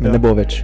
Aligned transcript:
Ja. 0.00 0.10
Ne 0.10 0.18
bo 0.18 0.32
več, 0.32 0.62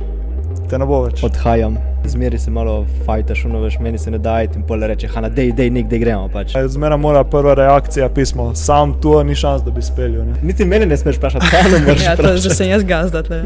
Te 0.67 0.79
ne 0.79 0.87
bo 0.87 1.03
več. 1.03 1.23
odhajam. 1.23 1.77
Zmeri 2.05 2.39
se 2.39 2.51
malo 2.51 2.75
fajtaš, 3.05 3.45
no 3.45 3.61
veš, 3.61 3.79
meni 3.81 3.99
se 3.99 4.11
ne 4.11 4.19
da 4.19 4.37
iti 4.41 4.55
in 4.55 4.63
pol 4.63 4.79
reče, 4.81 5.09
hana, 5.09 5.29
dej, 5.29 5.53
dej, 5.53 5.71
nekdaj 5.73 5.99
gremo 5.99 6.29
pač. 6.29 6.55
Zmeraj 6.69 6.99
mora 6.99 7.25
prva 7.25 7.55
reakcija 7.57 8.09
pismo, 8.11 8.53
sam 8.57 8.95
tu 9.01 9.23
ni 9.25 9.35
šans, 9.37 9.63
da 9.63 9.71
bi 9.71 9.83
speljal. 9.83 10.25
ne. 10.25 10.35
Niti 10.43 10.65
mene 10.65 10.87
ne 10.87 10.97
smeš 10.97 11.17
vprašati, 11.17 11.47
kaj 11.49 11.63
ne 11.65 11.79
moreš 11.81 12.05
Ja, 12.05 12.17
to 12.17 12.29
je, 12.29 12.39
že 12.39 12.51
sem 12.53 12.69
jaz 12.69 12.85
gazda. 12.85 13.23
tle. 13.23 13.43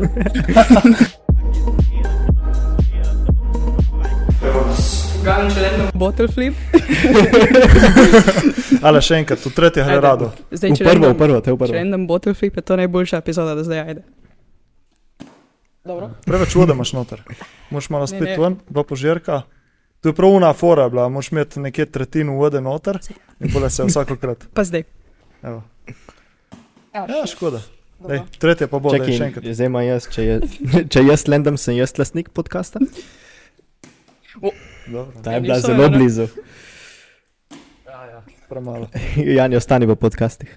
Bottle 5.95 6.29
flip. 6.29 6.54
Ale 8.82 9.00
še 9.00 9.16
enkrat, 9.16 9.38
v 9.38 9.52
tretje 9.52 9.82
Ajde. 9.82 10.00
rado. 10.00 10.27
Zdaj, 10.50 10.70
če 10.72 10.82
prvo, 10.82 10.93
random- 10.95 11.12
v 11.12 11.18
prvo, 11.18 11.38
te 11.38 11.50
v 11.50 11.54
Če 11.54 11.59
prvo. 11.59 11.75
random 11.75 12.07
bottle 12.07 12.34
flip 12.34 12.57
je 12.57 12.62
to 12.62 12.77
najboljša 12.77 13.16
epizoda 13.18 13.54
do 13.54 13.62
zdaj. 13.62 13.80
Ajde. 13.82 14.02
Dobro. 15.85 16.11
Preveč 16.23 16.55
vode 16.55 16.73
imaš 16.73 16.93
noter. 16.93 17.23
Moš 17.70 17.88
malo 17.88 18.02
Ne, 18.02 18.07
spet 18.09 18.29
ne. 18.29 18.37
ven, 18.38 18.57
dva 18.69 18.84
požirka. 18.84 19.43
To 20.01 20.09
je 20.09 20.15
prav 20.15 20.30
una 20.30 20.52
fora 20.52 20.88
bila, 20.88 21.09
moš 21.09 21.29
imeti 21.29 21.61
nekje 21.61 21.87
tretjino 21.87 22.33
vode 22.34 22.61
noter 22.61 22.98
in 23.38 23.52
pole 23.52 23.71
se 23.71 23.85
vsakokrat. 23.85 24.45
Pa 24.55 24.65
zdaj. 24.65 24.83
Evo. 25.43 25.62
Ja, 26.93 27.27
škoda. 27.27 27.61
Dej, 28.01 28.21
tretje 28.38 28.66
pa 28.66 28.79
bo, 28.79 28.91
da 28.91 29.05
še 29.05 29.24
enkrat. 29.27 29.45
zdaj 29.47 29.66
imam 29.66 29.85
jaz, 29.85 30.07
če, 30.09 30.23
je, 30.23 30.37
če 30.93 31.02
jaz 31.02 31.27
lendam, 31.29 31.57
sem 31.57 31.77
jaz 31.77 31.93
lasnik 31.99 32.30
podcasta. 32.30 32.80
Dobro. 34.87 35.12
Ta 35.23 35.30
je 35.30 35.37
Ja, 35.37 35.41
bila 35.41 35.60
zelo 35.60 35.85
ne? 35.85 35.88
blizu. 35.91 36.27
Ja, 37.87 38.05
ja, 38.07 38.21
premalo. 38.49 38.88
Jani, 39.37 39.57
ostani 39.57 39.87
v 39.87 39.97
podcastih. 39.97 40.57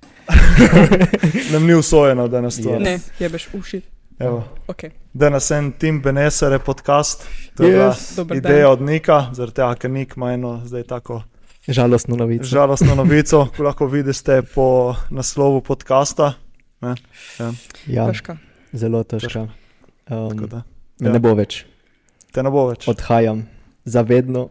Nam 1.52 1.68
ni 1.68 1.76
usvojeno, 1.76 2.28
da 2.28 2.42
nas 2.42 2.56
to. 2.56 2.70
Yes. 2.70 2.80
Ne, 2.82 2.96
jebeš 3.20 3.50
uši. 3.54 3.82
Evo. 4.20 4.44
Okay. 4.68 4.90
Da 5.14 5.30
nas 5.30 5.52
en 5.52 5.72
Tim 5.72 6.02
Benesere 6.02 6.60
podcast. 6.60 7.28
To 7.58 7.64
je 7.64 7.78
Yes. 7.80 8.36
Ideja 8.38 8.70
od 8.70 8.82
Nika, 8.82 9.30
zaradi 9.34 9.54
tega, 9.56 9.76
ker 9.76 9.92
Nik 9.92 10.14
ima 10.18 10.34
eno 10.34 10.62
zdaj 10.66 10.84
tako 10.84 11.22
Žalostno 11.68 12.16
novico. 12.16 12.44
žalostno 12.44 12.96
novico, 12.96 13.48
ko 13.58 13.64
lahko 13.64 13.86
vidite 13.88 14.42
po 14.56 14.96
naslovu 15.10 15.62
podcasta. 15.62 16.34
Ne? 16.82 16.96
Ja, 17.40 17.52
Ja, 17.88 18.08
Težka. 18.08 18.38
zelo 18.74 19.04
težka. 19.04 19.48
Um, 20.10 20.48
da. 20.48 20.62
ne 21.00 21.10
ja. 21.10 21.20
bo 21.20 21.34
več, 21.34 21.66
Te 22.32 22.44
ne 22.44 22.50
bo 22.50 22.68
več, 22.68 22.88
odhajam, 22.88 23.48
zavedno. 23.86 24.50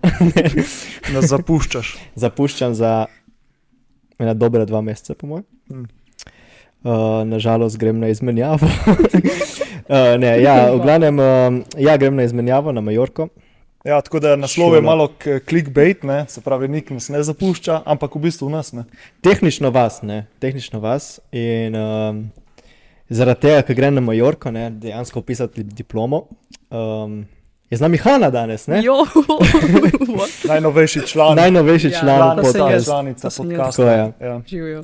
zapuščaš. 1.32 1.96
Zapuščam 2.14 2.74
za 2.74 3.06
ena 4.18 4.34
dobra 4.34 4.64
dva 4.64 4.80
meseca, 4.80 5.14
po 5.14 5.26
mojem. 5.26 5.44
Mm. 5.68 5.84
Uh, 6.84 7.22
nažalost, 7.24 7.78
grem 7.78 7.98
na 7.98 8.08
izmenjavo. 8.08 8.66
uh, 8.66 10.18
ne, 10.22 10.42
ja, 10.42 10.72
v 10.74 10.80
glavnem, 10.82 11.18
uh, 11.18 11.62
ja, 11.78 11.96
grem 11.96 12.16
na 12.16 12.22
izmenjavo 12.26 12.72
na 12.72 12.80
Majorko. 12.80 13.28
Ja, 13.84 14.00
tako 14.00 14.20
da 14.20 14.36
naslov 14.36 14.74
je 14.74 14.80
malo 14.80 15.08
clickbait, 15.48 16.02
ne? 16.02 16.24
se 16.28 16.40
pravi, 16.40 16.68
nik 16.68 16.90
nas 16.90 17.08
ne 17.08 17.22
zapušča, 17.22 17.80
ampak 17.84 18.14
v 18.14 18.20
bistvu 18.28 18.50
nas 18.50 18.72
ne. 18.72 18.84
Tehnično 19.20 19.70
vas, 19.70 20.02
ne, 20.02 20.26
tehnično 20.38 20.80
vas. 20.80 21.20
In 21.32 21.74
um, 21.74 22.20
zaradi 23.10 23.40
tega, 23.40 23.62
ker 23.66 23.78
grem 23.78 23.94
na 23.98 24.00
Majorko, 24.00 24.50
ne, 24.54 24.70
dejansko 24.70 25.22
pisati 25.26 25.62
diplomo. 25.66 26.24
Um, 26.70 27.24
je 27.70 27.76
z 27.78 27.80
nami 27.80 27.98
Hanna 27.98 28.30
danes, 28.30 28.66
ne? 28.66 28.82
Jo? 28.84 29.02
Najnovejši 30.48 31.06
član, 31.06 31.36
Najnovejši 31.36 31.90
Ja, 31.90 32.00
član 32.00 32.38
jaz. 32.38 32.52
podcasta. 32.52 32.92
članica 32.92 33.28
podcasta. 33.38 33.92
Ja, 34.20 34.40
živijo. 34.46 34.82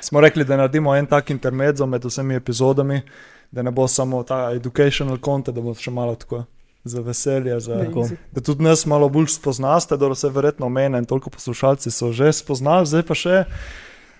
Smo 0.00 0.20
rekli, 0.20 0.44
da 0.44 0.56
naredimo 0.56 0.96
en 0.96 1.06
tak 1.06 1.30
intermezzo 1.30 1.86
med 1.86 2.04
vsemi 2.04 2.34
epizodami, 2.34 3.02
da 3.50 3.62
ne 3.62 3.70
bo 3.70 3.88
samo 3.88 4.22
ta 4.22 4.50
educational 4.52 5.18
content, 5.18 5.54
da 5.54 5.60
bo 5.60 5.74
še 5.74 5.90
malo 5.90 6.14
tako 6.14 6.44
za 6.84 7.00
veselje. 7.00 7.60
Za, 7.60 7.76
Da, 7.76 8.08
da 8.32 8.40
tudi 8.40 8.64
nas 8.64 8.86
malo 8.86 9.08
bolj 9.08 9.26
spoznaste, 9.28 9.96
da 9.96 10.14
se 10.14 10.28
verjetno 10.28 10.68
mene 10.68 10.98
in 10.98 11.04
toliko 11.04 11.30
poslušalci 11.30 11.90
so 11.90 12.12
že 12.12 12.32
spoznali, 12.32 12.86
zdaj 12.86 13.02
pa 13.02 13.14
še 13.14 13.44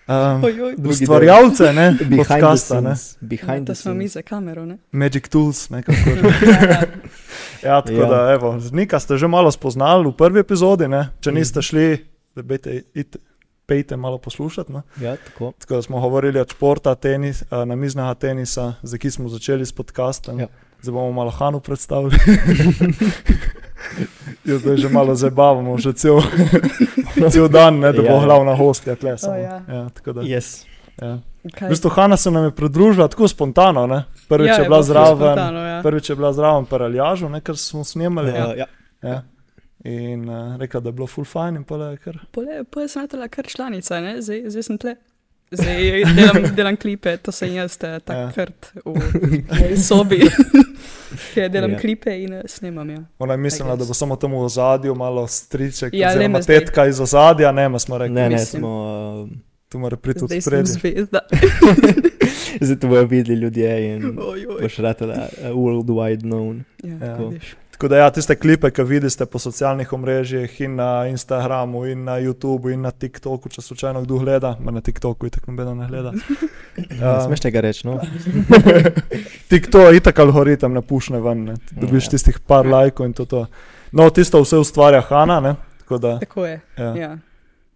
um, 0.06 0.44
Oj, 0.44 0.60
oj. 0.62 0.74
Ustvarjalce, 0.84 1.72
ne, 1.72 1.90
Behind 1.90 2.10
the 2.10 2.16
podcasta, 2.18 2.80
ne, 2.80 2.96
scenes. 2.96 3.16
Behind 3.20 3.50
Ja, 3.58 3.64
the 3.64 3.66
to 3.66 3.74
smo 3.74 3.94
mi 3.94 4.08
za 4.08 4.22
kamero, 4.22 4.66
ne? 4.66 4.78
Magic 4.92 5.28
Tools, 5.28 5.70
ne, 5.70 5.82
kako 5.82 5.96
že. 5.96 6.22
Ja, 6.46 6.62
ja. 6.62 6.80
Ja, 7.64 7.82
tako 7.82 8.00
Ja. 8.00 8.06
da, 8.06 8.32
evo, 8.32 8.58
Nika 8.72 9.00
ste 9.00 9.16
že 9.16 9.28
malo 9.28 9.50
spoznali 9.50 10.06
v 10.06 10.12
prvi 10.12 10.40
epizodi, 10.40 10.88
ne? 10.88 11.08
če 11.20 11.32
niste 11.32 11.62
šli, 11.62 12.04
da 12.36 12.42
bejte, 12.42 12.82
ite, 12.94 13.18
pejte 13.66 13.96
malo 13.96 14.18
poslušati. 14.18 14.72
Ne? 14.72 14.82
Ja, 15.00 15.16
tako. 15.16 15.52
Tako 15.58 15.74
da 15.74 15.82
smo 15.82 16.00
govorili 16.00 16.40
od 16.40 16.50
športa, 16.50 16.94
tenis, 16.94 17.42
a, 17.50 17.64
namiznega 17.64 18.14
tenisa, 18.14 18.74
za 18.82 18.98
ki 18.98 19.10
smo 19.10 19.28
začeli 19.28 19.66
s 19.66 19.72
podcastom. 19.72 20.40
Ja. 20.40 20.46
Zdaj 20.82 20.92
bomo 20.92 21.12
malo 21.12 21.30
Hanu 21.30 21.60
predstavili. 21.60 22.16
Jo, 24.44 24.58
zdaj 24.58 24.76
že 24.76 24.88
malo 24.88 25.14
zabavamo, 25.14 25.78
že 25.78 25.92
cel, 25.92 26.20
cel 27.32 27.48
dan, 27.48 27.78
ne, 27.78 27.92
da 27.92 28.02
bo 28.02 28.08
Ja, 28.08 28.14
ja. 28.14 28.24
glavna 28.24 28.54
hostja. 28.54 28.94
Tle, 28.94 29.18
samo. 29.18 29.34
ja. 29.34 29.60
Ja, 29.68 29.88
tako 29.90 30.12
da, 30.12 30.20
Yes. 30.22 30.64
ja. 31.02 31.18
Kaj? 31.52 31.66
V 31.66 31.70
bistvu 31.70 31.90
Hanna 31.90 32.16
se 32.16 32.30
nam 32.30 32.44
je 32.44 32.50
pridružila 32.50 33.08
tako 33.08 33.28
spontano. 33.28 33.86
Ne? 33.86 34.04
Prvič 34.28 34.48
Ja, 34.48 34.54
je 34.54 34.60
je 34.60 34.64
bila 34.64 34.76
bilo 34.76 34.84
ful 34.84 34.94
zraven, 34.94 35.16
spontano, 35.18 35.58
ja. 35.58 35.82
prvič 35.82 36.10
je 36.10 36.16
bila 36.16 36.32
zraven 36.32 36.64
paraljažu, 36.64 37.30
ker 37.42 37.56
smo 37.56 37.84
snemali. 37.84 38.30
Uh, 38.30 38.36
ja. 38.36 38.66
Ja. 39.02 39.22
In 39.84 40.28
uh, 40.28 40.56
rekla, 40.56 40.80
da 40.80 40.88
je 40.88 40.92
bilo 40.92 41.06
full 41.06 41.24
fajn 41.24 41.56
in 41.56 41.64
pole 41.64 41.86
je 41.86 41.96
kar. 41.98 42.18
Pole, 42.30 42.64
pole 42.64 42.88
sem 42.88 43.02
natala 43.02 43.28
kar 43.28 43.46
članica, 43.46 44.00
ne? 44.00 44.22
Zdaj, 44.22 44.44
zdaj 44.46 44.62
sem 44.62 44.78
tle. 44.78 44.94
Zdaj 45.52 45.82
delam, 46.16 46.54
delam 46.56 46.76
klipe, 46.76 47.16
to 47.16 47.32
sem 47.32 47.52
jaz, 47.52 47.74
eh, 47.82 47.88
Ja. 47.88 47.98
takrat 48.00 48.70
v 48.84 49.76
sobi, 49.88 50.20
kjer 51.34 51.50
delam 51.52 51.70
Ja. 51.70 51.76
ja. 51.76 51.80
klipe 51.80 52.14
in 52.14 52.32
eh, 52.32 52.42
snemam. 52.46 52.90
Ja. 52.90 53.02
Ona 53.18 53.34
je 53.34 53.38
mislila, 53.38 53.76
da 53.76 53.84
bo 53.84 53.94
samo 53.94 54.16
tam 54.16 54.32
v 54.32 54.38
ozadju 54.38 54.94
malo 54.94 55.26
striček, 55.26 55.92
Ja, 55.92 55.98
ja, 56.00 56.08
oziroma 56.10 56.40
tetka 56.40 56.86
iz 56.86 57.00
ozadja, 57.00 57.52
ne, 57.52 57.78
smo 57.78 57.98
rekli, 57.98 58.14
Ne, 58.14 58.22
ne, 58.22 58.28
Mislim. 58.30 58.60
smo. 58.60 58.70
Uh, 59.22 59.30
tu 59.68 59.78
mora 59.78 59.96
priti 59.96 60.24
od 60.24 60.30
spredi. 60.32 60.68
zvezda. 60.68 61.18
zdaj 62.60 62.78
to 62.78 62.88
bojo 62.88 63.04
videli 63.04 63.40
ljudje 63.40 63.70
in 63.88 64.18
boš 64.60 64.76
ratela 64.76 65.14
uh, 65.14 65.48
worldwide 65.50 66.20
known. 66.20 66.62
Ja, 66.82 67.06
Ja. 67.06 67.16
vidiš. 67.16 67.56
Tako 67.82 67.88
da 67.88 67.96
ja, 67.96 68.10
tiste 68.10 68.36
klipe, 68.36 68.70
ki 68.70 68.82
vidite 68.82 69.26
po 69.26 69.38
socialnih 69.42 69.92
omrežjih 69.92 70.60
in 70.60 70.74
na 70.78 71.06
Instagramu 71.10 71.86
in 71.86 72.04
na 72.04 72.12
YouTubu 72.20 72.70
in 72.70 72.84
na 72.86 72.92
TikToku, 72.94 73.50
če 73.50 73.62
slučajno 73.62 74.04
kdo 74.04 74.20
gleda, 74.22 74.52
na 74.60 74.80
TikToku 74.80 75.26
itak 75.26 75.48
nobeno 75.50 75.74
ne 75.74 75.88
gleda. 75.90 76.12
Ja. 77.00 77.16
Um, 77.16 77.24
Smeš 77.26 77.42
tega 77.42 77.60
reči, 77.60 77.82
no? 77.88 77.96
TikTok 79.50 79.96
itak 79.98 80.22
algoritem 80.22 80.72
ne 80.72 80.82
pušne 80.82 81.20
ven, 81.20 81.42
ne. 81.44 81.56
dobiš 81.72 82.06
Ja. 82.06 82.10
tistih 82.14 82.38
par 82.46 82.66
lajkov 82.66 83.06
in 83.06 83.12
to. 83.18 83.26
to. 83.26 83.42
No, 83.92 84.06
tisto 84.10 84.38
vse 84.40 84.62
ustvarja 84.62 85.02
Hanna, 85.10 85.40
ne? 85.40 85.56
tako 85.82 85.98
da 85.98 86.18
Tako 86.18 86.46
je. 86.46 86.60
ja, 86.78 86.94
Ja. 86.94 87.18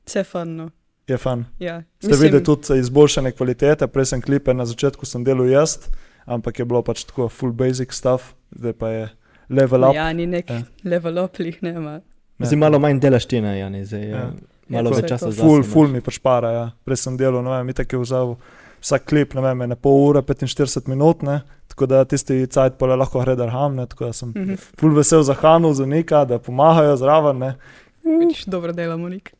Vse 0.06 0.24
fun. 0.24 0.56
No. 0.56 0.70
je 1.08 1.18
fan. 1.18 1.44
Ja. 1.58 1.82
Ste 1.98 2.14
videli 2.14 2.44
tudi 2.44 2.78
izboljšane 2.78 3.32
kvalitete, 3.32 3.86
prej 3.86 4.04
sem 4.14 4.22
klipe 4.22 4.54
na 4.54 4.66
začetku 4.66 5.06
sem 5.06 5.24
delal 5.24 5.50
jaz, 5.50 5.78
ampak 6.26 6.58
je 6.58 6.64
bilo 6.64 6.82
pač 6.82 7.04
tako 7.04 7.28
full 7.28 7.52
basic 7.52 7.90
stuff, 7.92 8.34
zdaj 8.54 8.72
pa 8.72 8.88
je 8.88 9.08
level 9.48 9.84
up. 9.84 9.94
Ja, 9.94 10.12
ni 10.12 10.26
nek 10.26 10.50
Ja. 10.50 10.56
ja. 10.56 10.62
level 10.84 11.18
up, 11.18 11.38
nema. 11.60 12.00
Ne. 12.38 12.46
Zdaj 12.46 12.58
malo 12.58 12.78
manj 12.78 13.00
delaš 13.00 13.26
ti, 13.26 13.40
ne, 13.40 13.58
Jani, 13.58 13.84
zdaj 13.84 14.02
Ja. 14.02 14.16
ja. 14.16 14.30
malo 14.68 14.90
Ja, 14.90 14.96
več 14.96 15.02
to 15.02 15.08
časa 15.08 15.26
to. 15.26 15.32
za 15.32 15.42
Full, 15.42 15.62
full 15.64 15.88
mi 15.88 16.00
pač 16.00 16.18
para, 16.18 16.50
ja. 16.50 16.70
Prej 16.84 16.96
sem 16.96 17.16
delal, 17.16 17.42
ne 17.42 17.50
vem, 17.50 17.68
itak 17.68 17.92
je 17.92 17.98
vzel 17.98 18.36
vsak 18.80 19.04
klip, 19.04 19.34
ne 19.34 19.40
vem, 19.40 19.62
ene 19.62 19.76
pol 19.76 20.10
ure, 20.10 20.22
45 20.22 20.88
minut, 20.88 21.22
ne. 21.22 21.40
Tako 21.68 21.86
da 21.86 22.04
tisti 22.04 22.46
cajt 22.46 22.76
pole 22.78 22.96
lahko 22.96 23.20
gre 23.20 23.36
darham, 23.36 23.74
ne, 23.74 23.86
tako 23.86 24.04
da 24.04 24.12
sem 24.12 24.28
Mhm. 24.30 24.54
full 24.76 24.94
vesel 24.94 25.22
za 25.22 25.34
Hanu, 25.34 25.74
za 25.74 25.86
Nika, 25.86 26.24
da 26.24 26.38
pomagajo 26.38 26.96
zraven, 26.96 27.38
ne. 27.38 27.54
Vidiš, 28.04 28.44
dobro 28.44 28.72
delamo, 28.72 29.08
nik. 29.08 29.32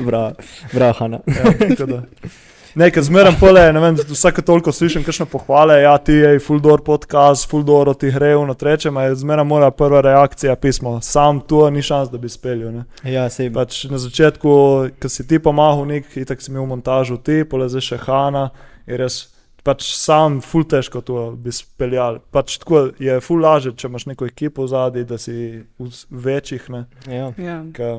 Bravo, 0.00 0.32
bravo, 0.74 0.92
Hanna. 0.92 1.20
Ja, 1.26 1.68
tako 1.68 1.86
da. 1.86 2.02
Nekaj 2.78 3.02
zmeraj 3.02 3.32
pole, 3.40 3.62
ne 3.72 3.80
vem, 3.80 3.96
vsake 4.06 4.42
toliko 4.46 4.70
slišim 4.72 5.02
kakšne 5.02 5.24
pohvale, 5.26 5.80
ja, 5.82 5.96
ti 5.98 6.14
je 6.14 6.38
full 6.38 6.60
door 6.62 6.84
podcast, 6.86 7.48
full 7.50 7.64
door 7.66 7.90
ti 7.98 8.12
gre, 8.14 8.36
no 8.46 8.54
trečem, 8.54 8.96
a 8.96 9.08
je 9.08 9.16
zmeraj 9.18 9.44
mora 9.50 9.70
prva 9.74 9.98
reakcija 10.06 10.54
pismo, 10.56 11.00
sam 11.02 11.40
tu 11.40 11.64
ni 11.74 11.82
šans, 11.82 12.12
da 12.12 12.22
bi 12.22 12.30
speljal, 12.30 12.70
ne. 12.76 12.84
Ja, 13.02 13.26
sej, 13.34 13.50
Pač 13.54 13.80
na 13.90 13.98
začetku, 13.98 14.54
ko 15.02 15.10
si 15.10 15.26
ti 15.26 15.42
pomagal, 15.42 15.88
nek, 15.90 16.14
itak 16.22 16.44
si 16.44 16.52
imel 16.54 16.70
montažo 16.70 17.18
ti, 17.18 17.42
pole 17.50 17.66
zdaj 17.66 17.86
še 17.88 18.00
Hanna, 18.06 18.46
je 18.86 19.02
res, 19.02 19.20
pač 19.66 19.90
sam 19.98 20.38
full 20.38 20.70
težko 20.70 21.02
to 21.02 21.28
bi 21.34 21.50
speljal. 21.50 22.22
Pač 22.30 22.60
tako 22.62 22.92
je 23.02 23.18
full 23.26 23.42
lažje, 23.42 23.74
če 23.74 23.90
imaš 23.90 24.06
neko 24.14 24.30
ekipo 24.30 24.70
zadaj, 24.70 25.02
da 25.08 25.18
si 25.18 25.64
v 25.82 25.90
večjih, 26.30 26.70
ne. 26.70 26.86
ja. 27.10 27.32
Ja. 27.42 27.62
Ka, 27.74 27.96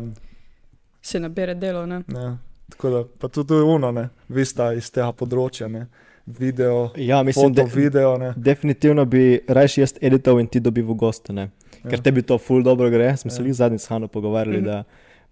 Se 1.02 1.20
nabere 1.20 1.56
delo, 1.56 1.86
ne? 1.86 2.06
ne. 2.08 2.38
Tako 2.70 2.90
da, 2.90 3.04
pa 3.20 3.28
tudi 3.30 3.54
uno, 3.56 3.92
ne, 3.92 4.10
vi 4.28 4.46
sta 4.46 4.74
iz 4.74 4.92
tega 4.92 5.12
področja, 5.12 5.68
ne. 5.68 5.88
Video, 6.30 6.92
ja, 6.96 7.24
mislim, 7.24 7.50
foto, 7.50 7.64
da 7.64 7.72
video, 7.76 8.18
ne. 8.18 8.34
definitivno 8.38 9.06
bi 9.06 9.24
raje 9.48 9.80
jaz 9.80 9.94
edital 10.00 10.40
in 10.40 10.48
ti 10.48 10.60
dobil 10.60 10.86
v 10.86 10.94
goste, 10.96 11.34
ne. 11.34 11.50
Ker 11.82 11.94
Ja. 11.94 12.02
tebi 12.02 12.22
to 12.22 12.38
ful 12.38 12.62
dobro 12.62 12.90
gre, 12.90 13.18
smo 13.18 13.32
se 13.32 13.42
Ja. 13.42 13.46
jih 13.46 13.54
zadnjič 13.56 13.82
s 13.82 13.88
Hanno 13.88 14.08
pogovarjali, 14.08 14.58
Mhm. 14.58 14.66
da 14.66 14.84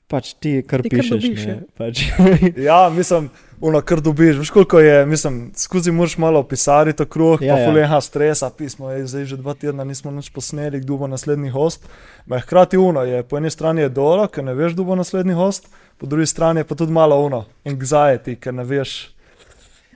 pač 0.08 0.34
ti 0.36 0.62
kar 0.62 0.82
Ti 0.82 0.90
kar 0.90 1.00
pišeš. 1.00 1.10
dobiš, 1.12 1.42
ne, 1.42 1.52
ja. 1.52 1.60
pač. 1.74 2.04
Ja, 2.68 2.90
mislim, 2.90 3.30
ono, 3.60 3.82
kar 3.82 4.00
dobiš. 4.00 4.38
Veš, 4.38 4.50
koliko 4.50 4.80
je, 4.80 5.06
mislim, 5.06 5.52
skozi 5.54 5.92
moraš 5.92 6.18
malo 6.18 6.44
pisati 6.44 6.94
to 6.94 7.06
kruh, 7.06 7.42
Ja, 7.42 7.54
pa 7.54 7.60
ja. 7.60 7.66
fuleha 7.66 8.00
stresa, 8.00 8.50
pismo 8.52 8.90
je 8.90 9.06
zdaj 9.06 9.26
že 9.26 9.38
dva 9.38 9.54
tedna, 9.54 9.84
nismo 9.84 10.10
nič 10.10 10.30
posneli, 10.30 10.80
kdo 10.80 10.98
bo 10.98 11.08
naslednji 11.08 11.50
host. 11.50 11.84
Ma 12.26 12.36
je 12.36 12.42
hkrati 12.42 12.78
uno, 12.78 13.02
je 13.02 13.24
po 13.24 13.38
eni 13.38 13.50
strani 13.50 13.82
je 13.82 13.90
dolo, 13.92 14.28
ker 14.28 14.44
ne 14.44 14.54
veš, 14.54 14.74
kdo 14.74 14.84
bo 14.84 14.96
naslednji 14.96 15.34
host, 15.34 15.68
po 15.98 16.06
drugi 16.06 16.26
strani 16.28 16.60
je 16.60 16.66
pa 16.66 16.76
tudi 16.76 16.92
malo 16.92 17.20
uno, 17.20 17.44
anxiety, 17.66 18.36
ker 18.36 18.54
ne 18.54 18.64
veš. 18.64 19.12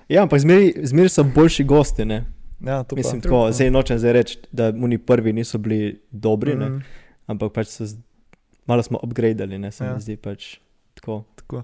Ja, 0.07 0.21
ampak 0.21 0.39
zmeri, 0.39 0.73
zmeri 0.83 1.09
so 1.09 1.23
boljši 1.25 1.63
gosti. 1.65 2.05
Ne? 2.05 2.25
Ja, 2.59 2.83
to 2.83 2.95
Mislim, 2.95 3.17
pa. 3.17 3.23
tako, 3.23 3.51
zdaj 3.51 3.71
nočem 3.71 3.97
zdaj 3.97 4.13
reči, 4.13 4.39
da 4.51 4.67
oni 4.69 4.97
prvi 4.97 5.33
niso 5.33 5.57
bili 5.57 5.79
dobri, 6.11 6.53
mm. 6.53 6.59
Mhm, 6.59 6.81
ampak 7.27 7.53
pač 7.53 7.67
so, 7.69 7.85
z- 7.85 7.97
malo 8.65 8.83
smo 8.83 8.99
upgradili, 9.03 9.57
ne 9.57 9.71
se 9.71 9.85
Ja. 9.85 9.93
mi 9.93 10.01
zdi 10.01 10.17
pač 10.17 10.57
tako. 10.93 11.23
tako. 11.35 11.63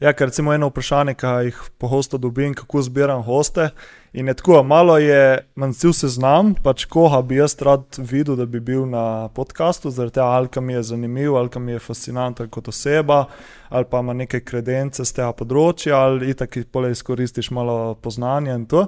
Ja, 0.00 0.12
ker 0.12 0.30
recimo 0.30 0.52
eno 0.54 0.70
vprašanje, 0.70 1.12
ki 1.14 1.26
jih 1.44 1.56
pogosto 1.78 2.18
dobim, 2.18 2.54
kako 2.54 2.82
zbiram 2.82 3.22
hoste. 3.22 3.68
In 4.12 4.28
je 4.28 4.34
tako, 4.34 4.62
malo 4.62 4.98
je, 4.98 5.38
manj 5.54 5.72
cel 5.76 5.92
seznam, 5.92 6.54
pač 6.64 6.86
koga 6.88 7.20
bi 7.22 7.36
jaz 7.36 7.54
rad 7.60 7.84
videl, 7.98 8.36
da 8.36 8.46
bi 8.46 8.60
bil 8.60 8.86
na 8.88 9.28
podkastu, 9.28 9.90
zaradi 9.90 10.14
tega, 10.14 10.26
ali 10.26 10.48
ka 10.48 10.60
mi 10.60 10.72
je 10.72 10.82
zanimiv, 10.82 11.36
ali 11.36 11.48
ka 11.48 11.58
mi 11.60 11.72
je 11.72 11.78
fascinanten 11.78 12.48
kot 12.48 12.68
oseba, 12.68 13.26
ali 13.68 13.84
pa 13.90 14.00
ima 14.00 14.12
neke 14.12 14.40
kredence 14.40 15.04
z 15.04 15.12
tega 15.12 15.32
področja, 15.36 16.00
ali 16.00 16.30
itak 16.32 16.56
pole 16.72 16.90
izkoristiš 16.90 17.50
malo 17.50 17.94
poznanja 17.94 18.54
in 18.56 18.66
to. 18.66 18.86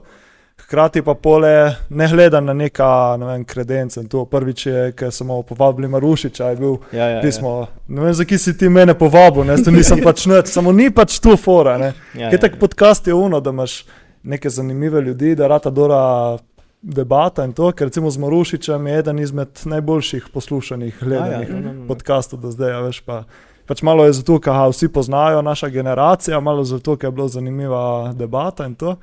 Hkrati 0.61 1.03
pa 1.03 1.15
pole 1.15 1.75
ne 1.89 2.09
gledam 2.09 2.45
na 2.45 2.53
neka, 2.53 3.17
ne 3.21 3.27
vem, 3.27 3.45
kredence 3.45 4.01
in 4.01 4.09
to. 4.09 4.25
Prvič 4.25 4.67
je, 4.67 4.93
ker 4.97 5.11
smo 5.13 5.43
povabili 5.43 5.89
Marušiča, 5.89 6.49
je 6.49 6.57
bil 6.57 6.77
Ja, 6.93 7.09
ja, 7.09 7.21
pismo. 7.23 7.67
Ne 7.89 8.01
vem, 8.03 8.15
zakaj 8.15 8.39
si 8.39 8.57
ti 8.59 8.69
mene 8.69 8.95
povabil, 8.99 9.45
ne, 9.45 9.57
nisem 9.57 10.01
pač 10.07 10.27
nič, 10.27 10.53
samo 10.53 10.73
ni 10.73 10.91
pač 10.91 11.19
tu 11.21 11.37
fora. 11.37 11.77
Ne. 11.79 11.93
Ja, 12.15 12.31
Kaj 12.31 12.41
tak 12.41 12.59
podcast 12.61 13.07
je 13.07 13.15
uno, 13.15 13.41
da 13.41 13.51
imaš 13.51 13.85
neke 14.23 14.51
zanimive 14.51 15.01
ljudi, 15.01 15.35
da 15.35 15.47
rata 15.47 15.71
dora 15.71 16.39
debata 16.83 17.45
in 17.45 17.53
to, 17.53 17.71
ker 17.73 17.87
recimo 17.87 18.11
z 18.11 18.19
Marušičem 18.19 18.87
je 18.87 18.99
eden 18.99 19.19
izmed 19.19 19.49
najboljših 19.65 20.29
poslušanih, 20.35 20.97
gledanih 21.01 21.49
ja, 21.49 21.55
no, 21.55 21.61
no, 21.61 21.73
no. 21.73 21.87
podcastov 21.89 22.41
do 22.43 22.51
zdaj, 22.51 22.73
a 22.73 22.81
veš 22.87 23.01
pa. 23.07 23.25
Pač 23.67 23.83
malo 23.87 24.05
je 24.05 24.13
zato, 24.19 24.41
ker 24.43 24.57
vsi 24.73 24.89
poznajo, 24.91 25.43
naša 25.43 25.69
generacija, 25.69 26.41
malo 26.41 26.65
zato, 26.65 26.97
ker 26.97 27.09
je 27.09 27.13
bila 27.13 27.29
zanimiva 27.29 28.13
debata 28.19 28.67
in 28.67 28.75
to. 28.75 28.97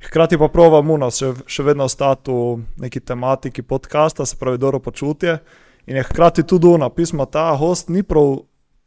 Hkrati 0.00 0.38
pa 0.38 0.48
pravimo, 0.48 0.96
no, 0.96 1.10
še, 1.12 1.34
še 1.46 1.64
vedno 1.64 1.84
ostati 1.84 2.32
v 2.32 2.62
neki 2.80 3.02
tematiki 3.04 3.62
podcasta, 3.62 4.24
se 4.26 4.36
pravi, 4.40 4.58
dobro 4.58 4.80
počutje. 4.80 5.38
In 5.86 5.96
je 5.96 6.04
hkrati 6.08 6.42
tudi 6.48 6.66
ono, 6.66 6.88
pismo, 6.90 7.26
ta 7.28 7.50
host 7.60 7.90
ni 7.92 8.02
prav, 8.02 8.38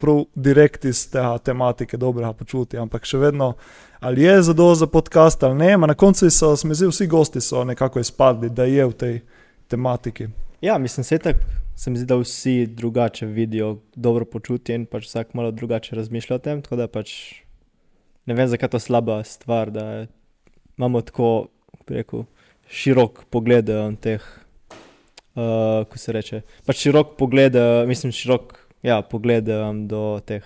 prav 0.02 0.24
direkt 0.36 0.86
iz 0.90 1.06
te 1.14 1.22
tematike 1.46 2.00
dobrega 2.02 2.34
počutja, 2.34 2.82
ampak 2.82 3.06
še 3.06 3.22
vedno, 3.22 3.54
ali 4.02 4.26
je 4.26 4.42
zadovolj 4.50 4.80
za 4.82 4.88
podcast 4.90 5.44
ali 5.44 5.60
ne. 5.60 5.76
Ma 5.78 5.92
na 5.92 5.94
koncu 5.94 6.32
so, 6.34 6.56
se 6.58 6.68
mi 6.68 6.76
zdi, 6.76 6.90
vsi 6.90 7.08
gosti 7.08 7.42
so 7.42 7.62
nekako 7.64 8.02
izpadli, 8.02 8.50
da 8.50 8.66
je 8.66 8.90
v 8.90 8.98
tej 8.98 9.20
tematiki. 9.70 10.32
Ja, 10.66 10.80
mislim, 10.82 11.04
se 11.04 11.22
tako. 11.22 11.62
Se 11.76 11.90
mi 11.90 11.98
zdi, 11.98 12.06
da 12.06 12.18
vsi 12.22 12.68
drugače 12.70 13.26
vidijo 13.26 13.80
dobro 13.96 14.26
počutje 14.26 14.76
in 14.78 14.84
pač 14.86 15.08
vsak 15.08 15.34
malo 15.34 15.52
drugače 15.52 15.96
razmišlja 15.96 16.36
o 16.36 16.42
tem. 16.42 16.62
Tako 16.62 16.78
da 16.78 16.86
pač 16.88 17.14
ne 18.30 18.38
vem, 18.38 18.48
zakaj 18.48 18.68
je 18.68 18.76
to 18.76 18.80
slaba 18.80 19.24
stvar, 19.26 19.72
da 19.74 20.06
imamo 20.78 21.02
tako, 21.02 21.48
kako 21.72 21.84
bi 21.88 21.96
rekel, 21.96 22.24
širok 22.68 23.24
pogled 23.30 23.70
na 23.70 23.96
teh, 23.96 24.22
uh, 25.36 25.84
ko 25.86 25.98
se 25.98 26.12
reče. 26.12 26.42
Pač 26.66 26.76
širok 26.78 27.18
pogled, 27.18 27.56
eh, 27.56 27.86
mislim, 27.88 28.12
širok 28.12 28.54
ja, 28.84 29.02
pogled 29.02 29.50
um, 29.50 29.88
do 29.88 30.20
teh, 30.26 30.44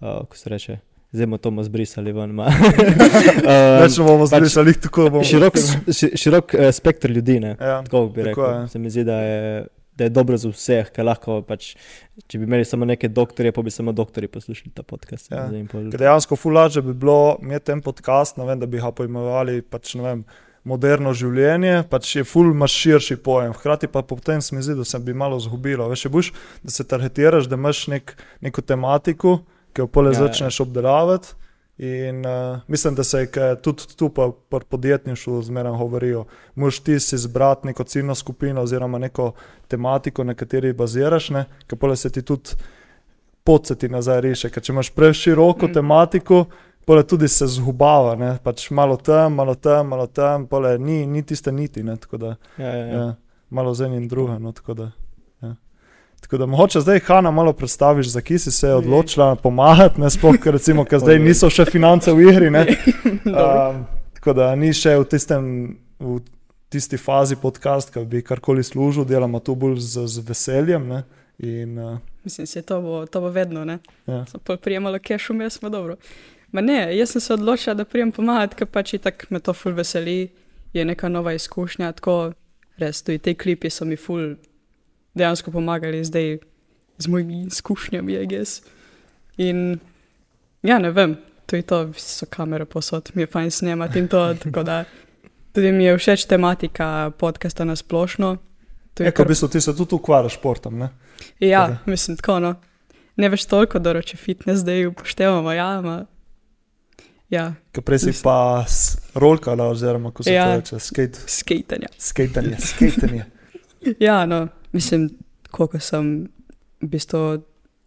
uh, 0.00 0.24
ko 0.28 0.36
se 0.36 0.50
reče. 0.50 0.78
Zdaj 1.14 1.26
bomo 1.26 1.38
to 1.38 1.50
zbrisali 1.62 2.12
ven. 2.12 2.32
Več 2.38 3.98
um, 3.98 4.02
ne 4.02 4.06
bomo 4.06 4.26
pač 4.26 4.32
zbrisali, 4.34 4.74
tako 4.74 5.08
bomo. 5.10 5.24
širok, 5.24 5.58
ši- 5.98 6.12
širok 6.16 6.54
uh, 6.54 6.68
spektr 6.72 7.10
ljudi. 7.10 7.38
Ne? 7.40 7.54
Ja, 7.60 7.82
Tako 7.82 8.08
bi 8.08 8.24
Tako 8.24 8.28
rekel. 8.28 8.60
je. 8.62 8.68
Se 8.68 8.78
mi 8.78 8.90
zdi, 8.90 9.04
da 9.04 9.20
je, 9.20 9.66
da 9.96 10.04
je 10.04 10.10
dobro 10.10 10.36
za 10.36 10.48
vseh, 10.48 10.88
ker 10.90 11.04
lahko 11.04 11.42
pač, 11.42 11.74
če 12.26 12.38
bi 12.38 12.44
imeli 12.44 12.64
samo 12.64 12.84
neke 12.84 13.08
doktorje, 13.08 13.52
pa 13.52 13.62
bi 13.62 13.70
samo 13.70 13.92
doktori 13.92 14.28
poslušali 14.28 14.72
ta 14.74 14.82
podcast. 14.82 15.30
Ja. 15.30 15.44
pol- 15.70 15.90
dejansko 15.90 16.36
fulaže 16.36 16.82
bi 16.82 16.94
bilo 16.94 17.36
imeti 17.42 17.66
ten 17.66 17.82
podcast, 17.82 18.36
vem, 18.38 18.58
da 18.58 18.66
bi 18.66 18.78
ga 18.78 18.90
pojmenovali 18.90 19.62
pač, 19.62 19.94
vem, 19.94 20.24
moderno 20.64 21.12
življenje, 21.12 21.84
pač 21.90 22.16
je 22.16 22.24
ful 22.24 22.50
imaš 22.50 22.72
širši 22.72 23.16
pojem. 23.16 23.52
Hkrati 23.52 23.86
pa 23.86 24.02
potem 24.02 24.40
se 24.42 24.56
mi 24.56 24.62
zdi, 24.62 24.74
da 24.74 24.84
se 24.84 24.98
bi 24.98 25.14
malo 25.14 25.38
zgubilo. 25.40 25.88
Veš, 25.88 26.06
boš, 26.08 26.32
da 26.62 26.70
se 26.70 26.84
targetiraš, 26.84 27.46
da 27.46 27.54
imaš 27.54 27.86
nek, 27.92 28.14
neko 28.40 28.62
tematiko, 28.62 29.38
ki 29.72 29.84
jo 29.84 29.86
pole 29.86 30.10
Ja, 30.10 30.12
ja, 30.12 30.18
ja. 30.18 30.26
začneš 30.26 30.60
obdelavati. 30.60 31.34
In 31.78 32.26
uh, 32.26 32.58
mislim, 32.68 32.94
da 32.94 33.04
se 33.04 33.26
ke 33.26 33.56
tudi 33.62 33.82
tu 33.96 34.08
pa 34.08 34.30
pri 34.48 34.60
podjetništvu 34.68 35.42
zmeraj 35.42 35.72
govorijo. 35.78 36.24
Moš 36.54 36.78
ti 36.80 37.00
si 37.00 37.14
izbrati 37.14 37.66
neko 37.66 37.84
ciljno 37.84 38.14
skupino 38.14 38.62
oziroma 38.62 38.98
neko 38.98 39.32
tematiko, 39.68 40.24
na 40.24 40.34
kateri 40.34 40.72
baziraš, 40.72 41.28
ker 41.66 41.78
pole 41.78 41.96
se 41.96 42.10
ti 42.10 42.22
tudi 42.22 42.50
pot 43.44 43.66
se 43.66 43.74
ti 43.78 43.88
nazaj 43.88 44.20
reše. 44.20 44.50
Ker 44.50 44.62
če 44.62 44.72
imaš 44.72 44.90
preširoko 44.90 45.66
Mm. 45.66 45.72
tematiko, 45.72 46.44
pole 46.86 47.02
tudi 47.06 47.28
se 47.28 47.46
zgubava, 47.46 48.14
ne? 48.16 48.38
pač 48.44 48.70
malo 48.70 48.96
tam, 48.96 49.34
malo 49.34 49.54
tam, 49.54 49.88
malo 49.88 50.06
tam, 50.06 50.46
pole 50.46 50.78
ni, 50.78 51.06
ni 51.06 51.22
tiste 51.22 51.52
niti, 51.52 51.82
ne? 51.82 51.96
tako 51.96 52.16
da 52.16 52.36
Ja, 52.58 52.66
ja, 52.66 52.86
ja. 52.86 52.94
ja. 52.96 53.14
Malo 53.50 53.74
z 53.74 53.80
enim 53.84 54.08
drugim. 54.08 54.42
No, 54.42 54.52
tako 54.52 54.74
da. 54.74 54.90
Tako 56.24 56.38
da 56.38 56.46
mogoče 56.46 56.80
zdaj, 56.80 57.00
Hanna, 57.00 57.30
malo 57.30 57.52
predstaviš, 57.52 58.06
za 58.06 58.20
ki 58.20 58.38
si 58.38 58.50
se 58.50 58.68
odločila 58.72 59.36
pomagati, 59.36 60.00
ne 60.00 60.10
sploh, 60.10 60.38
ker 60.40 60.52
recimo, 60.56 60.84
ker 60.88 60.98
zdaj 60.98 61.18
niso 61.20 61.50
še 61.52 61.66
finance 61.68 62.12
v 62.12 62.30
igri. 62.30 62.48
Um, 62.48 63.82
tako 64.16 64.32
da 64.32 64.46
ni 64.56 64.70
še 64.72 64.94
v, 64.96 65.04
tistem, 65.04 65.50
v 66.00 66.22
tisti 66.72 66.96
fazi 66.96 67.36
podcast, 67.36 67.92
ki 67.92 68.06
bi 68.08 68.22
karkoli 68.24 68.64
služil, 68.64 69.04
delamo 69.04 69.42
to 69.44 69.52
bolj 69.52 69.82
z, 69.84 70.06
z 70.08 70.24
veseljem. 70.24 70.86
Ne? 70.88 71.02
In, 71.44 71.76
uh, 71.78 72.00
Mislim, 72.24 72.48
se 72.48 72.62
to 72.62 72.80
bo, 72.80 73.04
to 73.06 73.20
bo 73.20 73.28
vedno, 73.28 73.66
ne? 73.68 73.78
ja. 74.08 74.24
Prijemala 74.56 75.02
cash 75.04 75.28
vmes, 75.28 75.60
ima 75.60 75.68
dobro. 75.68 75.98
Ma 76.56 76.64
ne, 76.64 76.96
jaz 76.96 77.12
sem 77.12 77.20
se 77.20 77.34
odločila, 77.34 77.76
da 77.76 77.84
prijem 77.84 78.16
pomagati, 78.16 78.56
ker 78.62 78.72
pač 78.72 78.96
tako 79.02 79.28
me 79.28 79.44
to 79.44 79.52
ful 79.52 79.76
veseli, 79.76 80.32
je 80.72 80.88
neka 80.88 81.12
nova 81.12 81.36
izkušnja, 81.36 81.92
tako 82.00 82.32
res, 82.80 83.04
tudi 83.04 83.20
te 83.20 83.36
klipi 83.36 83.68
so 83.70 83.84
mi 83.84 84.00
ful 84.00 84.38
dejansko 85.14 85.50
pomagali 85.50 86.04
zdaj 86.04 86.38
z 86.98 87.06
mojimi 87.06 87.42
izkušnjami, 87.42 88.12
je 88.12 88.26
gess. 88.26 88.62
In 89.36 89.78
ja, 90.62 90.78
ne 90.78 90.90
vem, 90.90 91.16
to 91.46 91.56
je 91.56 91.62
to, 91.62 91.92
so 91.94 92.26
kamere 92.26 92.64
posod, 92.64 93.10
mi 93.14 93.22
je 93.22 93.26
fajn 93.26 93.50
snemati 93.50 93.98
in 93.98 94.08
to, 94.08 94.22
tako 94.42 94.62
da 94.62 94.84
tudi 95.52 95.72
mi 95.72 95.84
je 95.84 95.96
všeč 95.96 96.24
tematika 96.24 97.10
podcasta 97.10 97.64
na 97.64 97.76
splošno. 97.76 98.36
To 98.94 99.02
je 99.02 99.08
Eko, 99.08 99.22
kar- 99.22 99.26
v 99.26 99.28
bistvu 99.28 99.48
ti 99.48 99.60
se 99.60 99.76
tudi 99.76 99.94
ukvarjaš 99.94 100.32
s 100.32 100.34
športom. 100.34 100.78
Ne? 100.78 100.88
Ja, 101.40 101.66
Tako 101.68 101.90
mislim, 101.90 102.16
tako 102.16 102.38
no. 102.40 102.54
Ne 103.16 103.28
veš 103.28 103.44
toliko, 103.44 103.78
da 103.78 104.02
če 104.02 104.16
fitness 104.16 104.60
zdaj 104.60 104.86
upoštevamo, 104.86 105.52
ja, 105.52 105.80
ma, 105.80 106.06
ja, 107.28 107.54
Ker 107.72 107.82
prej 107.82 107.98
si 108.00 108.12
pa 108.22 108.64
s- 108.64 108.96
rolkala, 109.14 109.64
oziroma 109.66 110.10
kako 110.10 110.22
se 110.22 110.32
Ja. 110.32 110.46
ja. 110.46 110.56
reče, 110.56 110.78
skate, 110.80 111.18
skejtanja. 111.26 111.88
skatanje. 111.98 112.56
skatanje. 112.60 113.24
Ja, 114.00 114.26
no, 114.26 114.48
mislim, 114.74 115.08
koliko 115.50 115.78
sem 115.80 116.28
v 116.80 116.88
bistvu 116.88 117.20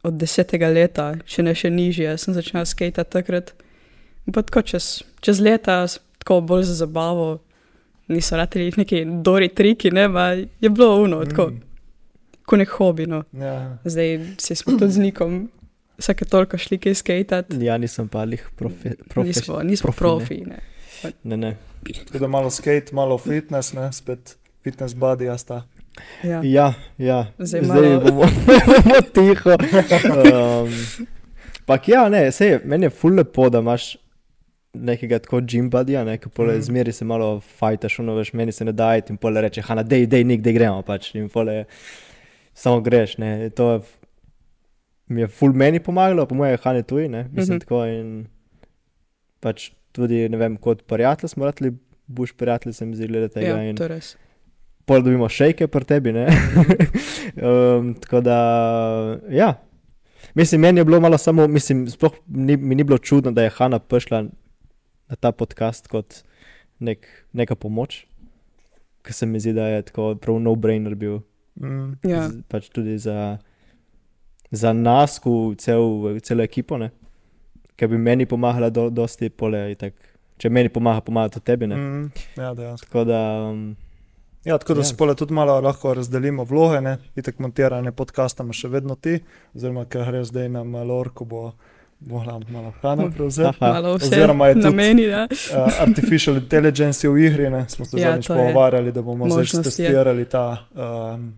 od 0.03 0.13
desetega 0.15 0.69
leta, 0.69 1.07
če 1.25 1.43
ne 1.43 1.53
še 1.53 1.69
nižje, 1.69 2.13
sem 2.17 2.33
začela 2.33 2.63
skejtati 2.65 3.11
takrat. 3.11 3.51
Pa 4.27 4.41
tako 4.41 4.61
čez, 4.63 4.87
čez 5.19 5.39
leta, 5.39 5.81
tako 6.17 6.41
bolj 6.41 6.63
za 6.63 6.77
zabavo, 6.77 7.39
niso 8.07 8.35
rateli 8.35 8.71
neki 8.75 9.01
dori 9.21 9.49
triki, 9.49 9.91
ne, 9.91 10.07
ma 10.07 10.29
je 10.31 10.69
bilo 10.69 10.95
uno, 10.97 11.21
tako, 11.25 11.49
Mm, 11.49 11.61
kot 12.45 12.59
nek 12.59 12.69
hobi, 12.69 13.05
no. 13.05 13.23
ja. 13.33 13.77
Zdaj 13.83 14.09
si 14.37 14.55
smo 14.55 14.77
tudi 14.77 14.91
z 14.91 14.99
nikom 15.01 15.49
vsake 15.97 16.25
toliko 16.25 16.57
šli 16.57 16.77
kaj 16.77 16.95
skejtati. 16.95 17.59
ja, 17.61 17.77
nisem 17.77 18.07
pa 18.07 18.23
lih 18.23 18.49
profi, 18.55 18.95
profi, 19.09 19.27
Nismo, 19.27 19.59
nismo 19.63 19.91
profi, 19.91 20.37
ne. 20.37 20.59
profi, 21.01 21.11
ne. 21.11 21.11
Ne, 21.25 21.37
ne. 21.37 21.57
Tako 22.05 22.19
da 22.19 22.27
malo 22.29 22.49
skate, 22.49 22.91
malo 22.93 23.17
fitness, 23.17 23.73
ne? 23.73 23.91
spet 23.93 24.35
fitness 24.63 24.95
body, 24.95 25.23
jaz 25.23 25.43
ta. 25.43 25.63
Ja. 26.23 26.41
Ja, 26.43 26.67
ja. 26.97 27.19
Zdaj 27.39 27.63
zdaj 27.63 27.81
malo- 27.81 27.99
bomo, 28.01 28.25
bomo 28.67 29.01
tiho. 29.09 29.53
Um, 29.53 30.73
Pak 31.65 31.87
ja, 31.87 32.09
ne, 32.09 32.31
sej, 32.31 32.59
meni 32.65 32.85
je 32.85 32.89
ful 32.91 33.13
lepo, 33.13 33.49
da 33.49 33.59
imaš 33.59 33.97
nekega 34.73 35.19
tako 35.19 35.37
gymbadija, 35.41 36.05
ne, 36.05 36.17
ki 36.17 36.29
pole 36.29 36.53
Mhm. 36.53 36.61
zmeri 36.61 36.91
se 36.91 37.05
malo 37.05 37.39
fajtaš, 37.41 37.99
ono 37.99 38.15
veš, 38.15 38.33
meni 38.33 38.51
se 38.51 38.65
ne 38.65 38.71
da 38.71 38.95
in 38.99 39.17
pole 39.17 39.41
reče, 39.41 39.61
hana, 39.61 39.83
dej, 39.83 40.05
dej, 40.05 40.23
nik, 40.23 40.41
dej 40.41 40.53
gremo 40.53 40.81
pač 40.81 41.15
in 41.15 41.29
pole 41.29 41.65
samo 42.53 42.81
greš, 42.81 43.17
ne, 43.17 43.49
to 43.49 43.71
je, 43.71 43.79
mi 45.07 45.21
je 45.21 45.27
ful 45.29 45.53
meni 45.53 45.79
pomagalo, 45.79 46.25
po 46.25 46.35
moje 46.35 46.57
Hane 46.57 46.83
tuji, 46.83 47.07
ne, 47.09 47.23
mislim 47.25 47.55
Mhm. 47.55 47.59
tako 47.59 47.85
in 47.85 48.27
pač 49.39 49.69
tudi, 49.91 50.29
ne 50.29 50.37
vem, 50.37 50.57
kot 50.57 50.83
prijatelj 50.83 51.27
smo 51.27 51.45
ratli, 51.45 51.71
boš 52.07 52.31
prijatelj, 52.33 52.73
se 52.73 52.85
mi 52.85 52.95
zdi, 52.95 53.07
glede 53.07 53.27
tega 53.29 53.47
Ja, 53.49 53.63
in 53.63 53.75
to 53.75 53.83
je 53.83 53.89
res. 53.89 54.15
Pol 54.87 55.03
dobimo 55.03 55.29
šejke 55.29 55.67
pri 55.67 55.85
tebi. 55.85 56.13
ne. 56.15 56.27
um, 57.47 57.93
tako 58.01 58.21
da, 58.25 58.37
ja. 59.29 59.53
Mislim, 60.33 60.61
meni 60.61 60.79
je 60.79 60.85
bilo 60.85 60.99
malo 60.99 61.17
samo, 61.17 61.47
mislim, 61.47 61.87
sploh 61.89 62.13
ni, 62.27 62.57
mi 62.57 62.75
ni 62.75 62.83
bilo 62.83 62.97
čudno, 62.97 63.31
da 63.31 63.43
je 63.43 63.53
Hanna 63.57 63.79
prišla 63.79 64.23
na 65.07 65.15
ta 65.15 65.31
podcast 65.31 65.87
kot 65.87 66.21
nek, 66.79 67.07
neka 67.33 67.55
pomoč, 67.55 68.05
ker 69.01 69.13
se 69.13 69.25
mi 69.25 69.39
zdi, 69.39 69.53
da 69.53 69.67
je 69.67 69.81
tako 69.89 70.15
prav 70.21 70.39
no-brainer 70.39 70.95
bil. 70.95 71.19
Mm. 71.55 71.97
Ja. 72.07 72.27
Z, 72.29 72.43
pač 72.47 72.69
tudi 72.69 72.97
za, 73.01 73.37
za 74.51 74.73
nas, 74.73 75.19
cel, 75.57 76.19
celo 76.21 76.43
ekipo, 76.43 76.77
ne? 76.77 76.91
ker 77.77 77.89
bi 77.89 77.97
meni 77.97 78.25
pomagala 78.25 78.69
do, 78.73 78.89
dosti 78.89 79.29
pole. 79.29 79.59
Itak. 79.73 79.93
Če 80.37 80.49
meni 80.53 80.69
pomaga, 80.69 81.01
pomaga 81.05 81.37
tudi 81.37 81.45
tebi. 81.49 81.69
ne. 81.69 81.77
Mm. 81.77 82.25
Ja, 82.37 82.53
dejansko. 82.57 82.89
Tako 82.89 83.03
da, 83.09 83.21
um, 83.49 83.61
Ja, 84.47 84.57
tako 84.57 84.73
da 84.73 84.79
Ja. 84.79 84.83
se 84.85 84.95
pole 84.95 85.15
tudi 85.15 85.33
malo 85.33 85.59
lahko 85.59 85.93
razdelimo 85.93 86.43
vloge, 86.43 86.81
ne, 86.81 86.97
itek 87.15 87.39
montiranje 87.39 87.91
podcasta 87.91 88.43
ima 88.43 88.53
še 88.53 88.67
vedno 88.69 88.95
ti, 88.95 89.19
oziroma 89.53 89.83
ker 89.85 90.05
gre 90.05 90.23
zdaj 90.23 90.49
na 90.49 90.63
Malorko, 90.63 91.25
bo 91.25 91.51
mogla 92.01 92.39
malo. 92.47 92.71
Malo 92.81 93.13
vse 93.93 94.07
Oziroma 94.07 94.47
je 94.47 94.55
tudi- 94.55 94.75
meni, 94.75 95.07
da. 95.07 95.27
Uh, 95.27 95.81
artificial 95.81 96.35
intelligence 96.37 97.03
je 97.03 97.11
v 97.11 97.17
igri, 97.21 97.49
ne, 97.49 97.65
smo 97.67 97.85
se 97.85 97.97
Ja, 97.97 98.07
zadnjič 98.07 98.27
to 98.27 98.33
je 98.33 98.39
pogovarjali, 98.39 98.91
da 98.91 99.01
bomo 99.01 99.27
zdaj 99.27 99.43
je. 99.43 99.63
testirali 99.63 100.25
ta, 100.25 100.57
um, 100.73 101.33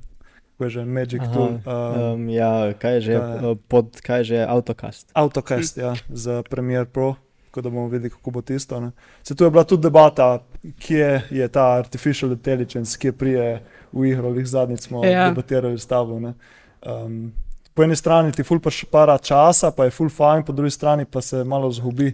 je 0.59 0.69
že, 0.69 0.85
Magic 0.85 1.21
aha, 1.21 1.33
Tool. 1.33 1.47
Um, 1.47 2.01
um, 2.13 2.29
ja, 2.29 2.73
kaj 2.73 2.93
je 2.93 3.01
že, 3.01 3.11
je? 3.11 3.19
uh, 3.43 3.57
pod, 3.67 4.01
kaj 4.01 4.17
je 4.17 4.23
že 4.25 4.45
Autocast. 4.45 5.11
Autocast, 5.15 5.77
ja, 5.77 5.95
za 6.09 6.43
Premiere 6.43 6.85
Pro, 6.85 7.15
tako 7.45 7.61
da 7.61 7.69
bomo 7.69 7.87
videli, 7.87 8.09
kako 8.11 8.31
bo 8.31 8.41
tisto. 8.41 8.79
Ne. 8.79 8.91
Se 9.23 9.33
tu 9.33 9.43
je 9.43 9.49
bila 9.49 9.63
tudi 9.63 9.81
debata, 9.81 10.43
kje 10.79 11.21
je 11.31 11.47
ta 11.47 11.63
artificial 11.73 12.31
intelligence, 12.31 12.97
kje 12.97 13.11
prije 13.11 13.61
v 13.91 14.05
igro, 14.05 14.29
jih 14.29 14.47
zadnjič 14.47 14.79
smo 14.81 15.05
Ja. 15.05 15.29
debatirali 15.29 15.79
s 15.79 15.85
tabo. 15.85 16.19
ne. 16.19 16.33
Um, 16.81 17.33
po 17.73 17.83
eni 17.83 17.95
strani 17.95 18.31
ti 18.31 18.43
ful 18.43 18.59
pa 18.59 18.69
še 18.69 18.85
para 18.85 19.17
časa, 19.17 19.71
pa 19.71 19.85
je 19.85 19.91
ful 19.91 20.09
fajn, 20.09 20.43
po 20.43 20.51
drugi 20.51 20.71
strani 20.71 21.05
pa 21.05 21.21
se 21.21 21.43
malo 21.43 21.71
zgubi 21.71 22.13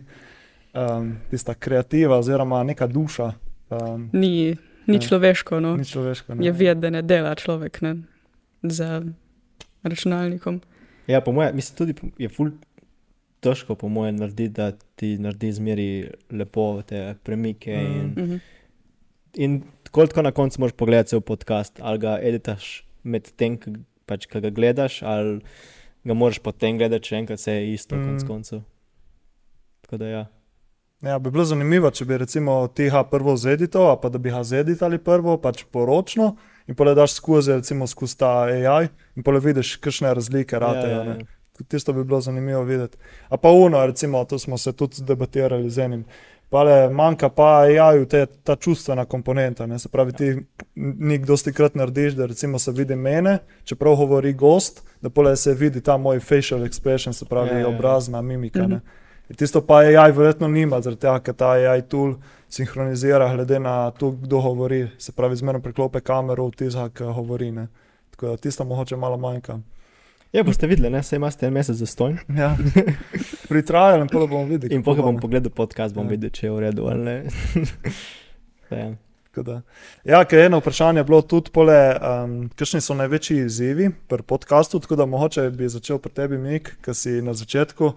um, 0.73 1.17
tista 1.29 1.53
kreativa 1.53 2.17
oziroma 2.17 2.63
neka 2.63 2.87
duša. 2.87 3.31
Um, 3.71 4.09
Ni, 4.13 4.55
ni 4.87 4.95
Ja. 4.95 5.01
človeško, 5.01 5.59
no. 5.59 5.75
ni 5.77 5.85
človeško. 5.85 6.35
ne. 6.35 6.45
Je 6.45 6.51
vedeti, 6.51 6.81
da 6.81 6.89
ne 6.89 7.01
dela 7.01 7.35
človek 7.35 7.81
ne, 7.81 7.95
za 8.63 9.01
računalnikom. 9.83 10.61
Ja, 11.07 11.21
po 11.21 11.31
mojem, 11.31 11.55
mislim, 11.55 11.77
tudi 11.77 11.93
je 12.17 12.29
ful 12.29 12.49
težko, 13.45 13.75
po 13.75 13.87
mojem, 13.87 14.17
narediti, 14.17 14.49
da 14.51 14.67
ti 14.95 15.13
naredi 15.17 15.51
zmeri 15.53 15.87
lepo 16.31 16.65
te 16.83 16.99
premike. 17.23 17.73
In, 17.75 18.03
Mm. 18.07 18.21
Mhm. 18.21 18.37
in 19.37 19.55
tako, 19.83 20.05
tako 20.07 20.21
na 20.21 20.31
koncu 20.31 20.61
moraš 20.61 20.73
pogledati 20.73 21.09
cel 21.09 21.21
podcast, 21.21 21.79
ali 21.81 21.99
ga 21.99 22.17
editaš 22.21 22.69
med 23.03 23.31
tem, 23.33 23.57
pač, 24.05 24.25
ko 24.25 24.39
ga 24.39 24.49
gledaš, 24.49 25.01
ali 25.03 25.39
ga 26.03 26.13
moraš 26.13 26.39
potem 26.39 26.77
gledati 26.77 27.07
še 27.07 27.15
enkrat, 27.17 27.39
vse 27.39 27.51
je 27.53 27.73
isto, 27.73 27.95
mm. 27.95 28.05
konc 28.05 28.23
Mm. 28.23 28.27
koncev. 28.27 28.61
Tako 29.81 29.97
da 29.97 30.07
ja. 30.07 30.23
Ja, 31.01 31.19
bi 31.19 31.29
bilo 31.29 31.43
zanimivo, 31.43 31.91
če 31.91 32.05
bi 32.05 32.17
recimo 32.17 32.67
ti 32.67 32.87
ga 32.89 33.03
prvo 33.03 33.35
zedital, 33.37 33.91
pa 34.01 34.09
da 34.09 34.17
bi 34.17 34.31
ga 34.31 34.39
zeditali 34.43 34.97
prvo, 34.97 35.35
pač 35.37 35.65
poročno, 35.65 36.31
in 36.65 36.75
pa 36.75 36.93
daš 36.93 37.13
skozi, 37.13 37.51
recimo 37.53 37.85
skozi 37.85 38.17
ta 38.17 38.31
AI, 38.43 38.87
in 39.15 39.23
pa 39.23 39.31
vidiš, 39.33 39.75
kakšne 39.75 40.13
razlike 40.13 40.57
ratejo. 40.57 40.97
ja, 40.97 41.03
Ja, 41.03 41.15
ja. 41.15 41.25
Tisto 41.63 41.93
bi 41.93 42.03
bilo 42.03 42.21
zanimivo 42.21 42.63
videti. 42.63 42.97
A 43.29 43.37
pa 43.37 43.49
uno, 43.49 43.85
recimo, 43.85 44.25
to 44.25 44.39
smo 44.39 44.57
se 44.57 44.73
tudi 44.73 44.95
debatirali 45.03 45.69
z 45.69 45.79
enim. 45.79 46.05
Pa 46.49 46.63
le 46.63 46.89
manjka 46.89 47.29
pa 47.29 47.43
AI-ju 47.43 48.05
ta 48.43 48.55
čustvena 48.55 49.05
komponenta. 49.05 49.65
Ne? 49.65 49.79
Se 49.79 49.89
pravi, 49.89 50.13
ti 50.13 50.35
nik 50.75 51.25
dosti 51.25 51.53
krat 51.53 51.75
narediš, 51.75 52.13
da 52.13 52.25
recimo 52.25 52.59
se 52.59 52.71
vidi 52.71 52.95
mene, 52.95 53.37
čeprav 53.63 53.95
govori 53.95 54.33
gost, 54.33 54.83
da 55.01 55.09
pole 55.09 55.35
se 55.35 55.53
vidi 55.53 55.81
ta 55.81 55.97
moj 55.97 56.19
facial 56.19 56.61
expression, 56.67 57.13
se 57.13 57.25
pravi 57.25 57.49
Ja, 57.49 57.53
ja, 57.53 57.59
ja. 57.59 57.67
obrazna 57.67 58.21
mimika. 58.21 58.67
Mm 58.67 58.71
-hmm. 58.71 58.79
In 59.29 59.35
tisto 59.35 59.61
pa 59.61 59.77
AI 59.77 60.11
verjetno 60.11 60.47
nima, 60.47 60.81
zaradi 60.81 61.01
tega, 61.01 61.19
ker 61.19 61.33
ta 61.33 61.49
AI 61.49 61.81
tool 61.81 62.13
sinhronizira 62.49 63.33
glede 63.33 63.59
na 63.59 63.91
to, 63.91 64.11
kdo 64.11 64.41
govori. 64.41 64.87
Se 64.97 65.11
pravi, 65.11 65.35
zmerno 65.35 65.61
priklope 65.61 65.99
kamero 66.01 66.45
v 66.45 66.51
tizha, 66.51 66.89
ki 66.89 67.03
govori. 67.03 67.51
Ne? 67.51 67.67
Tako 68.11 68.27
da 68.27 68.37
tisto 68.37 68.63
mogoče 68.63 68.95
malo 68.95 69.17
manjka. 69.17 69.59
Ja, 70.35 70.43
boste 70.43 70.67
videli, 70.67 70.89
ne, 70.91 70.99
se 71.03 71.15
imate 71.15 71.47
en 71.47 71.53
mesec 71.55 71.77
za 71.79 71.87
stojn. 71.87 72.17
Ja. 72.37 72.51
Pri 73.49 73.63
trajanju 73.65 74.05
in 74.05 74.11
pol 74.11 74.27
bomo 74.27 74.45
videli. 74.49 74.75
In 74.75 74.83
pa 74.83 74.93
bo, 74.93 75.07
bom 75.07 75.19
pogledal 75.21 75.53
podcast, 75.55 75.95
bom 75.95 76.05
Ja. 76.05 76.15
videl, 76.15 76.29
če 76.35 76.47
je 76.47 76.51
v 76.51 76.59
redu 76.67 76.87
ali 76.91 77.03
ne. 77.03 77.17
ja. 78.81 78.91
Tako 79.25 79.43
da. 79.43 79.55
Ja, 80.07 80.21
ker 80.23 80.45
eno 80.45 80.61
vprašanje 80.61 81.01
je 81.01 81.07
bilo 81.09 81.17
tudi, 81.21 81.51
pole, 81.51 81.75
um, 81.99 82.35
kakšni 82.55 82.79
so 82.81 82.95
največji 82.95 83.41
izzivi 83.43 83.89
pri 84.07 84.23
podkastu. 84.23 84.79
Tako 84.79 84.95
da 84.95 85.05
mogoče 85.05 85.49
bi 85.51 85.67
začel 85.67 85.99
pri 85.99 86.13
tebi, 86.15 86.37
Mik, 86.39 86.77
ki 86.85 86.93
si 86.95 87.17
na 87.21 87.33
začetku. 87.35 87.89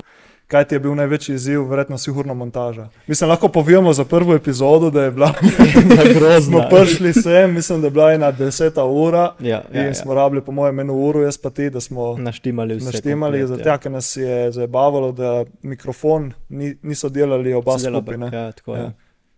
Kaj 0.48 0.64
ti 0.64 0.74
je 0.74 0.80
bil 0.80 0.94
največji 0.94 1.34
izziv, 1.34 1.62
verjetno 1.62 1.98
sigurno 1.98 2.34
montaža. 2.34 2.88
Mislim, 3.06 3.30
lahko 3.30 3.48
povemo 3.48 3.92
za 3.92 4.04
prvo 4.04 4.34
epizodo, 4.34 4.90
da 4.90 5.02
je 5.02 5.10
bila 5.10 5.28
smo 5.32 6.14
grozna. 6.14 6.68
prišli 6.70 7.12
sem, 7.14 7.54
mislim, 7.54 7.80
da 7.80 7.86
je 7.86 7.90
bila 7.90 8.12
ena 8.12 8.30
deseta 8.30 8.84
ura 8.84 9.34
Ja, 9.40 9.62
in 9.70 9.76
ja, 9.76 9.82
ja. 9.82 9.94
smo 9.94 10.14
rabili, 10.14 10.40
po 10.42 10.52
mojem, 10.52 10.80
eno 10.80 10.94
uro, 10.94 11.22
jaz 11.22 11.38
pa 11.38 11.50
ti, 11.50 11.70
da 11.70 11.80
smo 11.80 12.16
Naštimali 12.16 12.74
vse. 12.76 12.84
naštemali, 12.86 13.38
komplet, 13.38 13.58
zato 13.58 13.78
ker 13.78 13.92
nas 13.92 14.16
je 14.16 14.52
zabavalo, 14.52 15.12
da 15.12 15.44
mikrofon 15.62 16.32
ni, 16.48 16.76
niso 16.82 17.08
delali 17.08 17.52
oba 17.54 17.76
ne. 18.18 18.30
Ja, 18.32 18.52
tako 18.52 18.72
Ja. 18.72 18.78
je. 18.78 18.92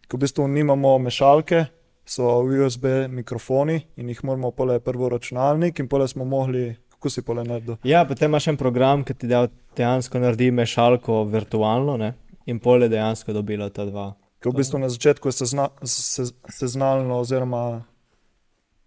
Ko 0.08 0.16
v 0.16 0.20
bistvu 0.20 0.48
nimamo 0.48 0.98
mešalke, 0.98 1.64
so 2.06 2.24
USB 2.40 2.84
mikrofoni 3.08 3.80
in 3.96 4.08
jih 4.08 4.24
moramo 4.24 4.50
pole 4.50 4.80
prvo 4.80 5.08
računalnik 5.08 5.78
in 5.78 5.88
pole 5.88 6.08
smo 6.08 6.24
mogli, 6.24 6.76
kako 7.00 7.10
si 7.10 7.22
pole 7.22 7.44
naredil. 7.44 7.76
Ja, 7.84 8.04
potem 8.04 8.28
imaš 8.30 8.50
en 8.52 8.56
program, 8.60 9.04
ki 9.04 9.14
ti 9.14 9.28
dejansko 9.76 10.20
naredi 10.20 10.50
mešalko 10.52 11.24
virtualno 11.24 11.96
ne? 11.96 12.12
in 12.46 12.58
pole 12.60 12.88
dejansko 12.92 13.32
dobila 13.32 13.70
ta 13.72 13.86
dva. 13.88 14.10
Ker 14.40 14.52
v 14.52 14.60
bistvu 14.60 14.80
na 14.80 14.88
začetku 14.92 15.28
je 15.28 15.32
sezna, 15.32 15.68
se, 15.84 16.26
seznalno 16.48 17.20
oziroma 17.20 17.82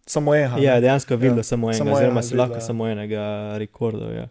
samo 0.05 0.35
ena. 0.35 0.59
Ja, 0.61 0.79
dejansko 0.81 1.13
je 1.13 1.17
videl 1.17 1.41
Ja, 1.41 1.47
samo 1.47 1.71
enega, 1.71 1.77
samo 1.77 1.95
oziroma 1.95 2.21
si 2.21 2.37
lahko 2.37 2.59
ja. 2.59 2.61
samo 2.61 2.87
enega 2.87 3.25
rekordov. 3.57 4.13
Ja. 4.13 4.27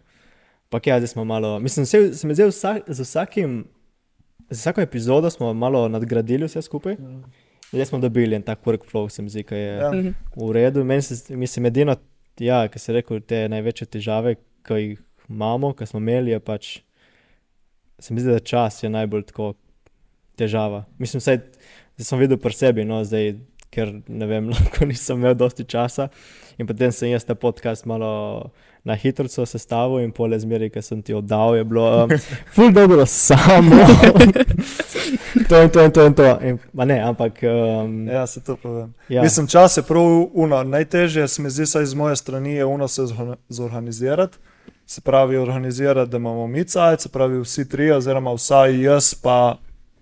Pa 0.69 0.79
ja, 0.85 0.99
zdaj 0.99 1.11
smo 1.15 1.25
malo, 1.25 1.59
mislim, 1.59 1.85
se, 1.85 2.13
se 2.13 2.27
mi 2.27 2.35
zdi, 2.35 2.47
vsak, 2.49 2.87
z 2.87 3.03
vsakim, 3.03 3.65
z 4.49 4.59
vsako 4.59 4.81
epizodo 4.81 5.29
smo 5.29 5.53
malo 5.53 5.87
nadgradili 5.89 6.47
vse 6.47 6.61
skupaj. 6.61 6.95
Zdaj 7.73 7.85
smo 7.85 7.99
dobili 7.99 8.35
en 8.35 8.41
tak 8.41 8.63
workflow, 8.65 9.09
se 9.09 9.21
mi 9.21 9.29
zdi, 9.29 9.43
ki 9.43 9.55
je 9.55 9.75
ja. 9.75 9.91
V 10.35 10.51
redu. 10.51 10.83
Meni 10.83 11.01
se, 11.01 11.35
mislim, 11.35 11.65
edino, 11.65 11.95
ja, 12.39 12.63
ki 12.67 12.79
se 12.79 12.95
rekel, 12.95 13.21
te 13.21 13.43
največje 13.51 13.89
težave, 13.97 14.35
ki 14.65 14.79
jih 14.79 15.03
imamo, 15.29 15.73
ki 15.77 15.87
smo 15.89 16.01
imeli, 16.01 16.33
je 16.33 16.39
pač, 16.39 16.71
se 17.99 18.13
mi 18.13 18.23
zdi, 18.23 18.33
da 18.33 18.39
čas 18.39 18.81
je 18.83 18.89
najbolj 18.89 19.27
tako 19.29 19.53
težava. 20.39 20.83
Mislim, 20.97 21.21
vsaj, 21.21 21.41
zdaj 21.95 22.09
sem 22.09 22.23
videl 22.23 22.39
pri 22.41 22.57
sebi, 22.57 22.85
no, 22.87 23.03
zdaj, 23.05 23.35
ker 23.73 23.89
ne 24.07 24.25
vem, 24.29 24.49
lahko 24.53 24.85
nisem 24.85 25.17
imel 25.21 25.35
dosti 25.35 25.65
časa. 25.65 26.09
In 26.61 26.67
potem 26.69 26.91
sem 26.93 27.09
jaz 27.09 27.25
ta 27.25 27.33
podcast 27.35 27.85
malo 27.89 28.51
na 28.85 28.93
hitro 28.93 29.25
sestavil 29.27 30.03
in 30.03 30.11
pole 30.11 30.37
zmeri, 30.39 30.67
ki 30.69 30.81
sem 30.83 30.99
ti 31.01 31.13
oddal, 31.15 31.55
je 31.55 31.63
bilo 31.63 31.85
um, 32.03 32.11
ful 32.53 32.69
dobro 32.71 33.05
samo. 33.05 33.79
to 35.49 35.61
in 35.61 35.69
to 35.69 35.81
in 35.81 35.91
to 35.91 36.05
in 36.05 36.13
to. 36.13 36.27
In, 36.41 36.59
ne, 36.75 36.99
ampak. 37.01 37.33
Um, 37.43 38.07
Ja, 38.07 38.27
se 38.27 38.41
to 38.41 38.55
povem. 38.55 38.93
ja. 39.09 39.21
Mislim, 39.23 39.47
čas 39.47 39.77
je 39.77 39.83
prav 39.83 40.03
uno. 40.33 40.63
Najtežje 40.63 41.27
se 41.27 41.41
mi 41.41 41.49
zdi, 41.49 41.65
saj 41.65 41.85
z 41.85 41.93
moje 41.95 42.15
strani 42.15 42.53
je 42.53 42.65
uno 42.65 42.87
se 42.87 43.01
zorga- 43.01 43.35
zorganizirati. 43.49 44.37
Se 44.85 45.01
pravi, 45.01 45.37
organizirati, 45.37 46.11
da 46.11 46.17
imamo 46.17 46.47
mi 46.47 46.65
cajt, 46.65 47.01
se 47.01 47.09
pravi, 47.09 47.39
vsi 47.39 47.69
tri, 47.69 47.91
oziroma 47.91 48.33
vsaj 48.33 48.81
jaz, 48.81 49.13
pa 49.13 49.57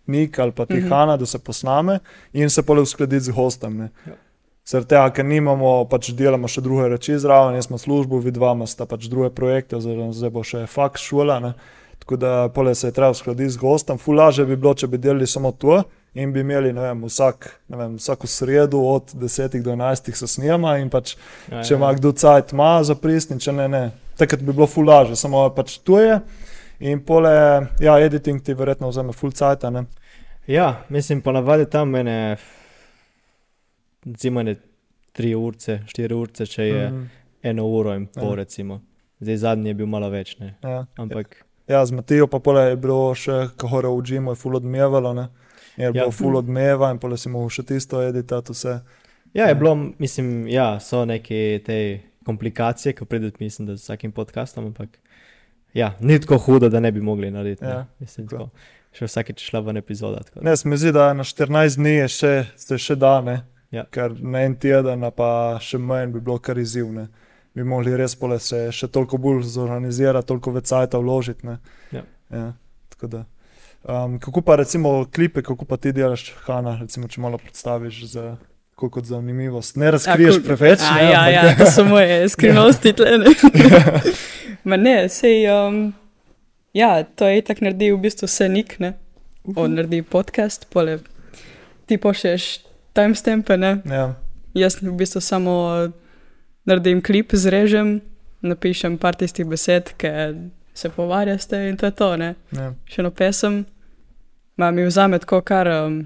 Nik 0.08 0.40
ali 0.40 0.52
pa 0.52 0.66
Tihana, 0.66 1.18
da 1.18 1.26
se 1.26 1.40
posname 1.40 2.00
in 2.34 2.50
se 2.50 2.64
pole 2.64 2.82
uskladiti 2.82 3.26
z 3.26 3.36
gostom. 3.36 3.78
ne. 3.78 3.90
Ja. 4.08 4.18
Zaradi 4.66 4.94
tega, 4.94 5.10
ker 5.10 5.26
nimamo, 5.26 5.70
pač 5.90 6.12
delamo 6.14 6.48
še 6.48 6.62
druge 6.62 6.88
reči 6.94 7.18
zraven, 7.20 7.58
jaz 7.58 7.68
smo 7.68 7.80
službo, 7.82 8.20
vidva 8.22 8.54
sta 8.70 8.86
pač 8.86 9.08
druge 9.10 9.32
projekte, 9.34 9.76
oziroma 9.80 10.14
zdaj 10.14 10.30
bo 10.30 10.44
še 10.46 10.68
faks 10.70 11.02
šola. 11.02 11.40
Ne. 11.42 11.54
Tako 12.02 12.18
da 12.18 12.50
pole 12.54 12.76
se 12.76 12.88
je 12.88 12.94
treba 12.94 13.12
uskladiti 13.12 13.50
z 13.50 13.58
gostom. 13.62 13.98
Fulaže 13.98 14.46
bi 14.46 14.56
bilo, 14.56 14.74
če 14.74 14.88
bi 14.88 14.98
delali 15.02 15.28
samo 15.28 15.52
to 15.52 15.82
in 16.14 16.34
bi 16.34 16.42
imeli 16.42 16.72
vem, 16.76 17.04
vsak, 17.08 17.48
vem, 17.72 17.98
vsako 17.98 18.28
sredo 18.28 18.82
od 18.92 19.14
10 19.16 19.62
do 19.64 19.72
11 19.72 20.14
se 20.14 20.28
snema 20.28 20.76
in 20.82 20.90
pač 20.92 21.16
ja, 21.50 21.62
če 21.64 21.78
ima 21.78 21.92
kdo 21.96 22.12
cajt, 22.12 22.52
ima 22.54 22.74
za 22.84 22.98
pristni, 23.00 23.40
če 23.40 23.54
ne, 23.56 23.68
ne. 23.72 23.84
Takrat 24.20 24.44
bi 24.44 24.54
bilo 24.54 24.68
fulaže, 24.68 25.16
samo 25.18 25.46
pač 25.56 25.78
tu 25.86 25.98
je. 26.02 26.20
In 26.82 27.00
pole, 27.02 27.32
ja, 27.80 27.96
editing 28.00 28.42
ti 28.42 28.54
verjetno 28.54 28.90
vzame 28.90 29.14
full 29.14 29.32
cajt. 29.32 29.64
Ja, 30.48 30.84
mislim, 30.90 31.22
ponavadi 31.22 31.66
tam 31.66 31.90
mene, 31.90 32.38
recimo, 34.06 34.44
ne 34.44 34.56
tri 35.12 35.36
urce, 35.36 35.82
štiri 35.86 36.14
urce, 36.14 36.46
če 36.46 36.64
je 36.64 36.90
mm. 36.90 37.10
Eno 37.44 37.66
uro 37.68 37.94
in 37.96 38.06
pol, 38.08 38.30
Ja. 38.30 38.36
recimo. 38.36 38.82
Zdaj 39.20 39.38
zadnji 39.38 39.70
je 39.70 39.74
bil 39.74 39.86
malo 39.86 40.10
več, 40.10 40.36
ne. 40.40 40.56
ja. 40.64 40.86
Ampak 40.96 41.36
ja, 41.68 41.86
z 41.86 41.92
Matijo 41.92 42.28
pa 42.28 42.40
pole 42.40 42.62
je 42.64 42.76
bilo 42.78 43.14
še, 43.16 43.50
ko 43.56 43.68
hore 43.68 43.90
v 43.90 44.02
džimu, 44.02 44.32
je 44.32 44.36
full 44.36 44.56
odmevalo, 44.56 45.14
ne. 45.14 45.28
Je 45.78 45.86
Ja. 45.86 45.92
bilo 45.92 46.12
full 46.12 46.38
odmeva 46.38 46.92
in 46.92 47.00
pole 47.00 47.18
si 47.18 47.30
mogel 47.30 47.50
še 47.50 47.64
tisto 47.64 48.02
editati 48.02 48.52
vse. 48.52 48.82
ja, 49.34 49.46
je 49.46 49.50
Ja. 49.50 49.56
bilo, 49.56 49.76
mislim, 49.98 50.48
ja, 50.48 50.80
so 50.80 51.06
neke 51.06 51.62
te 51.66 51.80
komplikacije, 52.26 52.94
ki 52.94 53.06
pridejo, 53.06 53.32
mislim, 53.40 53.68
da 53.68 53.76
z 53.76 53.82
vsakim 53.82 54.12
podcastom, 54.12 54.66
ampak 54.66 54.98
Ja, 55.74 55.94
ni 56.00 56.20
tako 56.20 56.38
hudo, 56.38 56.70
da 56.70 56.80
ne 56.80 56.92
bi 56.92 57.02
mogli 57.02 57.32
narediti. 57.32 57.64
Ja, 57.66 57.70
Ja, 57.70 57.86
Mislim, 58.00 58.28
tako. 58.28 58.44
tako. 58.44 58.68
Še 58.92 59.08
vsakeč 59.08 59.40
šla 59.48 59.60
ven 59.64 59.78
epizoda. 59.78 60.20
Ne, 60.42 60.58
se 60.58 60.68
mi 60.68 60.78
zdi, 60.78 60.92
da 60.92 61.14
na 61.14 61.24
14 61.24 61.78
dni 61.80 61.94
je 61.94 62.08
še, 62.08 62.32
se 62.60 62.78
še 62.78 62.96
da, 62.96 63.22
ne. 63.22 63.38
Ja. 63.72 63.86
Ker 63.88 64.12
na 64.20 64.42
en 64.44 64.56
teden, 64.60 65.06
pa 65.16 65.58
še 65.64 65.78
manj 65.80 66.12
bi 66.12 66.20
bilo 66.20 66.36
kar 66.44 66.60
izzivne. 66.60 67.08
Bi 67.56 67.64
mogli 67.64 67.96
res 67.96 68.16
pole 68.16 68.36
se 68.40 68.66
še 68.72 68.88
toliko 68.92 69.18
bolj 69.18 69.46
zorganizirati, 69.48 70.28
toliko 70.28 70.52
več 70.52 70.68
cajta 70.74 71.00
vložiti. 71.00 71.48
Ne. 71.48 71.58
Ja. 71.96 72.04
Ja, 72.32 72.50
tako 72.90 73.08
da. 73.08 73.24
Um, 73.84 74.20
kako 74.20 74.42
pa 74.42 74.56
recimo 74.60 75.06
klipe, 75.08 75.42
kako 75.42 75.66
pa 75.66 75.78
ti 75.78 75.92
delaš, 75.96 76.34
Hanna, 76.46 76.76
recimo, 76.82 77.08
če 77.08 77.22
malo 77.24 77.40
predstaviš 77.40 78.04
za 78.12 78.26
kot 78.90 79.06
zanimivost. 79.06 79.76
Ne 79.78 79.92
razkriješ 79.92 80.36
kul. 80.36 80.44
preveč. 80.46 80.80
A, 80.82 80.96
ne, 80.96 81.12
ja, 81.12 81.20
ampak- 81.20 81.34
ja, 81.34 81.56
to 81.58 81.72
so 81.72 81.84
moje 81.86 82.18
skrivnosti 82.34 82.94
tle. 82.94 83.18
Ne? 83.18 83.34
Ma 84.64 84.78
ne, 84.78 85.10
sej, 85.10 85.46
um, 85.50 85.94
ja, 86.74 87.04
to 87.04 87.28
je 87.28 87.42
tako 87.42 87.66
naredi 87.66 87.92
v 87.92 87.98
bistvu 87.98 88.26
vse 88.26 88.50
nik, 88.50 88.80
ne. 88.80 88.94
On 89.56 89.74
naredi 89.74 90.02
podcast, 90.02 90.68
pole 90.70 91.00
ti 91.86 91.98
pošlješ 91.98 92.60
timestampe, 92.94 93.58
ne. 93.58 93.78
ja. 93.86 94.14
Jaz 94.54 94.82
v 94.82 94.92
bistvu 94.92 95.22
samo 95.22 95.54
naredim 96.66 97.02
klip, 97.02 97.32
zrežem, 97.34 98.02
napišem 98.42 98.98
par 98.98 99.16
tistih 99.16 99.46
besed, 99.46 99.94
ki 99.98 100.08
se 100.74 100.90
povarjaste 100.90 101.58
in 101.70 101.78
to 101.78 101.86
je 101.86 101.92
to, 101.92 102.10
ne. 102.18 102.34
Ja. 102.52 102.74
Še 102.86 103.02
eno 103.02 103.12
pesem, 103.12 103.66
ma 104.58 104.72
mi 104.72 104.86
vzame 104.86 105.20
tako 105.20 105.42
kar 105.42 105.68
um, 105.68 106.02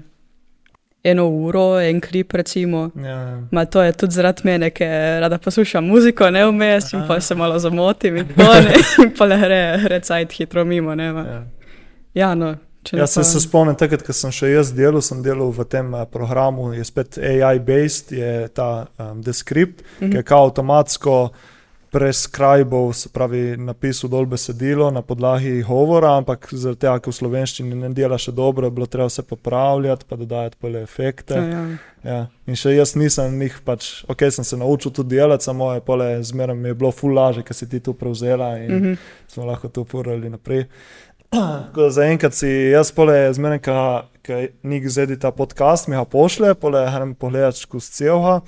eno 1.06 1.24
uro, 1.28 1.78
en 1.80 2.00
klip 2.00 2.32
recimo. 2.32 2.90
Ja. 2.98 3.18
Ma 3.50 3.64
to 3.64 3.82
je 3.82 3.92
tudi 3.94 4.12
zaradi 4.12 4.42
mene, 4.44 4.70
ker 4.70 4.90
rada 5.20 5.38
poslušam 5.38 5.86
muziko, 5.86 6.30
ne 6.30 6.44
vmes 6.44 6.92
in 6.92 7.06
pa 7.06 7.20
se 7.20 7.34
malo 7.34 7.58
zamotim 7.58 8.16
in 8.16 8.28
to 8.28 8.42
ne, 8.60 8.74
in 9.04 9.12
pa 9.12 9.24
le 9.24 9.38
gre, 9.38 9.60
gre 9.82 10.00
cajt 10.02 10.32
hitro 10.32 10.64
mimo, 10.64 10.94
ne. 10.94 11.12
ma. 11.12 11.24
Ja. 11.24 11.42
Ja, 12.14 12.34
no. 12.34 12.54
Jaz 12.86 13.14
pa- 13.14 13.24
se 13.24 13.40
spomnim, 13.40 13.74
takrat, 13.74 14.02
ko 14.02 14.12
sem 14.12 14.30
še 14.30 14.46
jaz 14.48 14.68
delal, 14.72 15.02
sem 15.02 15.18
delal 15.20 15.50
v 15.50 15.64
tem 15.66 15.88
eh, 15.92 16.04
programu, 16.06 16.68
je 16.72 16.84
spet 16.84 17.18
AI-based, 17.20 18.12
je 18.12 18.48
ta 18.48 18.68
um, 18.98 19.18
Descript, 19.20 19.82
Mhm. 20.00 20.10
ki 20.10 20.16
je 20.16 20.22
kao 20.24 20.44
avtomatsko 20.44 21.16
preskribal, 21.96 22.92
se 22.92 23.08
pravi, 23.08 23.56
napisal 23.56 24.10
dol 24.10 24.26
besedilo 24.28 24.90
na 24.90 25.00
podlagi 25.02 25.62
govora, 25.64 26.10
ampak 26.20 26.48
zaradi 26.52 26.82
tega, 26.84 26.98
ker 27.00 27.08
v 27.08 27.16
slovenščini 27.16 27.78
ne 27.80 27.88
dela 27.96 28.18
še 28.20 28.34
dobro, 28.36 28.68
je 28.68 28.74
bilo 28.76 28.88
treba 28.90 29.06
vse 29.08 29.24
popravljati, 29.24 30.04
pa 30.04 30.18
dodajati 30.20 30.60
pole 30.60 30.82
efekte. 30.84 31.40
Ja, 31.40 31.46
ja. 31.54 31.78
Ja. 32.04 32.18
In 32.44 32.60
še 32.60 32.74
jaz 32.76 32.92
nisem 33.00 33.38
njih, 33.40 33.56
pač, 33.64 34.04
ok, 34.12 34.26
sem 34.28 34.44
se 34.44 34.60
naučil 34.60 34.92
tudi 34.92 35.16
delati, 35.16 35.48
samo 35.48 35.70
je 35.72 35.80
pole 35.88 36.10
zmeraj 36.22 36.60
mi 36.60 36.68
je 36.68 36.76
bilo 36.76 36.92
ful 36.92 37.16
laže, 37.16 37.40
ker 37.48 37.56
si 37.56 37.64
ti 37.72 37.80
to 37.80 37.96
prevzela 37.96 38.52
in 38.60 38.68
mm 38.68 38.76
Mhm. 38.76 39.02
smo 39.32 39.48
lahko 39.48 39.72
to 39.72 39.84
furali 39.88 40.28
naprej. 40.30 40.66
Tako 41.32 41.82
da 41.82 41.90
Zaenkrat 41.90 42.34
si 42.36 42.48
jaz, 42.76 42.92
pole, 42.92 43.16
zmeraj, 43.32 43.64
ki 44.22 44.48
nek 44.62 44.88
zedi 44.92 45.16
ta 45.18 45.32
podcast, 45.32 45.88
mi 45.88 45.96
ga 45.96 46.04
pošle, 46.04 46.54
pole, 46.54 46.84
grem 46.92 47.14
pogledat 47.14 47.56
skozi 47.56 47.92
celega, 47.92 48.42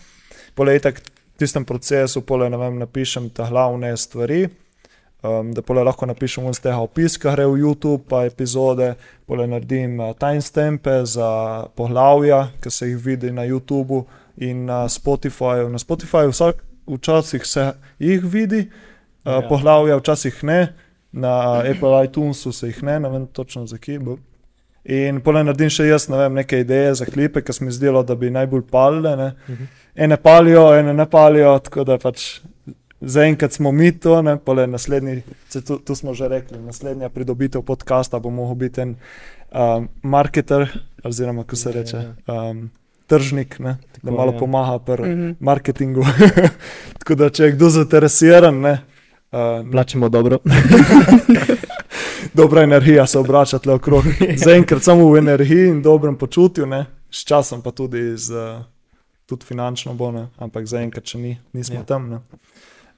pole, 0.55 0.77
itak 0.77 1.01
tistem 1.39 1.65
procesu, 1.65 2.23
pole, 2.27 2.51
ne 2.51 2.59
vem, 2.61 2.79
napišem 2.83 3.31
ta 3.31 3.47
glavne 3.51 3.95
stvari. 3.97 4.49
Um, 5.23 5.51
da 5.55 5.63
pole 5.67 5.83
lahko 5.83 6.07
napišem 6.07 6.47
z 6.55 6.63
tega 6.63 6.79
opis, 6.79 7.17
ki 7.19 7.27
gre 7.33 7.47
v 7.51 7.59
YouTube, 7.65 8.05
pa 8.07 8.23
epizode, 8.29 8.93
pole 9.27 9.49
naredim 9.51 9.97
uh, 9.99 10.13
timestampe 10.15 11.01
za 11.11 11.31
poglavja, 11.75 12.45
ki 12.63 12.71
se 12.71 12.87
jih 12.93 13.01
vidi 13.03 13.33
na 13.35 13.47
YouTubu 13.49 14.05
in 14.47 14.67
na 14.69 14.85
Spotifyju. 14.89 15.67
Na 15.73 15.79
Spotifyju 15.83 16.31
vsak, 16.31 16.63
včasih 16.87 17.47
se 17.47 17.73
jih 17.99 18.23
vidi, 18.25 18.69
uh, 18.69 18.87
Ja. 19.29 19.33
ja. 19.43 19.49
poglavja 19.49 19.97
včasih 19.97 20.45
ne, 20.45 20.75
na 21.13 21.61
Apple 21.61 22.05
iTunesu 22.05 22.53
se 22.53 22.67
jih 22.67 22.83
ne, 22.83 23.01
ne 23.01 23.09
vem 23.09 23.27
točno 23.27 23.67
za 23.67 23.79
kje 23.79 23.99
bo. 23.99 24.17
In 24.89 25.21
pole 25.21 25.43
naredim 25.45 25.69
še 25.69 25.85
jaz, 25.85 26.07
ne 26.09 26.17
vem, 26.17 26.35
neke 26.35 26.63
ideje 26.63 26.95
za 26.95 27.05
klipe, 27.05 27.43
ki 27.43 27.53
se 27.53 27.65
mi 27.65 27.73
zdelo, 27.73 28.01
da 28.03 28.15
bi 28.15 28.31
najbolj 28.31 28.63
palile. 28.71 29.17
Ne. 29.17 29.27
Mhm. 29.49 29.65
Ene 29.97 30.17
palijo, 30.17 30.75
ene 30.75 30.95
ne 30.95 31.05
palijo, 31.07 31.59
tako 31.59 31.85
da 31.85 31.99
pač 31.99 32.41
zaenkrat 33.01 33.53
smo 33.53 33.73
mi 33.73 33.93
to, 33.93 34.23
ne, 34.23 34.37
pole 34.39 34.67
naslednji, 34.67 35.21
tu, 35.53 35.79
tu 35.79 35.95
smo 35.95 36.15
že 36.15 36.29
rekli, 36.29 36.59
naslednja 36.59 37.09
pridobitev 37.09 37.63
podcasta 37.63 38.19
bo 38.19 38.31
mogel 38.31 38.55
biti 38.57 38.81
en 38.81 38.95
um, 39.51 39.89
marketer, 40.03 40.65
oziroma 41.05 41.45
kako 41.45 41.57
se 41.57 41.69
Ja, 41.69 41.73
ja, 41.73 41.81
reče, 41.81 42.03
um, 42.27 42.71
tržnik, 43.07 43.59
ne, 43.59 43.77
da 43.93 44.01
Tako, 44.01 44.17
malo 44.17 44.33
ja. 44.33 44.39
pomaga 44.39 44.79
pri 44.81 45.03
Mhm. 45.05 45.31
marketingu. 45.41 46.03
tako 46.99 47.15
da 47.15 47.31
če 47.31 47.45
je 47.45 47.53
kdo 47.53 47.69
zainteresiran, 47.71 48.61
ne. 48.61 48.79
Uh, 49.33 49.71
Plačemo 49.71 50.09
dobro. 50.09 50.39
dobra 52.39 52.63
energija 52.63 53.07
se 53.07 53.19
obrača 53.19 53.59
tle 53.59 53.75
okrog. 53.75 54.05
Zaenkrat 54.47 54.83
samo 54.83 55.11
v 55.11 55.19
energiji 55.19 55.69
in 55.69 55.83
dobrem 55.83 56.19
počutju, 56.19 56.67
ne? 56.67 56.87
s 57.11 57.25
časom 57.25 57.63
pa 57.63 57.71
tudi, 57.71 58.17
z, 58.17 58.61
tudi 59.27 59.47
finančno 59.47 59.95
bo, 59.95 60.11
ne? 60.13 60.27
ampak 60.37 60.67
zaenkrat 60.69 61.09
še 61.09 61.19
ni, 61.19 61.39
nismo 61.57 61.81
Ja. 61.81 61.81
ja. 61.81 61.87
tam. 61.89 62.11
Ne? 62.11 62.19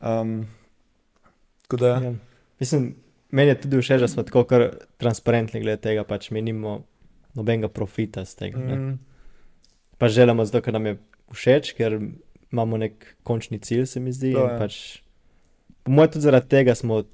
Um, 0.00 0.32
da, 1.70 1.86
ja. 1.86 2.00
Ja. 2.10 2.14
Mislim, 2.60 2.94
meni 3.30 3.54
je 3.54 3.60
tudi 3.60 3.80
všeč, 3.80 4.00
da 4.00 4.08
smo 4.08 4.26
tako 4.26 4.44
transparentni 4.98 5.62
glede 5.62 5.80
tega, 5.86 6.04
pač 6.04 6.30
mi 6.34 6.42
nimamo 6.42 6.80
nobenega 7.38 7.70
profita 7.70 8.24
z 8.24 8.34
tega. 8.34 8.58
Mm. 8.58 8.74
mm, 8.74 8.98
Pa 10.00 10.08
želimo 10.08 10.44
zato, 10.44 10.62
ker 10.64 10.72
nam 10.72 10.86
je 10.86 10.96
všeč, 11.36 11.74
ker 11.78 12.00
imamo 12.50 12.80
nek 12.80 13.14
končni 13.22 13.60
cilj, 13.62 13.86
se 13.86 14.00
mi 14.00 14.12
zdi. 14.12 14.32
Je. 14.34 14.46
Pač, 14.58 14.76
po 15.84 15.92
mojem, 15.92 16.16
tudi 16.16 16.26
zaradi 16.26 16.48
tega 16.50 16.74
smo, 16.74 17.04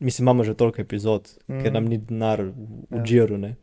mislim, 0.00 0.24
imamo 0.24 0.44
že 0.44 0.54
toliko 0.54 0.80
epizod, 0.80 1.28
mm. 1.48 1.54
Mm. 1.56 1.62
ker 1.62 1.72
nam 1.72 1.84
ni 1.84 1.98
denar 1.98 2.42
v, 2.42 2.52
v 2.90 2.96
Ja. 2.96 3.02
džiru. 3.02 3.38
Ne? 3.38 3.54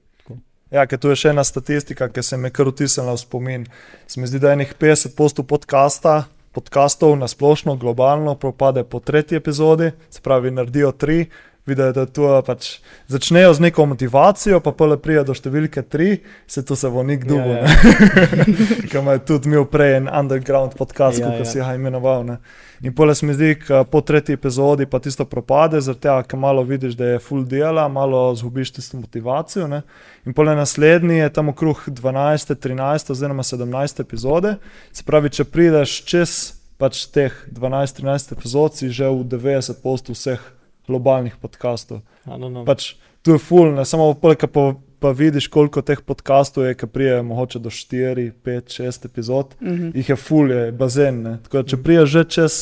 ja, 0.71 0.85
ker 0.87 0.99
tu 0.99 1.09
je 1.09 1.15
še 1.15 1.29
ena 1.29 1.43
statistika, 1.43 2.09
ki 2.09 2.23
se 2.23 2.37
mi 2.37 2.47
je 2.49 2.51
kar 2.51 2.67
vtisnila 2.67 3.13
v 3.13 3.21
spomin. 3.21 3.65
Se 4.07 4.19
mi 4.19 4.27
zdi, 4.27 4.39
da 4.39 4.51
je 4.51 4.59
enih 4.59 4.73
50 4.79 5.15
postov 5.15 5.45
podcasta. 5.45 6.25
Podkastov 6.55 7.17
na 7.19 7.27
splošno, 7.27 7.75
globalno, 7.75 8.35
propade 8.39 8.83
po 8.83 8.99
tretji 8.99 9.35
epizodi, 9.35 9.91
se 10.09 10.21
pravi, 10.23 10.51
naredijo 10.51 10.91
tri, 10.91 11.25
vidijo, 11.65 11.91
da 11.93 12.05
tu 12.05 12.27
pač 12.45 12.79
začnejo 13.09 13.53
z 13.53 13.59
neko 13.65 13.85
motivacijo, 13.85 14.59
pa 14.61 14.71
pa 14.71 14.85
le 14.85 14.97
pride 15.01 15.23
do 15.25 15.33
številke 15.33 15.81
tri, 15.89 16.19
se 16.47 16.61
tu 16.65 16.75
se 16.77 16.89
bo 16.89 17.03
nik 17.03 17.25
dubo. 17.25 17.55
Ja, 17.57 17.65
Ja, 17.65 18.85
ki 18.89 18.97
ima 18.99 19.17
tudi 19.17 19.49
imel 19.49 19.65
prej 19.69 19.95
en 19.97 20.09
underground 20.09 20.75
podcast, 20.77 21.19
Ja, 21.19 21.29
kot 21.31 21.41
ja. 21.41 21.45
si 21.49 21.59
ga 21.59 21.73
imenoval. 21.75 22.25
Ne. 22.27 22.37
In 22.83 22.93
pole 22.93 23.15
se 23.15 23.25
mi 23.25 23.33
zdi, 23.33 23.53
da 23.67 23.83
po 23.87 24.01
tretji 24.01 24.35
epizodi 24.37 24.85
pa 24.85 24.99
tisto 24.99 25.25
propade, 25.25 25.79
zaradi 25.81 26.03
tega, 26.05 26.17
ker 26.27 26.39
malo 26.39 26.63
vidiš, 26.67 26.93
da 26.99 27.13
je 27.15 27.21
full 27.23 27.45
dela, 27.47 27.87
malo 27.89 28.27
zgubiš 28.35 28.75
tisto 28.77 28.99
motivacijo. 28.99 29.67
Ne. 29.71 29.81
In 30.25 30.33
pole 30.37 30.55
naslednji 30.55 31.17
je 31.23 31.29
tam 31.33 31.49
okrog 31.49 31.85
12, 31.87 32.53
13 32.61 33.11
oziroma 33.15 33.43
17 33.43 34.01
epizode. 34.03 34.57
Se 34.93 35.03
pravi, 35.07 35.29
če 35.33 35.47
prideš 35.49 35.97
čez 36.05 36.35
pač 36.77 37.05
teh 37.07 37.31
12-13 37.55 38.35
epizod, 38.35 38.75
si 38.75 38.89
že 38.91 39.07
v 39.07 39.23
90 39.23 39.79
postu 39.79 40.11
vseh 40.11 40.41
globalnih 40.87 41.35
podkastov. 41.41 42.01
No, 42.25 42.49
no. 42.49 42.65
Pač 42.65 42.93
tu 43.21 43.31
je 43.31 43.39
full, 43.39 43.73
ne 43.75 43.85
samo 43.85 44.13
polka 44.13 44.47
pa, 44.47 44.73
pa 44.99 45.11
vidiš, 45.11 45.47
koliko 45.47 45.81
teh 45.81 46.01
podkastov 46.01 46.65
je, 46.65 46.75
ki 46.75 46.87
prije 46.87 47.21
mogoče 47.21 47.59
do 47.59 47.69
4, 47.69 48.31
5, 48.43 48.73
6 48.81 49.05
epizod, 49.05 49.55
Mhm. 49.61 49.89
jih 49.95 50.09
je 50.09 50.15
full, 50.15 50.51
je 50.51 50.71
bazen. 50.71 51.21
Ne. 51.23 51.37
Tako 51.43 51.61
da 51.61 51.69
če 51.69 51.77
priješ 51.77 52.09
že 52.09 52.23
čez 52.25 52.53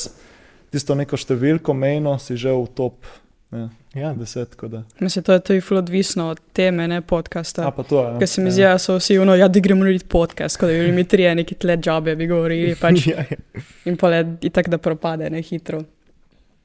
tisto 0.71 0.95
neko 0.95 1.17
številko, 1.17 1.73
mejno, 1.73 2.17
si 2.19 2.35
že 2.35 2.49
v 2.49 2.67
top 2.75 3.05
ne, 3.51 3.69
ja. 3.93 4.13
10. 4.17 4.49
tako 4.49 4.67
Da. 4.67 4.83
Mislim, 4.99 5.23
to 5.23 5.33
je 5.33 5.39
tudi 5.39 5.61
ful 5.61 5.77
odvisno 5.77 6.29
od 6.29 6.39
teme, 6.53 6.87
ne 6.87 7.01
podcasta. 7.01 7.67
A 7.67 7.83
to 7.83 7.99
je. 8.01 8.19
Ker 8.19 8.27
se 8.27 8.41
mi 8.41 8.47
ja. 8.47 8.51
zdi, 8.51 8.61
da 8.63 8.77
so 8.77 8.95
vsi, 8.97 9.19
no, 9.21 9.35
ja, 9.35 9.47
da 9.47 9.59
gremo 9.59 9.83
narediti 9.83 10.09
podcast, 10.09 10.57
kot 10.57 10.69
da 10.69 10.73
bi 10.73 10.91
mi 10.91 11.03
trije 11.03 11.35
neki 11.35 11.55
tle 11.55 11.77
džabe, 11.77 12.15
bi 12.15 12.27
govorili, 12.27 12.73
pač, 12.81 13.07
ja, 13.07 13.21
ja. 13.29 13.37
in 13.85 13.97
pa 13.97 14.09
le 14.09 14.23
itak, 14.41 14.69
da 14.69 14.77
propade, 14.77 15.29
ne 15.29 15.41
hitro. 15.41 15.83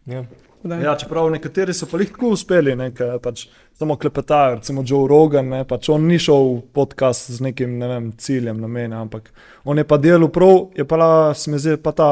ja. 0.07 0.25
Tako 0.59 0.69
da- 0.69 0.77
Ja, 0.77 0.97
čeprav 0.97 1.31
nekateri 1.31 1.75
so 1.75 1.87
pa 1.87 1.99
jih 1.99 2.11
tako 2.11 2.29
uspeli, 2.29 2.77
ne, 2.77 2.91
ker 2.91 3.19
pač 3.19 3.45
samo 3.73 3.97
klepetajo, 3.97 4.55
recimo 4.55 4.83
Joe 4.85 5.09
Rogan, 5.09 5.49
ne, 5.49 5.65
pač 5.65 5.89
on 5.89 6.03
ni 6.03 6.19
šel 6.19 6.35
v 6.49 6.63
podcast 6.73 7.31
z 7.31 7.41
nekim 7.43 7.79
ne 7.79 7.89
vem, 7.89 8.13
ciljem, 8.15 8.59
namenom, 8.59 9.01
ampak 9.01 9.31
on 9.65 9.79
je 9.79 9.85
pa 9.85 9.97
delal 9.99 10.29
prav, 10.29 10.71
je 10.75 10.85
pa, 10.85 10.97
la, 10.97 11.11
se 11.35 11.51
mi 11.51 11.59
zdi, 11.59 11.77
pa 11.77 11.93
ta 11.93 12.11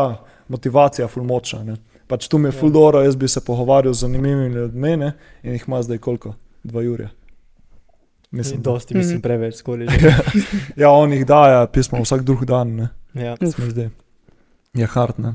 motivacija 0.48 1.09
fulmočna. 1.09 1.64
Ne. 1.64 1.76
Pač 2.06 2.28
tu 2.28 2.38
mi 2.38 2.46
je 2.46 2.54
Ja. 2.54 2.61
fuldoro, 2.61 3.02
jaz 3.02 3.16
bi 3.16 3.28
se 3.28 3.40
pogovarjal 3.40 3.92
z 3.92 4.00
zanimivimi 4.00 4.54
ljudmi 4.54 4.96
ne, 4.96 5.12
in 5.42 5.52
jih 5.52 5.64
ima 5.66 5.82
zdaj 5.82 5.98
koliko? 5.98 6.35
Dva 6.64 6.82
Jurja. 6.82 7.09
Mislim, 8.30 8.62
dosti, 8.62 8.94
mislim, 8.94 9.14
Mhm. 9.14 9.22
preveč 9.22 9.54
skoraj 9.54 9.87
že. 9.90 10.11
ja, 10.76 10.90
on 10.90 11.12
jih 11.12 11.26
daje 11.26 11.66
pismo 11.68 11.98
vsak 12.00 12.22
drug 12.22 12.44
dan, 12.44 12.68
ne, 12.70 12.88
Ja. 13.16 13.37
se 13.38 13.62
mi 13.62 13.70
zdi. 13.70 13.90
Je 14.74 14.87
hard, 14.87 15.18
ne. 15.18 15.35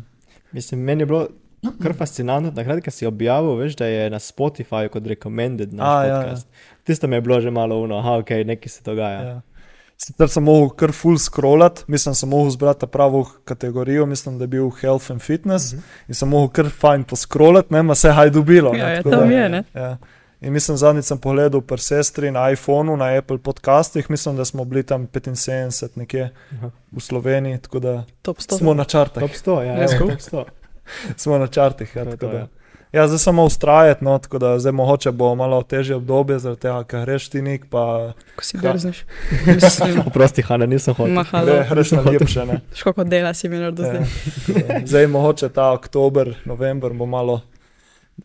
Mislim, 0.52 0.80
meni 0.80 1.02
je 1.02 1.06
bilo 1.06 1.28
kar 1.82 1.94
fascinantno, 1.98 2.52
takrat, 2.52 2.82
ko 2.84 2.92
si 2.92 3.06
objavil, 3.06 3.56
veš, 3.62 3.76
da 3.76 3.86
je 3.86 4.10
na 4.10 4.20
Spotifyju 4.20 4.90
kot 4.90 5.08
recommended 5.08 5.74
naš 5.74 5.88
A, 5.88 6.04
ja, 6.04 6.08
ja. 6.08 6.22
podcast. 6.22 6.48
Tisto 6.84 7.08
mi 7.08 7.16
je 7.16 7.22
bilo 7.22 7.42
že 7.42 7.52
malo 7.52 7.78
uno, 7.80 8.00
aha, 8.00 8.18
ok, 8.18 8.30
nekaj 8.46 8.70
se 8.70 8.82
dogaja. 8.86 9.22
Ja. 9.22 9.42
Sicer 10.02 10.30
sem 10.34 10.44
mogel 10.44 10.72
kar 10.74 10.92
full 10.98 11.20
scrollat, 11.22 11.84
mislim, 11.88 12.16
sem 12.18 12.30
mogel 12.30 12.50
zbrati 12.56 12.88
pravo 12.88 13.22
kategorijo, 13.46 14.06
mislim, 14.06 14.38
da 14.38 14.44
je 14.44 14.48
bil 14.48 14.72
health 14.82 15.12
and 15.12 15.22
fitness 15.22 15.74
mm 15.74 15.78
-hmm. 15.78 16.08
in 16.08 16.16
sem 16.16 16.30
mogel 16.30 16.50
kar 16.50 16.70
fajn 16.70 17.04
poscrollat, 17.04 17.70
ne, 17.70 17.84
ma 17.84 17.96
se 17.96 18.12
haj 18.12 18.30
dobilo. 18.30 18.76
Ja, 18.76 18.90
ja, 18.90 19.04
tam 19.04 19.32
je, 19.32 19.50
ne. 19.50 19.64
Ja. 19.74 19.98
In 20.42 20.54
mislim, 20.54 20.78
zadnjič 20.78 21.06
sem 21.06 21.18
pogledal 21.18 21.62
pri 21.62 21.78
sestri 21.78 22.32
na 22.32 22.50
iPhonu, 22.50 22.98
na 22.98 23.18
Apple 23.18 23.38
podcastih, 23.38 24.10
mislim, 24.10 24.36
da 24.36 24.46
smo 24.46 24.66
bili 24.66 24.84
tam 24.84 25.08
75 25.08 25.90
nekje 25.96 26.30
Aha. 26.52 26.72
v 26.92 27.00
Sloveniji, 27.00 27.58
tako 27.58 27.80
da 27.80 28.04
Top 28.22 28.38
100. 28.38 28.58
smo 28.58 28.74
na 28.74 28.84
čartah. 28.84 29.22
Top 29.22 29.32
100, 29.32 29.62
ja, 29.62 29.84
evo, 29.84 29.94
go. 30.00 30.12
top 30.12 30.20
100. 30.20 30.44
Smo 31.18 31.38
na 31.38 31.48
čartih. 31.48 31.96
Ja, 31.96 32.06
To 32.08 32.26
ja. 32.28 32.48
Ja, 32.94 33.08
zdaj 33.08 33.20
samo 33.20 33.44
ustrajati, 33.46 34.04
no, 34.04 34.18
tako 34.18 34.38
da 34.38 34.60
zdaj 34.60 34.72
mogoče 34.74 35.12
bo 35.12 35.36
malo 35.36 35.64
težje 35.64 35.96
obdobje, 35.96 36.40
zaradi 36.40 36.62
tega, 36.62 36.84
ker 36.84 37.00
greš 37.02 37.30
ti 37.30 37.42
nek, 37.42 37.66
pa 37.66 38.12
Ko 38.36 38.44
si 38.44 38.58
Ja. 38.58 38.62
drzneš. 38.64 39.06
Mislim, 39.48 40.00
Oprosti, 40.08 40.42
Hanna, 40.42 40.66
nisem 40.66 40.94
hotel. 40.94 41.16
gre- 41.16 41.70
greš 41.70 41.92
na 41.92 42.02
lepše. 42.04 42.46
ne. 42.46 42.60
Školiko 42.74 43.04
dela 43.06 43.34
si 43.34 43.48
imel 43.48 43.72
do 43.72 43.84
Ja. 43.84 43.90
zdaj. 43.90 44.82
Zdaj 44.86 45.08
mogoče 45.08 45.50
ta 45.50 45.72
oktober, 45.72 46.36
november 46.46 46.92
bo 46.92 47.06
malo, 47.06 47.42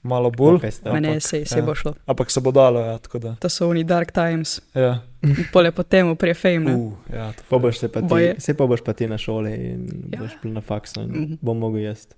malo 0.03 0.31
bolj. 0.31 0.59
Ma 0.85 1.01
ne, 1.01 1.09
ampak, 1.09 1.23
sej, 1.23 1.45
sej 1.45 1.59
ja. 1.59 1.65
bo 1.65 1.75
šlo. 1.75 1.95
ampak 2.03 2.31
se 2.31 2.41
bo 2.41 2.51
dalo. 2.51 2.81
Ja, 2.81 2.99
tako 2.99 3.19
da, 3.21 3.35
To 3.37 3.49
so 3.49 3.69
oni 3.69 3.85
dark 3.85 4.13
times. 4.13 4.61
ja. 4.75 4.99
Pole 5.53 5.71
po 5.71 5.83
temu, 5.85 6.17
prije 6.17 6.35
fame. 6.35 6.59
ne. 6.61 6.75
uh, 6.75 6.93
ja, 7.09 7.33
to- 7.33 7.43
Pa 7.49 7.59
boš 7.59 7.79
se 7.79 7.89
pa 7.89 8.01
ti, 8.01 8.35
se 8.39 8.55
pa 8.55 8.67
boš 8.67 8.81
pa 8.81 8.93
ti 8.93 9.07
na 9.07 9.19
šoli 9.19 9.53
in 9.53 9.87
Ja. 10.05 10.09
ja. 10.13 10.21
boš 10.21 10.31
bil 10.43 10.53
na 10.53 10.61
faksu 10.63 11.01
in 11.01 11.11
Mhm. 11.13 11.35
bom 11.41 11.59
mogel 11.59 11.81
jesti. 11.83 12.15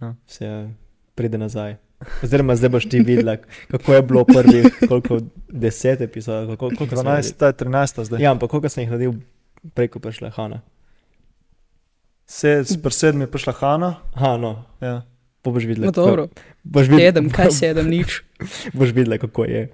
Ja. 0.00 0.14
Se 0.26 0.68
pride 1.14 1.38
nazaj. 1.38 1.76
Oziroma, 2.22 2.52
zdaj 2.52 2.68
boš 2.68 2.84
ti 2.86 3.00
videla, 3.00 3.36
kako 3.70 3.94
je 3.94 4.02
bilo 4.02 4.24
prvi, 4.26 4.58
koliko 4.82 5.18
deset 5.48 6.00
epizod, 6.00 6.46
koliko, 6.48 6.76
koliko 6.76 6.96
sem 6.96 7.06
12, 7.06 7.36
ta 7.36 7.46
je 7.46 7.52
13 7.54 8.04
zdaj. 8.04 8.20
Ja, 8.20 8.30
ampak 8.30 8.50
koliko 8.50 8.68
sem 8.68 8.82
jih 8.82 8.90
naredil 8.90 9.12
preko 9.74 9.98
prišla 9.98 10.30
Hanna. 10.30 10.60
Se, 12.26 12.60
s 12.60 12.76
presedmi 12.76 13.22
je 13.22 13.30
prišla 13.30 13.52
Hanna. 13.52 13.94
Aha, 14.14 14.36
no, 14.36 14.64
Ja. 14.80 15.02
pa 15.42 15.50
boš 15.50 15.64
videla. 15.64 15.86
No, 15.86 15.92
dobro, 15.92 16.28
Boš 16.64 16.84
videla, 16.84 17.00
sedem, 17.00 17.30
kaj 17.30 17.50
sedem, 17.62 17.88
nič. 17.88 18.20
boš 18.72 18.90
videla, 18.90 19.18
kako 19.18 19.44
je. 19.44 19.68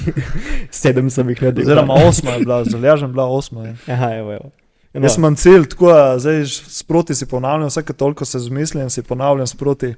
Sedem 0.72 1.10
sem 1.10 1.28
jih 1.28 1.42
naredil. 1.42 1.62
Oziroma 1.62 1.94
osma 2.00 2.30
je 2.30 2.38
bila, 2.38 2.64
zalažen 2.64 3.12
bila 3.12 3.26
osma. 3.26 3.66
Ja. 3.66 3.74
Aha, 3.88 4.14
evo, 4.16 4.32
evo. 4.32 4.50
No, 4.94 5.02
Jaz 5.02 5.16
imam 5.18 5.34
cilj, 5.36 5.64
tako 5.68 5.88
da 5.92 6.18
zdaj 6.18 6.44
sproti 6.46 7.14
si 7.14 7.26
ponavljam, 7.26 7.68
vsake 7.68 7.92
toliko 7.92 8.24
se 8.24 8.38
zmislim, 8.38 8.90
si 8.90 9.02
ponavljam 9.02 9.46
sproti 9.46 9.94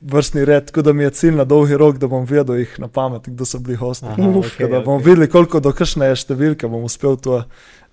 vrstni 0.00 0.44
red, 0.44 0.66
tako 0.66 0.82
da 0.82 0.92
mi 0.92 1.02
je 1.02 1.10
cilj 1.10 1.34
na 1.34 1.44
dolgi 1.44 1.76
rok, 1.76 1.98
da 1.98 2.06
bom 2.06 2.24
vedel 2.24 2.56
jih 2.56 2.76
na 2.78 2.88
pamet, 2.88 3.26
kdo 3.26 3.44
so 3.44 3.58
bili 3.58 3.76
hosti. 3.76 4.06
Aha, 4.06 4.28
Uf, 4.28 4.52
okej, 4.54 4.68
da 4.70 4.80
bomo 4.80 4.96
okej. 4.96 5.10
videli, 5.10 5.30
koliko 5.30 5.60
do 5.60 5.72
kakšne 5.72 6.12
številke 6.16 6.68
bom 6.70 6.84
uspel 6.86 7.16
to 7.16 7.40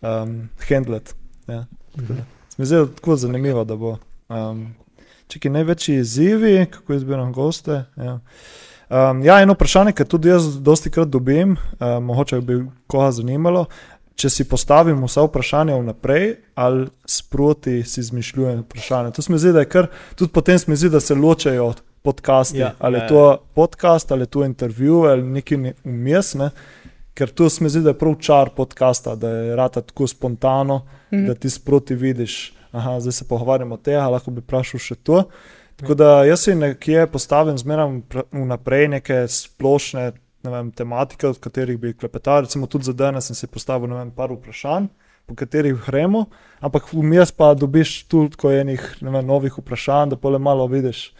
um, 0.01 0.35
handlet. 0.69 1.15
Ja. 1.47 1.65
Mhm. 1.97 2.21
Mi 2.57 2.65
zdi 2.69 2.83
tako 2.99 3.15
zanimivo, 3.17 3.63
da 3.65 3.75
bo. 3.75 3.97
Um, 4.29 4.75
Čekaj, 5.27 5.51
največji 5.51 5.95
izzivi, 5.97 6.65
kako 6.69 6.93
izbiram 6.93 7.31
goste. 7.33 7.85
Ja. 7.97 8.19
Um, 8.93 9.23
ja, 9.25 9.39
eno 9.41 9.55
vprašanje, 9.55 9.95
ki 9.97 10.05
tudi 10.05 10.29
jaz 10.29 10.59
dosti 10.61 10.91
krat 10.93 11.09
dobim, 11.09 11.55
um, 11.79 12.03
mogoče 12.03 12.41
bi 12.45 12.59
koga 12.87 13.09
zanimalo. 13.11 13.65
Če 14.15 14.29
si 14.29 14.43
postavim 14.43 15.01
vsa 15.03 15.23
vprašanja 15.23 15.75
vnaprej, 15.75 16.27
ali 16.55 16.85
sproti 17.03 17.83
si 17.83 17.99
izmišljujem 17.99 18.59
vprašanja. 18.59 19.11
To 19.11 19.21
se 19.21 19.31
mi 19.31 19.39
zdi, 19.39 19.51
da 19.51 19.59
je 19.59 19.65
kar, 19.67 19.87
tudi 20.15 20.31
potem 20.31 20.59
se 20.59 20.65
mi 20.67 20.75
zdi, 20.75 20.89
da 20.89 20.99
se 20.99 21.15
ločejo 21.15 21.65
od 21.65 21.81
podcasti. 22.01 22.57
Ja, 22.57 22.73
ali 22.79 22.97
ja, 22.97 23.01
je 23.01 23.07
to 23.07 23.23
podcast, 23.53 24.11
ali 24.11 24.21
je 24.21 24.25
to 24.27 24.45
intervju, 24.45 25.01
ali 25.03 25.23
nekaj 25.23 25.57
ne- 25.57 25.73
vmes. 25.83 26.33
Ne? 26.35 26.49
Ker 27.13 27.29
to 27.29 27.49
se 27.49 27.63
mi 27.63 27.69
zdi, 27.69 27.81
da 27.81 27.89
je 27.89 27.97
prav 27.97 28.15
čar 28.15 28.49
podcasta, 28.51 29.15
da 29.15 29.29
je 29.29 29.55
rata 29.55 29.81
tako 29.81 30.07
spontano, 30.07 30.81
Mhm. 31.11 31.25
da 31.25 31.35
ti 31.35 31.49
sproti 31.49 31.95
vidiš, 31.95 32.53
da 32.73 32.99
zdaj 32.99 33.11
se 33.11 33.25
pogovarjamo 33.25 33.75
o 33.75 33.79
tem, 33.79 34.01
lahko 34.01 34.31
bi 34.31 34.41
vprašal 34.41 34.79
še 34.79 34.95
to. 34.95 35.23
Tako 35.75 35.93
da 35.93 36.23
jaz 36.23 36.39
si 36.39 36.55
nekje 36.55 37.07
postavim 37.07 37.57
zmeraj 37.57 38.01
vnaprej 38.31 38.87
neke 38.89 39.27
splošne 39.27 40.01
ne 40.01 40.11
vem, 40.43 40.71
tematike, 40.71 41.27
od 41.27 41.39
katerih 41.39 41.77
bi 41.79 41.93
klepetal. 41.93 42.41
Recimo 42.41 42.67
tudi 42.67 42.85
za 42.85 42.93
danes 42.93 43.27
sem 43.29 43.35
si 43.35 43.47
postavil 43.47 43.93
vem, 43.95 44.11
par 44.11 44.31
vprašanj, 44.31 44.89
po 45.25 45.35
katerih 45.35 45.79
gremo, 45.85 46.25
ampak 46.59 46.89
vmes 46.93 47.31
pa 47.31 47.53
dobiš 47.53 48.03
tudi 48.11 48.35
enih 48.59 48.83
vem, 49.01 49.19
novih 49.25 49.55
vprašanj, 49.57 50.09
da 50.09 50.19
pole 50.19 50.39
malo 50.39 50.67
vidiš, 50.67 51.13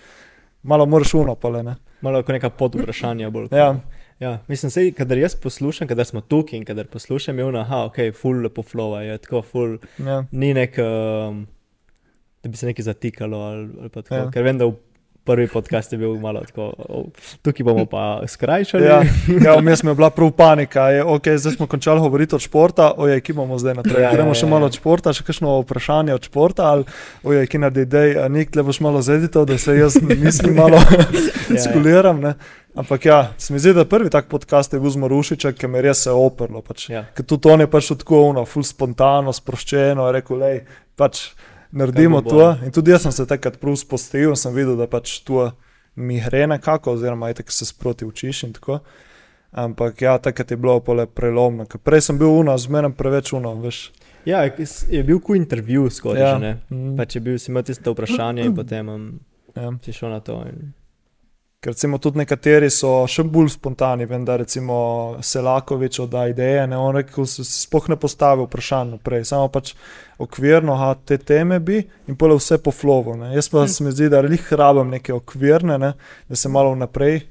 malo 0.64 0.86
moraš 0.86 1.14
uno 1.14 1.36
pole. 1.36 1.64
Ne? 1.64 1.76
Malo 2.02 2.24
kot 2.24 2.36
neka 2.36 2.50
pod 2.50 2.76
vprašanja. 2.76 3.30
Bolj, 3.30 3.48
Ja. 3.52 3.76
Ja, 4.20 4.40
mislim, 4.48 4.70
sej, 4.72 4.92
kadar 4.96 5.18
jaz 5.18 5.34
poslušam, 5.36 5.88
kadar 5.88 6.06
smo 6.06 6.22
tukaj 6.22 6.58
in 6.60 6.66
kadar 6.66 6.88
poslušam, 6.88 7.40
je 7.40 7.60
aha, 7.60 7.86
ok, 7.86 7.98
full 8.16 8.44
lepo 8.46 8.62
flowa, 8.64 9.02
je 9.02 9.18
tako 9.18 9.42
full, 9.42 9.78
Ja. 10.00 10.24
ni 10.32 10.54
nek, 10.54 10.78
um, 10.78 11.48
da 12.44 12.50
bi 12.50 12.58
se 12.58 12.66
nekaj 12.66 12.84
zatikalo 12.84 13.38
ali, 13.38 13.70
ali 13.80 13.90
pa 13.90 14.02
tako. 14.02 14.16
Ja. 14.16 14.32
Ker 14.32 14.44
vem, 14.44 14.58
da 14.58 14.66
v 14.66 14.76
prvi 15.24 15.48
podcast 15.48 15.92
je 15.92 15.98
bil 15.98 16.16
malo 16.20 16.42
tako, 16.46 16.74
oh, 16.90 17.06
tukaj 17.42 17.64
bomo 17.64 17.86
pa 17.86 18.22
skrajšali. 18.28 18.86
Ja, 18.86 19.02
ja, 19.46 19.56
vmes 19.60 19.84
mi 19.84 19.92
je 19.92 19.96
bila 19.96 20.10
prav 20.10 20.32
panika. 20.32 20.90
Je, 20.90 21.04
okay, 21.04 21.38
zdaj 21.38 21.54
smo 21.54 21.68
končali 21.68 22.00
govoriti 22.00 22.36
od 22.36 22.42
športa, 22.42 22.92
ojej, 22.98 23.22
ki 23.22 23.34
bomo 23.34 23.58
zdaj 23.60 23.78
naprej. 23.80 24.02
Ja, 24.02 24.10
ja, 24.10 24.16
Gremo 24.18 24.34
še 24.36 24.46
ja, 24.46 24.50
malo 24.50 24.68
ja. 24.68 24.74
od 24.74 24.80
športa, 24.80 25.14
še 25.16 25.24
kakšno 25.24 25.62
vprašanje 25.64 26.16
od 26.16 26.28
športa, 26.28 26.68
ali 26.74 26.84
ojej, 27.24 27.48
ki 27.48 27.62
naredi 27.64 27.88
idej, 27.88 28.18
a 28.20 28.28
nik, 28.28 28.52
le 28.56 28.66
boš 28.68 28.82
malo 28.84 29.02
zeditev, 29.02 29.48
da 29.48 29.58
se 29.58 29.78
jaz 29.78 29.96
mislim 30.26 30.60
malo 30.60 30.82
ja. 30.84 31.62
skuliram. 31.64 32.20
Ne? 32.20 32.36
Ampak 32.76 33.06
ja, 33.06 33.20
se 33.38 33.54
mi 33.54 33.62
zdi, 33.64 33.74
da 33.74 33.86
prvi 33.86 34.10
tak 34.10 34.28
podcast 34.28 34.74
je 34.74 34.82
bil 34.82 34.92
z 34.92 35.00
Marušiča, 35.00 35.54
ki 35.56 35.72
me 35.72 35.80
je 35.80 35.88
res 35.88 36.08
oprlo. 36.12 36.64
Pač. 36.66 36.90
Ja. 36.90 37.06
Ker 37.16 37.26
tudi 37.30 37.52
on 37.54 37.64
je 37.64 37.70
pač 37.70 37.94
tako, 37.96 38.28
ono, 38.34 38.44
ful 38.50 38.66
spontano, 38.66 39.32
sproščeno, 39.32 40.10
je 40.10 40.16
rekel, 40.20 40.42
lej, 40.42 40.64
pač 41.00 41.30
naredimo 41.74 42.22
to. 42.22 42.54
In 42.66 42.72
tudi 42.72 42.94
jaz 42.94 43.02
sem 43.04 43.12
se 43.12 43.26
takrat 43.28 43.58
prav 43.60 43.76
spustil, 43.76 44.36
sem 44.38 44.54
videl, 44.54 44.78
da 44.78 44.88
pač 44.88 45.20
to 45.26 45.50
mi 45.96 46.20
gre 46.22 46.46
nekako, 46.48 46.94
oziroma 46.94 47.28
je 47.30 47.42
tako 47.42 47.52
se 47.52 47.66
sproti 47.66 48.06
učiš 48.06 48.44
in 48.44 48.54
tako. 48.54 48.80
Ampak 49.54 50.02
ja, 50.02 50.16
takrat 50.18 50.52
je 50.52 50.58
bilo 50.58 50.80
pole 50.82 51.06
prelomno, 51.06 51.66
ker 51.70 51.78
prej 51.78 52.02
sem 52.08 52.18
bil 52.18 52.32
uno, 52.34 52.56
zmeraj 52.58 52.96
preveč 52.98 53.34
uno, 53.38 53.52
veš. 53.62 53.92
ja, 54.26 54.40
je, 54.48 54.66
je 54.90 55.04
bil 55.04 55.20
kot 55.20 55.36
intervju 55.38 55.90
skoraj, 55.90 56.22
Ja. 56.22 56.30
ja. 56.30 56.38
ne. 56.40 56.54
Mm, 56.70 56.96
Pa 56.98 57.06
če 57.06 57.20
bil 57.20 57.38
si 57.38 57.52
imel 57.52 57.64
tiste 57.64 57.90
vprašanja 57.92 58.46
in 58.48 58.56
potem 58.56 58.90
um, 58.90 59.04
ja. 59.56 59.70
si 59.86 59.94
šel 59.94 60.10
na 60.10 60.20
to. 60.26 60.40
In... 60.50 60.74
Ker 61.64 61.72
recimo 61.72 61.96
tudi 61.98 62.20
nekateri 62.20 62.68
so 62.68 63.06
še 63.08 63.24
bolj 63.24 63.54
spontani, 63.54 64.04
vem, 64.10 64.26
da 64.28 64.36
recimo 64.42 64.76
Selakovič 65.24 66.02
odda 66.04 66.26
ideje, 66.28 66.66
ne, 66.68 66.76
on 66.76 66.98
rekel, 66.98 67.24
se 67.30 67.46
sploh 67.48 67.86
ne 67.88 67.96
postavil 67.96 68.50
vprašanj 68.50 68.98
naprej, 68.98 69.24
samo 69.30 69.48
pač 69.48 69.72
okvirno, 70.20 70.76
ha, 70.76 70.90
te 70.96 71.16
teme 71.18 71.62
bi 71.64 71.78
in 72.12 72.18
pole 72.20 72.36
vse 72.36 72.58
po 72.60 72.74
flovu. 72.76 73.16
Ne. 73.22 73.32
Jaz 73.38 73.48
pa 73.48 73.64
Hm. 73.64 73.72
se 73.72 73.84
mi 73.84 73.94
zdi, 73.96 74.10
da 74.12 74.20
lih 74.22 74.50
rabim 74.52 74.92
neke 74.92 75.14
okvirne, 75.16 75.78
ne, 75.80 75.94
da 76.28 76.36
se 76.36 76.52
malo 76.52 76.76
naprej. 76.76 77.22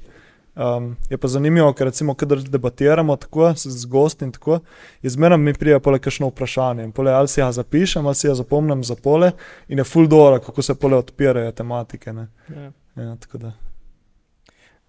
Um, 0.54 0.96
je 1.10 1.16
pa 1.16 1.28
zanimivo, 1.28 1.72
ker 1.72 1.86
recimo, 1.88 2.14
kadar 2.14 2.40
debatiramo 2.40 3.16
tako 3.16 3.52
z 3.56 3.86
gosti 3.88 4.24
in 4.24 4.32
tako, 4.32 4.58
izmerno 5.02 5.36
mi 5.36 5.54
prija 5.54 5.80
pole 5.80 5.98
kakšno 5.98 6.28
vprašanje. 6.28 6.84
In 6.84 6.92
Pole, 6.92 7.12
ali 7.12 7.28
si 7.28 7.40
ga 7.40 7.52
zapišem, 7.52 8.06
ali 8.06 8.14
si 8.14 8.28
ga 8.28 8.34
zapomnim 8.34 8.84
za 8.84 8.94
pole 8.94 9.32
in 9.68 9.80
je 9.80 9.84
full 9.84 10.08
dora, 10.08 10.40
kako 10.44 10.62
se 10.62 10.74
pole 10.74 10.96
odpirajo 10.96 11.52
tematike. 11.52 12.12
Ne. 12.12 12.26
Ja. 12.48 12.72
Ja, 12.96 13.16
tako 13.16 13.38
da. 13.38 13.52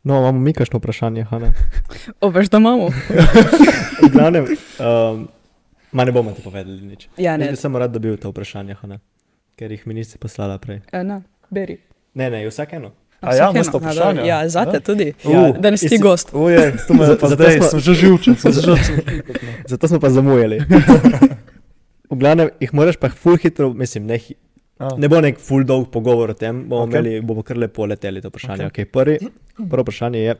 No, 0.04 0.18
imamo 0.18 0.40
mi 0.40 0.54
kakšno 0.54 0.80
vprašanje, 0.80 1.24
Hanna. 1.24 1.54
O, 2.20 2.30
veš, 2.30 2.50
da 2.50 2.58
imamo? 2.58 2.90
V 4.04 4.10
glavnem, 4.10 4.46
um, 4.78 5.28
ma 5.92 6.04
ne 6.04 6.12
bomo 6.12 6.32
ti 6.32 6.42
povedali 6.42 6.82
nič. 6.82 7.08
Ja, 7.18 7.32
Jaz 7.32 7.40
ne. 7.40 7.48
bi 7.48 7.56
samo 7.56 7.80
rad 7.80 7.92
dobil 7.92 8.18
ta 8.18 8.28
vprašanja, 8.28 8.76
Hanna, 8.76 9.00
ker 9.56 9.72
jih 9.72 9.88
mi 9.88 9.94
nisi 9.94 10.18
poslala 10.18 10.58
prej. 10.58 10.82
E, 10.90 11.04
na, 11.04 11.22
beri. 11.50 11.78
Ne, 12.14 12.28
ne, 12.30 12.44
vsak 12.44 12.74
eno. 12.74 12.92
A 13.22 13.32
ja, 13.32 13.48
vsak 13.48 13.56
imaš 13.56 13.68
to 13.68 13.78
A, 13.78 13.80
vprašanje? 13.80 14.22
Ja, 14.26 14.42
zate 14.50 14.76
Ja. 14.76 14.80
tudi. 14.82 15.14
Ja, 15.24 15.52
Da 15.54 15.72
ne 15.72 15.78
si 15.78 15.98
gost. 15.98 16.34
Uje, 16.34 16.74
to 16.84 16.94
me 16.94 17.08
pa 17.22 17.28
zdaj, 17.30 17.56
smo- 17.56 17.70
sem 17.70 17.80
že 17.82 17.94
živčen, 17.96 18.36
sem 18.36 18.52
že 18.52 18.62
živčen. 18.62 18.96
Zato 19.66 19.88
smo 19.88 20.00
pa 20.00 20.10
zamujali. 20.10 20.60
v 22.12 22.16
glavnem, 22.16 22.52
jih 22.60 22.74
moraš 22.74 22.98
pa 22.98 23.08
ful 23.10 23.38
hitro, 23.38 23.72
mislim, 23.72 24.04
ne, 24.06 24.20
hi- 24.20 24.36
A, 24.78 24.90
ne 24.98 25.10
bo 25.10 25.20
nek 25.22 25.40
ful 25.40 25.66
dolg 25.68 25.90
pogovor 25.94 26.34
o 26.34 26.38
tem, 26.38 26.64
bomo, 26.70 26.84
Ok. 26.84 26.90
okay. 26.90 27.00
imeli, 27.00 27.22
bomo 27.22 27.44
kar 27.44 27.58
lepo 27.58 27.86
leteli 27.86 28.22
to 28.22 28.32
vprašanje. 28.32 28.66
Ok. 28.66 28.72
Okay. 28.72 28.86
Okay, 28.86 28.92
prvi, 28.92 29.20
prvo 29.70 29.86
vprašanje 29.86 30.20
je, 30.20 30.36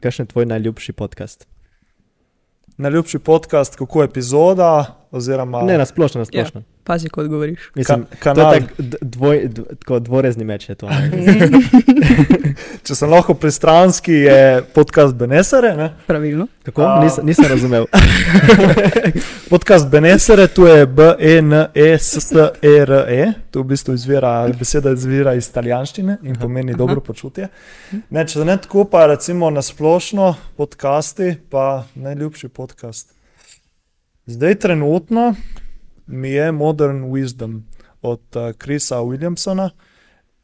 kakšen 0.00 0.24
je 0.24 0.32
tvoj 0.32 0.46
najljubši 0.46 0.92
podcast? 0.92 1.46
Najljubši 2.76 3.18
podcast, 3.18 3.76
kako 3.76 4.02
je 4.02 4.04
epizoda, 4.04 4.70
oziroma 5.10 5.62
Ne, 5.62 5.78
na 5.78 5.84
splošno, 5.86 6.18
na 6.18 6.24
splošno. 6.24 6.60
Ja. 6.60 6.73
Pazi, 6.84 7.08
kot 7.08 7.26
govoriš. 7.26 7.70
Mislim, 7.74 8.06
ka, 8.20 8.34
to 8.34 8.40
je 8.40 8.44
kanal. 8.44 8.52
tak 8.52 8.62
d- 8.78 8.96
dvoj, 9.00 9.48
d, 9.48 9.62
tako 9.80 9.98
dvorezni 9.98 10.44
meč. 10.44 10.68
Je 10.68 10.74
to. 10.74 10.88
Če 12.84 12.94
sem 12.94 13.10
lahko 13.10 13.34
pristranski, 13.34 14.12
je 14.12 14.62
podcast 14.74 15.14
Benesere. 15.14 15.76
Ne? 15.76 15.92
Pravilno. 16.06 16.46
Kako? 16.62 16.82
A. 16.82 17.00
Nis, 17.04 17.18
nisem 17.22 17.44
razumel. 17.48 17.84
Podcast 19.50 19.88
Benesere, 19.88 20.46
to 20.46 20.66
je 20.68 20.86
B-E-N-E-S-S-E-R-E, 20.86 23.32
to 23.50 23.60
v 23.60 23.64
bistvu 23.64 23.94
izvira, 23.94 24.48
beseda 24.58 24.90
izvira 24.92 25.34
iz 25.34 25.48
italijanščine 25.48 26.18
in 26.22 26.36
pomeni 26.40 26.74
dobro 26.76 27.00
počutje. 27.00 27.48
Ne, 28.10 28.26
če 28.28 28.44
ne 28.44 28.56
tako, 28.60 28.84
pa 28.84 29.06
recimo 29.06 29.50
na 29.50 29.62
splošno 29.62 30.34
podcasti, 30.56 31.34
pa 31.50 31.84
najljubši 31.94 32.48
podcast. 32.48 33.14
Zdaj, 34.26 34.54
trenutno 34.54 35.34
mi 36.06 36.30
je 36.30 36.52
Modern 36.52 37.04
Wisdom 37.12 37.62
od 38.02 38.20
uh, 38.36 38.52
Krisa 38.58 38.96
Williamsona. 38.96 39.70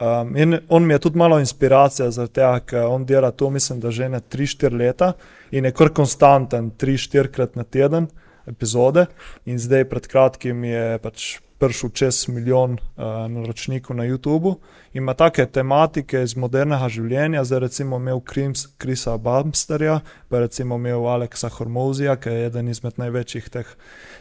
Um, 0.00 0.36
in 0.36 0.58
on 0.68 0.86
mi 0.86 0.94
je 0.94 0.98
tudi 0.98 1.18
malo 1.18 1.38
inspiracija, 1.38 2.10
zaradi 2.10 2.32
tega, 2.32 2.60
ker 2.60 2.86
on 2.88 3.04
dela 3.04 3.30
to, 3.30 3.50
mislim, 3.50 3.80
da 3.80 3.90
že 3.90 4.08
ne 4.08 4.20
3-4 4.20 4.76
leta 4.78 5.12
in 5.50 5.64
je 5.64 5.72
kar 5.72 5.92
konstanten, 5.92 6.70
3-4 6.70 7.28
krat 7.28 7.56
na 7.56 7.64
teden 7.64 8.06
epizode. 8.46 9.06
In 9.44 9.58
zdaj, 9.58 9.84
pred 9.90 10.06
kratkim, 10.08 10.64
je 10.64 10.98
pač 11.02 11.38
prišel 11.60 11.90
čez 11.92 12.24
milijon 12.28 12.72
uh, 12.72 13.04
naročnikov 13.28 13.96
na 13.96 14.06
YouTubu. 14.08 14.54
Ima 14.92 15.14
take 15.14 15.46
tematike 15.46 16.22
iz 16.24 16.36
modernega 16.36 16.88
življenja, 16.88 17.44
zdaj 17.44 17.60
recimo 17.66 18.00
imel 18.00 18.22
Krims, 18.24 18.66
Krisa 18.80 19.18
Bamsterja, 19.18 20.00
pa 20.28 20.40
recimo 20.40 20.80
imel 20.80 21.04
Aleksa 21.06 21.50
Hormozija, 21.52 22.16
ki 22.16 22.32
je 22.32 22.46
eden 22.48 22.68
izmed 22.72 22.96
največjih 22.98 23.50
teh 23.52 23.74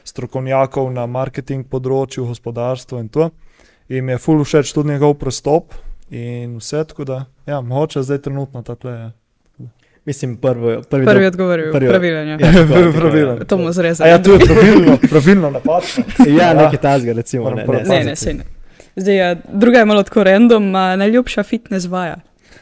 strokovnjakov 0.03 0.91
na 0.93 1.07
marketing 1.07 1.67
področju, 1.71 2.27
gospodarstvo 2.27 2.99
in 2.99 3.09
to. 3.09 3.29
In 3.89 4.05
mi 4.05 4.13
je 4.13 4.21
ful 4.21 4.43
všeč 4.43 4.75
tudi 4.75 4.93
njegov 4.93 5.15
pristop 5.23 5.73
in 6.11 6.59
vse, 6.59 6.83
tako 6.91 7.07
da, 7.07 7.23
ja, 7.47 7.61
mogoče 7.61 8.03
zdaj 8.03 8.21
trenutno 8.27 8.61
ta 8.67 8.75
tle. 8.75 8.97
Mislim, 10.09 10.37
prvi, 10.37 10.81
prvi, 10.83 11.05
Prvi 11.05 11.21
do- 11.21 11.27
odgovoril, 11.27 11.71
prvi- 11.71 11.87
pravilen 11.87 12.27
je. 12.27 12.31
Ja, 12.31 12.51
tako, 12.53 12.91
Pravilen. 12.99 13.37
ja. 13.37 13.43
To 13.43 13.57
mu 13.57 13.67
A 13.67 13.71
zrezali. 13.71 14.09
ja, 14.09 14.17
tu 14.17 14.31
je 14.31 14.39
pravilno, 14.39 14.97
pravilno 15.11 15.49
napačno. 15.51 16.03
Ja, 16.39 16.53
nekaj 16.55 16.77
tazga, 16.79 17.13
recimo. 17.13 17.43
Moram 17.43 17.57
Ne, 17.59 17.65
ne, 17.67 17.83
Ne, 17.89 18.03
ne, 18.03 18.15
se 18.15 18.33
ne. 18.33 18.43
Zdaj, 18.95 19.15
ja, 19.17 19.35
druga 19.45 19.77
je 19.77 19.85
malo 19.85 20.03
tako 20.03 20.23
random, 20.23 20.75
a 20.75 20.95
najljubša 20.95 21.43
fitness 21.43 21.85
vaja. 21.87 22.15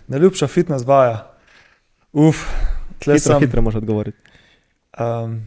Najljubša 0.08 0.48
fitness 0.48 0.86
vaja. 0.86 1.34
Uf, 2.14 2.44
tle 3.00 3.14
Hitro, 3.14 3.32
sem. 3.32 3.40
hitro 3.40 3.62
možeš 3.62 3.78
odgovoriti. 3.78 4.18
Um, 4.94 5.42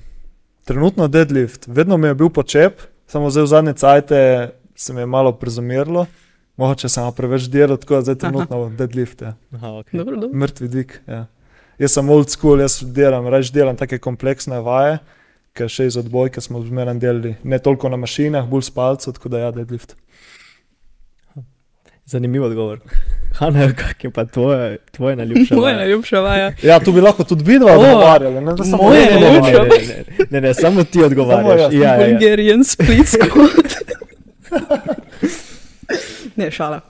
trenutno 0.64 1.08
deadlift, 1.08 1.64
vedno 1.68 1.96
mi 1.96 2.06
je 2.06 2.14
bil 2.14 2.28
počep, 2.30 2.72
samo 3.06 3.30
zdaj 3.30 3.42
v 3.42 3.46
zadnje 3.48 3.72
cajte 3.74 4.50
se 4.76 4.92
mi 4.92 5.00
je 5.00 5.06
malo 5.06 5.32
prezumiralo. 5.32 6.06
Mogoče 6.56 6.88
sem 6.88 7.12
preveč 7.12 7.42
delal, 7.42 7.76
tako 7.76 7.94
da 7.94 8.02
zdaj 8.02 8.14
trenutno 8.16 8.68
deadlift. 8.70 9.22
Ja. 9.22 9.34
Aha, 9.52 9.66
okay. 9.68 9.96
Dobro, 9.96 10.16
dobro. 10.16 10.38
Mrtvi 10.38 10.68
dvig. 10.68 10.92
Ja. 11.06 11.26
Jaz 11.80 11.94
sem 11.96 12.10
old 12.12 12.28
school, 12.28 12.60
jaz 12.60 12.82
delam, 12.84 13.24
reč 13.32 13.48
delam 13.54 13.76
take 13.76 13.96
kompleksne 14.04 14.58
vaje, 14.60 14.98
ker 15.56 15.70
še 15.72 15.86
iz 15.88 15.96
odbojke 15.96 16.42
smo 16.44 16.60
zmeraj 16.60 16.98
delali, 17.00 17.34
ne 17.42 17.58
toliko 17.58 17.88
na 17.88 17.96
mašinah, 17.96 18.44
bolj 18.50 18.66
s 18.68 18.74
palcem, 18.76 19.14
tako 19.16 19.32
da 19.32 19.46
ja, 19.46 19.50
deadlift. 19.54 19.96
Zanimiv 22.10 22.44
odgovor. 22.44 22.80
Hanna, 23.38 23.70
kak 23.72 24.04
je 24.04 24.10
pa 24.10 24.24
tvoje, 24.26 24.78
tvoje 24.92 25.16
najljubše? 25.16 25.54
Moja 25.54 25.64
vaje? 25.64 25.76
najljubša 25.76 26.20
vaja. 26.20 26.52
Ja, 26.62 26.80
tu 26.84 26.92
bi 26.92 27.00
lahko 27.00 27.24
tudi 27.24 27.44
vidva 27.46 27.72
O, 27.72 27.78
odgovarjali, 27.80 28.40
ne 28.44 28.56
samo 28.58 28.82
moje 28.82 29.04
Ne, 29.06 29.20
ne, 29.20 29.20
ne, 29.20 29.38
govorim. 29.38 29.68
ne, 29.88 30.04
ne, 30.18 30.26
ne, 30.30 30.40
ne, 30.40 30.54
samo 30.54 30.84
ti 30.84 31.04
odgovarjaš. 31.04 31.60
jaz. 31.60 31.74
Ja, 31.74 31.80
ja, 31.80 31.94
ja. 31.94 32.08
Bulgarian 32.08 32.64
split 32.64 33.06
squat. 33.14 33.76
ne, 36.40 36.50
šala. 36.50 36.80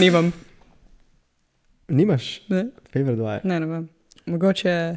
Nimam. 0.00 0.32
Nimaš 1.88 2.42
Ne, 2.48 2.66
favorite 2.92 3.22
vaje? 3.22 3.40
ne, 3.44 3.60
ne 3.60 3.66
vem. 3.66 3.88
Mogoče. 4.26 4.96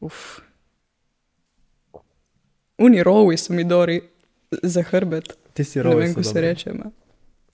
Uf. 0.00 0.38
Uni 2.78 3.02
rovi 3.02 3.36
so 3.36 3.52
mi 3.52 3.64
dori 3.64 4.00
za 4.62 4.82
hrbet. 4.82 5.32
Ti 5.52 5.64
si 5.64 5.78
Ne 5.78 5.82
rovi. 5.82 5.96
vem, 5.96 6.14
ko 6.14 6.22
se 6.22 6.40
reče. 6.40 6.70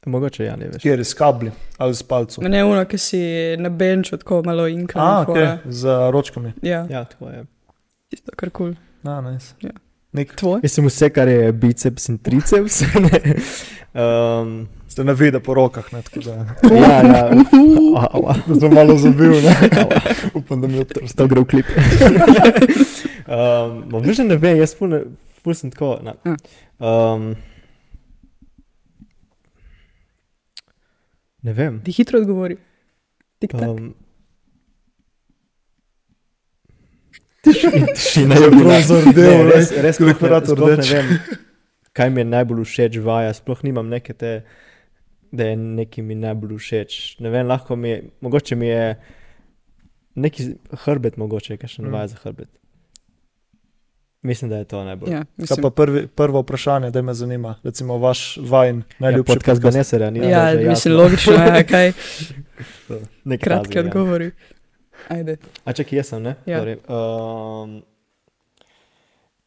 Mogoče 0.06 0.44
ja, 0.44 0.56
ne 0.56 0.66
veš. 0.66 0.82
Kjer 0.82 0.98
je 0.98 1.04
s 1.04 1.14
kabli 1.14 1.50
ali 1.78 1.94
s 1.94 2.02
palcem. 2.02 2.44
Ne, 2.44 2.64
uno, 2.64 2.84
ki 2.84 2.98
si 2.98 3.20
na 3.56 3.68
benču 3.70 4.16
tako 4.16 4.42
malo 4.42 4.62
A, 4.62 4.68
inkla. 4.68 5.24
ok, 5.28 5.36
z 5.64 5.84
ročkami. 6.10 6.52
Ja, 6.62 6.86
Ja, 6.90 7.04
tvoje. 7.06 7.44
tisto 8.08 8.32
kar 8.36 8.50
kul. 8.50 8.74
Cool. 9.02 9.12
A, 9.12 9.20
nice. 9.22 9.54
Ja. 9.60 9.70
Nek, 10.14 10.34
Tvoj? 10.38 10.60
Mislim, 10.62 10.86
vse, 10.86 11.10
kar 11.10 11.28
je 11.28 11.52
biceps 11.52 12.08
in 12.08 12.18
triceps. 12.18 12.80
ne. 13.02 13.18
um, 14.02 14.68
ste 14.88 15.04
ne 15.04 15.14
vidi 15.14 15.40
po 15.42 15.54
rokah, 15.54 15.92
ne, 15.92 16.02
tako 16.02 16.20
da 16.20 16.34
ja, 16.74 17.00
ja. 17.02 17.30
Da 18.46 18.60
sem 18.60 18.74
malo 18.74 18.94
zabil, 18.98 19.30
ne. 19.42 19.54
Upam, 20.34 20.60
da 20.60 20.68
mi 20.68 20.74
je 20.74 20.80
odprl. 20.80 21.06
To 21.16 21.26
gre 21.26 21.40
v 21.40 21.48
klip. 21.50 21.66
um, 23.26 23.82
Veš, 24.04 24.22
ne 24.22 24.36
vem, 24.38 24.56
jaz 24.62 24.76
ne- 24.80 25.02
ful 25.42 25.54
sem 25.58 25.74
tako. 25.74 25.98
na. 26.02 26.14
Ja. 26.24 26.36
Um, 26.78 27.34
ne 31.42 31.52
vem. 31.52 31.82
Ti 31.84 31.92
hitro 31.92 32.22
odgovori. 32.22 32.56
Tik 33.42 33.58
tak. 33.58 33.66
Um, 33.68 33.94
Tišina 37.44 38.34
je 38.34 38.50
bila 38.50 38.80
zardel, 38.80 39.44
Ne, 39.44 39.52
res, 39.52 39.72
res 39.72 39.98
ne, 39.98 40.06
dekorator 40.06 40.56
sploh 40.56 40.68
ne 40.68 40.76
rdeč. 40.76 40.90
vem, 40.90 41.08
kaj 41.92 42.10
mi 42.10 42.20
je 42.20 42.24
najbolj 42.26 42.64
všeč 42.64 42.98
vaja. 42.98 43.32
Sploh 43.32 43.62
nimam 43.62 43.88
neke 43.88 44.12
te, 44.12 44.42
da 45.32 45.44
je 45.44 45.56
neki 45.56 46.02
mi 46.02 46.14
najbolj 46.14 46.58
všeč. 46.58 47.20
Ne 47.20 47.30
vem, 47.30 47.46
lahko 47.46 47.76
mi 47.76 47.88
je, 47.88 48.02
mogoče 48.20 48.56
mi 48.56 48.66
je 48.66 48.96
neki 50.16 50.48
hrbet, 50.84 51.16
mogoče 51.16 51.56
kaj 51.56 51.68
še 51.68 51.82
Mm. 51.82 51.84
navaja 51.84 52.06
za 52.08 52.16
hrbet. 52.16 52.48
Mislim, 54.22 54.48
da 54.48 54.56
je 54.56 54.64
to 54.64 54.84
najbolj. 54.84 55.10
Ja, 55.10 55.18
Kaj 55.18 55.26
mislim, 55.36 55.62
pa 55.62 55.70
prvi, 55.72 56.06
prvo 56.06 56.40
vprašanje, 56.40 56.90
da 56.90 57.02
me 57.02 57.14
zanima, 57.14 57.58
recimo 57.62 57.98
vaš 57.98 58.38
vajen 58.38 58.82
najljubši 58.98 59.30
ja, 59.30 59.34
podcast 59.34 59.60
ni 60.10 60.18
ja, 60.20 60.52
že 60.52 60.56
mislim 60.60 60.70
jasno. 60.70 60.96
logično, 60.96 61.34
ja, 61.50 61.62
kaj 61.62 61.92
kratki 63.38 63.74
razlog, 63.74 63.86
ja. 63.86 63.90
Ajde. 65.08 65.36
A 65.64 65.72
čakaj, 65.72 65.96
jaz 65.98 66.06
sem, 66.08 66.22
ne? 66.22 66.36
Ja. 66.46 66.60
Torej, 66.60 66.78
Um, 66.88 67.82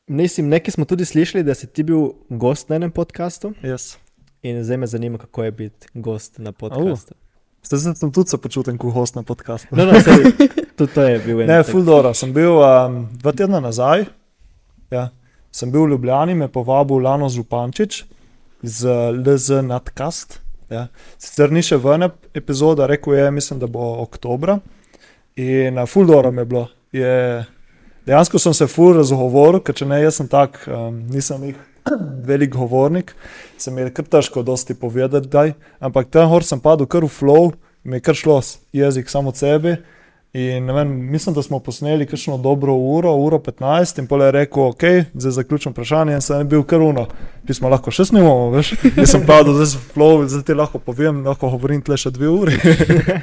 mislim, 0.08 0.50
nekaj 0.50 0.72
smo 0.72 0.86
tudi 0.86 1.06
slišali, 1.06 1.44
da 1.44 1.54
si 1.54 1.68
ti 1.68 1.84
bil 1.84 2.10
gost 2.30 2.70
na 2.70 2.76
enem 2.76 2.92
podkastu 2.92 3.54
Yes. 3.64 3.98
in 4.42 4.64
zdaj 4.64 4.78
me 4.78 4.88
zanima, 4.88 5.18
kako 5.18 5.44
je 5.44 5.52
biti 5.52 5.88
gost 5.94 6.38
na 6.38 6.52
podkastu. 6.52 7.14
Zdaj 7.64 7.96
sem 7.96 8.12
tudi 8.12 8.30
se 8.30 8.38
počutim 8.38 8.78
kot 8.78 8.94
host 8.94 9.16
na 9.16 9.24
podkastu. 9.24 9.68
No, 9.76 9.86
no, 9.86 10.00
sej, 10.02 10.32
tudi 10.78 10.94
to 10.94 11.02
je 11.04 11.20
bil 11.20 11.42
en. 11.42 11.48
Ne, 11.48 11.64
dobro. 11.86 12.14
Sem 12.14 12.34
bil 12.34 12.52
um, 12.52 13.08
dva 13.12 13.32
tedna 13.32 13.60
nazaj, 13.60 14.06
ja, 14.92 15.10
sem 15.52 15.72
bil 15.72 15.84
v 15.84 15.90
Ljubljani, 15.90 16.36
me 16.36 16.48
povabil 16.48 16.98
Lano 17.04 17.30
Zupančič 17.30 18.06
z 18.62 18.88
LZ 19.12 19.50
Nadcast. 19.68 20.40
Ja. 20.70 20.88
Sicer 21.18 21.52
ni 21.52 21.62
še 21.64 21.78
ven 21.80 22.10
epizoda, 22.36 22.88
rekel 22.88 23.14
je, 23.16 23.32
mislim, 23.32 23.60
da 23.60 23.68
bo 23.68 24.02
oktobra. 24.04 24.60
In 25.38 25.78
uh, 25.78 25.86
full 25.86 26.10
dobro 26.10 26.32
mi 26.32 26.42
je 26.42 26.46
bilo. 26.46 26.68
Je, 26.92 27.46
dejansko 28.06 28.40
sem 28.40 28.54
se 28.58 28.68
full 28.68 28.98
razgovoril, 28.98 29.62
ker 29.62 29.76
če 29.78 29.86
ne, 29.86 30.00
jaz 30.02 30.18
sem 30.18 30.30
tak, 30.32 30.64
um, 30.66 31.04
nisem 31.14 31.44
jih 31.52 31.60
velik 32.30 32.56
govornik, 32.56 33.14
se 33.58 33.72
mi 33.72 33.86
je 33.86 33.94
kar 33.94 34.08
težko 34.18 34.42
dosti 34.44 34.74
povedati, 34.74 35.30
daj. 35.30 35.54
ampak 35.80 36.10
tam 36.10 36.32
hor 36.32 36.44
sem 36.44 36.60
padel 36.60 36.90
kar 36.90 37.06
v 37.06 37.12
flow, 37.14 37.52
mi 37.84 38.00
je 38.00 38.08
kar 38.08 38.18
šlo 38.18 38.40
jezik 38.74 39.10
samo 39.14 39.30
od 39.30 39.38
sebe. 39.38 39.78
In 40.34 40.72
vem, 40.72 40.90
mislim, 41.12 41.36
da 41.36 41.42
smo 41.42 41.60
posneli 41.60 42.06
kakšno 42.06 42.38
dobro 42.38 42.74
uro, 42.74 43.14
uro 43.16 43.38
15, 43.40 44.00
in 44.00 44.08
pol 44.08 44.22
je 44.22 44.32
rekel, 44.32 44.64
ok, 44.64 44.84
zdaj 45.14 45.32
zaključim 45.32 45.72
vprašanje, 45.72 46.14
in 46.14 46.22
sem 46.22 46.48
bil 46.48 46.66
kar 46.68 46.82
uno. 46.84 47.06
Pismo 47.48 47.70
lahko 47.72 47.92
še 47.96 48.10
snimamo, 48.10 48.50
veš. 48.52 48.74
Nisem 48.98 49.24
padel, 49.28 49.56
zdaj 49.56 49.70
sem 49.72 49.86
flow, 49.94 50.26
zdaj 50.28 50.44
ti 50.50 50.58
lahko 50.58 50.84
povem, 50.84 51.24
lahko 51.26 51.54
govorim 51.56 51.80
tle 51.82 51.96
še 51.98 52.12
dve 52.12 52.28
uri. 52.28 52.60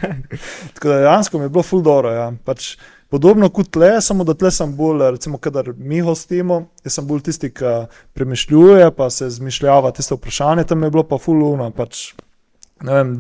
Tako 0.75 0.89
da 0.89 0.97
dejansko 1.05 1.39
mi 1.39 1.45
je 1.45 1.53
bilo 1.53 1.67
full 1.67 1.85
dobro. 1.85 2.15
Ja. 2.17 2.31
Pač, 2.49 2.73
podobno 3.13 3.53
kot 3.53 3.69
tle, 3.77 3.93
samo 4.01 4.25
da 4.25 4.33
tle 4.33 4.49
sem 4.51 4.73
bolj, 4.73 5.05
recimo, 5.19 5.37
kadar 5.37 5.75
mi 5.77 6.01
hostimo, 6.01 6.65
jaz 6.89 6.97
sem 6.97 7.07
bolj 7.07 7.27
tisti, 7.29 7.53
ki 7.53 7.77
premišljuje, 8.17 8.89
pa 8.97 9.13
se 9.13 9.29
zmišljava 9.37 9.93
tiste 9.93 10.17
vprašanje, 10.17 10.65
tam 10.73 10.89
je 10.89 10.95
bilo 10.97 11.05
pa 11.05 11.21
full 11.21 11.45
uno. 11.53 11.69
Pač, 11.77 12.15
ne 12.81 12.97
vem, 12.97 13.17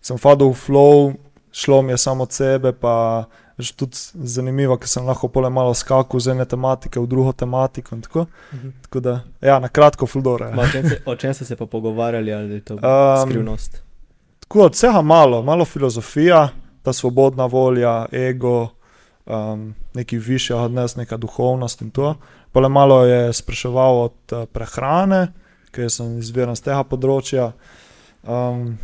sem 0.00 0.16
fadil 0.16 0.54
v 0.54 0.62
flow, 0.64 1.12
šlo 1.58 1.82
mi 1.82 1.92
je 1.92 1.98
samo 1.98 2.22
od 2.22 2.32
sebe, 2.32 2.72
pa 2.72 3.24
je 3.58 3.72
tudi 3.72 3.96
zanimivo, 4.14 4.76
ker 4.76 4.88
sem 4.88 5.02
lahko 5.02 5.26
pole 5.28 5.50
malo 5.50 5.74
skakal 5.74 6.20
z 6.20 6.30
ene 6.30 6.44
tematike 6.44 7.00
v 7.00 7.06
drugo 7.06 7.32
tematiko. 7.34 7.94
in 7.94 8.02
Tako, 8.02 8.26
Mhm. 8.52 8.68
tako 8.82 9.00
da, 9.00 9.14
ja, 9.40 9.58
na 9.58 9.68
kratko, 9.68 10.06
fuldore. 10.06 10.52
Ma, 10.52 10.62
o, 10.62 10.68
čem 10.68 10.88
se, 10.88 11.02
o 11.04 11.16
čem 11.16 11.34
ste 11.34 11.44
se 11.44 11.56
pa 11.56 11.66
pogovarjali, 11.66 12.32
ali 12.32 12.54
je 12.54 12.60
to 12.62 12.74
um, 12.78 12.80
skrivnost? 13.22 13.82
Tako 14.40 14.62
od 14.62 14.72
vsega 14.72 15.02
malo, 15.02 15.42
malo 15.42 15.64
filozofija, 15.64 16.48
ta 16.82 16.92
svobodna 16.92 17.46
volja, 17.46 18.06
ego, 18.12 18.68
um, 19.26 19.74
neki 19.94 20.18
višji 20.18 20.56
od 20.56 20.72
nas, 20.72 20.96
neka 20.96 21.16
duhovnost 21.16 21.82
in 21.82 21.90
to. 21.90 22.14
Pa 22.52 22.60
le 22.60 22.68
malo 22.68 23.04
je 23.04 23.32
spraševal 23.32 23.98
od 23.98 24.32
uh, 24.32 24.44
prehrane, 24.48 25.32
ker 25.70 25.90
sem 25.90 26.18
izviren 26.18 26.56
z 26.56 26.62
tega 26.62 26.84
področja. 26.84 27.50
Um, 28.22 28.78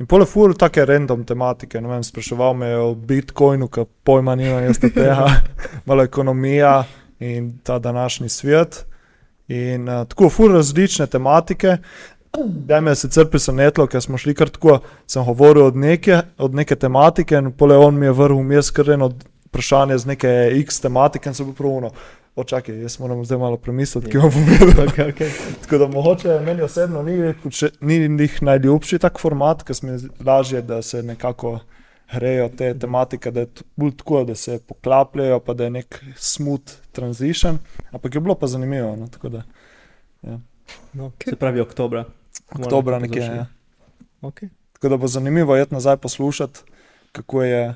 in 0.00 0.06
pole 0.08 0.26
ful 0.26 0.54
take 0.56 0.84
random 0.88 1.24
tematike, 1.28 1.80
ne 1.80 1.88
vem, 1.88 2.04
spraševal 2.04 2.54
me 2.56 2.70
je 2.70 2.78
o 2.80 2.94
Bitcoinu, 2.94 3.68
ki 3.68 3.84
pojma 4.04 4.34
nimam 4.34 4.64
jaz 4.64 4.80
od 4.80 4.94
tega, 4.94 5.26
malo 5.88 6.06
ekonomija 6.08 6.84
in 7.20 7.58
ta 7.62 7.78
današnji 7.78 8.28
svet. 8.28 8.84
In 9.48 9.88
uh, 9.88 10.06
tako 10.08 10.30
ful 10.30 10.54
različne 10.54 11.06
tematike. 11.06 11.76
Da 12.46 12.80
me 12.80 12.92
je 12.92 13.00
sicer 13.02 13.26
presenetilo, 13.26 13.88
ker 13.90 14.00
smo 14.02 14.18
šli 14.18 14.34
kar 14.38 14.48
tako, 14.48 14.78
sem 15.06 15.24
govoril 15.26 15.66
od 15.66 15.76
neke, 15.76 16.20
od 16.38 16.54
neke 16.54 16.76
tematike 16.76 17.34
in 17.34 17.50
pole 17.52 17.76
on 17.76 17.98
mi 17.98 18.06
je 18.06 18.12
vrhul 18.14 18.44
vmes 18.44 18.70
kar 18.70 18.90
eno 18.94 19.10
vprašanje 19.50 19.98
z 19.98 20.06
neke 20.06 20.30
X 20.60 20.80
tematike 20.80 21.28
in 21.28 21.34
se 21.34 21.44
bo 21.44 21.52
pravno. 21.52 21.90
Očakaj, 22.36 22.80
jaz 22.80 22.98
moram 22.98 23.24
zdaj 23.24 23.38
malo 23.38 23.56
premisliti, 23.56 24.06
Ja. 24.08 24.10
ki 24.12 24.18
bom 24.20 24.30
povedal. 24.30 24.86
Okay, 24.88 25.08
okay. 25.08 25.30
Tako 25.62 25.78
da 25.78 25.88
mogoče 25.88 26.40
meni 26.40 26.62
osebno 26.62 27.02
ni, 27.02 27.16
še- 27.50 27.70
ni 27.80 28.08
njih 28.08 28.42
najljubši 28.42 28.98
tak 28.98 29.18
format, 29.18 29.62
ker 29.62 29.76
se 29.76 29.86
mi 29.86 29.98
zdi 29.98 30.08
lažje, 30.20 30.62
da 30.62 30.82
se 30.82 31.02
nekako 31.02 31.58
grejo 32.10 32.48
te 32.50 32.74
tematike, 32.76 33.30
da 33.30 33.40
je 33.40 33.46
bolj 33.76 33.92
tako, 33.92 34.24
da 34.24 34.34
se 34.34 34.60
poklapljajo, 34.60 35.40
pa 35.40 35.54
da 35.54 35.64
je 35.64 35.70
nek 35.72 35.88
smooth 36.16 36.62
transition. 36.92 37.58
Ampak 37.90 38.14
je 38.14 38.20
bilo 38.20 38.34
pa 38.34 38.46
zanimivo. 38.46 38.96
No, 38.96 39.08
tako 39.08 39.28
da 39.28 39.42
No, 40.92 41.10
se 41.20 41.36
pravi 41.36 41.60
oktobra. 41.60 42.04
oktobra 42.52 42.92
Moramo 42.92 43.06
nekje. 43.06 43.22
Ja. 43.24 43.46
Okay. 44.22 44.48
Tako 44.72 44.88
da 44.88 44.96
bo 44.96 45.06
zanimivo 45.08 45.56
je 45.56 45.66
nazaj 45.70 45.96
poslušati, 45.96 46.60
kako 47.12 47.42
je. 47.42 47.74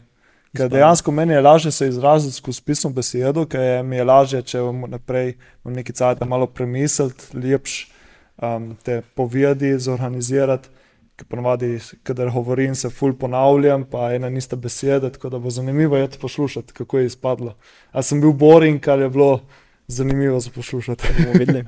Ker 0.55 0.69
dejansko 0.71 1.13
meni 1.13 1.33
je 1.35 1.41
lažje 1.41 1.71
se 1.73 1.89
izraziti 1.89 2.37
skozi 2.37 2.63
pisno 2.63 2.91
besedo, 2.91 3.47
ker 3.47 3.61
je 3.61 3.83
mi 3.83 3.97
je 3.97 4.05
lažje, 4.05 4.43
če 4.43 4.61
bom 4.63 4.85
naprej 4.91 5.35
bom 5.65 5.75
neki 5.75 5.93
cajt 5.93 6.23
malo 6.29 6.47
premisliti, 6.47 7.35
lepš 7.35 7.89
um, 8.37 8.77
te 8.83 9.03
povedi 9.15 9.75
zorganizirati. 9.79 10.71
Ker 11.15 11.27
ponovadi, 11.31 11.79
kadar 12.03 12.31
govorim, 12.35 12.75
se 12.75 12.89
ful 12.91 13.13
ponavljam, 13.15 13.85
pa 13.91 14.09
ena 14.15 14.27
in 14.31 14.37
ista 14.37 14.57
beseda, 14.57 15.11
tako 15.15 15.31
da 15.31 15.39
bo 15.39 15.51
zanimivo 15.51 15.97
je 15.97 16.09
to 16.11 16.19
poslušati, 16.19 16.73
kako 16.73 16.99
je 16.99 17.07
izpadlo. 17.07 17.55
A 17.93 18.03
sem 18.03 18.21
bil 18.21 18.33
boring, 18.33 18.81
kar 18.83 18.99
je 18.99 19.09
bilo 19.11 19.41
zanimivo 19.87 20.41
za 20.41 20.51
poslušati. 20.55 21.09
Bomo 21.19 21.39
videli. 21.39 21.65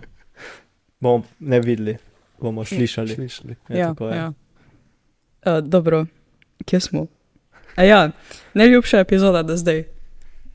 Bomo 1.00 1.22
ne 1.40 1.60
videli, 1.60 1.96
bomo 2.40 2.64
slišali. 2.64 3.14
Slišali. 3.14 3.56
Ja, 3.68 3.76
Ja, 3.76 3.88
tako 3.88 4.08
je. 4.08 4.16
ja. 4.16 4.32
Uh, 5.46 5.58
dobro, 5.62 6.06
kje 6.64 6.80
smo? 6.80 7.06
A 7.76 7.82
ja, 7.82 8.10
najljubša 8.56 8.98
epizoda 8.98 9.42
do 9.42 9.56
zdaj, 9.56 9.84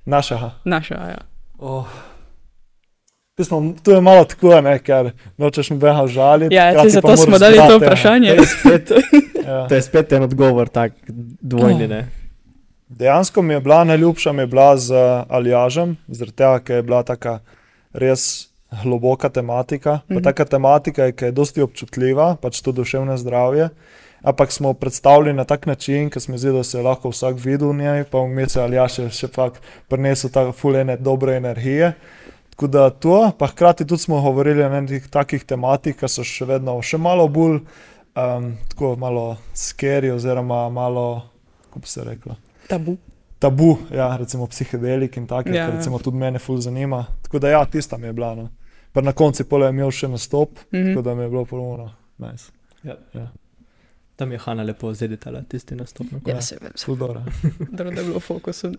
Našega. 0.06 0.52
naša. 0.66 0.96
Ja. 0.96 1.22
Oh. 1.60 1.86
Pismo, 3.36 3.58
to 3.84 3.92
je 3.92 4.02
malo 4.02 4.26
tako, 4.26 4.62
ne, 4.62 4.80
ker 4.80 5.12
nočeš 5.38 5.70
nobenega 5.70 6.08
žaliti. 6.10 6.56
Ja, 6.56 6.74
zato 6.90 7.18
smo 7.18 7.38
dali 7.38 7.56
to 7.56 7.64
zbrati, 7.64 7.74
ja. 7.74 7.78
vprašanje. 7.80 8.30
To 8.30 8.42
je 8.42 8.48
spet, 8.48 8.92
Ja. 9.48 9.68
to 9.68 9.76
je 9.76 9.82
spet 9.82 10.12
en 10.12 10.24
odgovor, 10.24 10.68
tak 10.68 10.94
dvojni. 11.42 11.88
Ne? 11.88 12.08
Dejansko 12.90 13.42
mi 13.42 13.54
je 13.54 13.60
bila 13.60 13.84
najljubša, 13.84 14.32
mi 14.32 14.42
je 14.42 14.48
bila 14.48 14.78
z 14.78 14.94
Aljažem, 15.30 15.98
zaradi 16.10 16.36
tega, 16.36 16.60
ker 16.60 16.76
je 16.76 16.84
bila 16.84 17.04
taka 17.04 17.40
res 17.94 18.48
globoka 18.84 19.30
tematika. 19.30 20.00
Pa 20.02 20.14
Mhm. 20.14 20.24
taka 20.24 20.46
tematika 20.46 21.04
je, 21.04 21.12
ki 21.12 21.26
je 21.26 21.32
dosti 21.34 21.62
občutljiva, 21.62 22.36
pač 22.36 22.62
to 22.62 22.72
duševno 22.72 23.18
zdravje. 23.18 23.70
Ampak 24.24 24.52
smo 24.52 24.74
predstavili 24.74 25.34
na 25.34 25.44
tak 25.44 25.66
način, 25.66 26.10
ker 26.10 26.22
smo 26.22 26.38
zdi, 26.38 26.52
da 26.54 26.64
se 26.64 26.78
je 26.78 26.84
lahko 26.84 27.10
vsak 27.10 27.40
videl 27.42 27.72
v 27.72 27.76
njej, 27.76 28.04
pa 28.12 28.22
vmes 28.22 28.56
je 28.56 28.62
Aljaš 28.62 28.96
še, 28.96 29.10
še 29.10 29.28
pak 29.34 29.58
prinesel 29.90 30.30
tako 30.30 30.52
fulene 30.52 30.98
dobre 30.98 31.36
energije. 31.42 31.94
Tako 32.50 32.68
da 32.68 32.90
to, 32.90 33.32
pa 33.38 33.48
hkrati 33.48 33.88
tudi 33.88 34.02
smo 34.02 34.22
govorili 34.22 34.64
o 34.64 34.70
nekih 34.70 35.08
takih 35.10 35.44
tematik, 35.44 35.98
ki 36.00 36.08
so 36.08 36.24
še 36.24 36.46
vedno 36.46 36.78
še 36.86 37.00
malo 37.02 37.26
bolj, 37.28 37.64
um, 38.14 38.52
tako 38.70 38.94
malo 38.96 39.38
skeri, 39.58 40.12
oziroma 40.14 40.70
malo, 40.70 41.24
kako 41.66 41.80
bi 41.80 41.88
se 41.88 42.04
reklo 42.06 42.36
Tabu. 42.70 42.98
tabu, 43.40 43.78
ja, 43.90 44.18
recimo 44.18 44.46
psihedelik 44.48 45.18
in 45.18 45.28
tako, 45.28 45.50
Ja, 45.50 45.56
ja, 45.56 45.64
ja. 45.64 45.76
recimo 45.76 45.98
tudi 46.00 46.18
mene 46.18 46.40
ful 46.40 46.62
zanima. 46.62 47.06
Tako 47.24 47.40
da 47.40 47.50
ja, 47.50 47.66
tista 47.66 47.98
mi 47.98 48.08
je 48.08 48.14
bila. 48.14 48.36
No. 48.36 48.50
Pa 48.94 49.02
na 49.02 49.14
koncu 49.14 49.50
pole 49.50 49.66
je 49.66 49.70
imel 49.70 49.92
še 49.92 50.08
nastop, 50.08 50.50
mm 50.72 50.78
-hmm. 50.78 50.94
Tako 50.94 51.02
da 51.02 51.16
mi 51.16 51.24
je 51.24 51.30
bilo 51.30 51.46
ponovno. 51.46 51.92
Nice. 52.18 52.52
Tam 54.22 54.32
je 54.32 54.38
Hanna 54.38 54.64
lepo 54.64 54.94
zeditala 54.94 55.42
tisti 55.42 55.76
nastop. 55.76 56.12
na 56.12 56.20
koncu. 56.20 56.30
Ja, 56.30 56.42
se 56.42 56.58
vem, 56.62 56.72
dobro, 56.98 57.92
da 57.92 58.02
je 58.02 58.06
bilo 58.06 58.20
v 58.20 58.24
fokusu. 58.24 58.72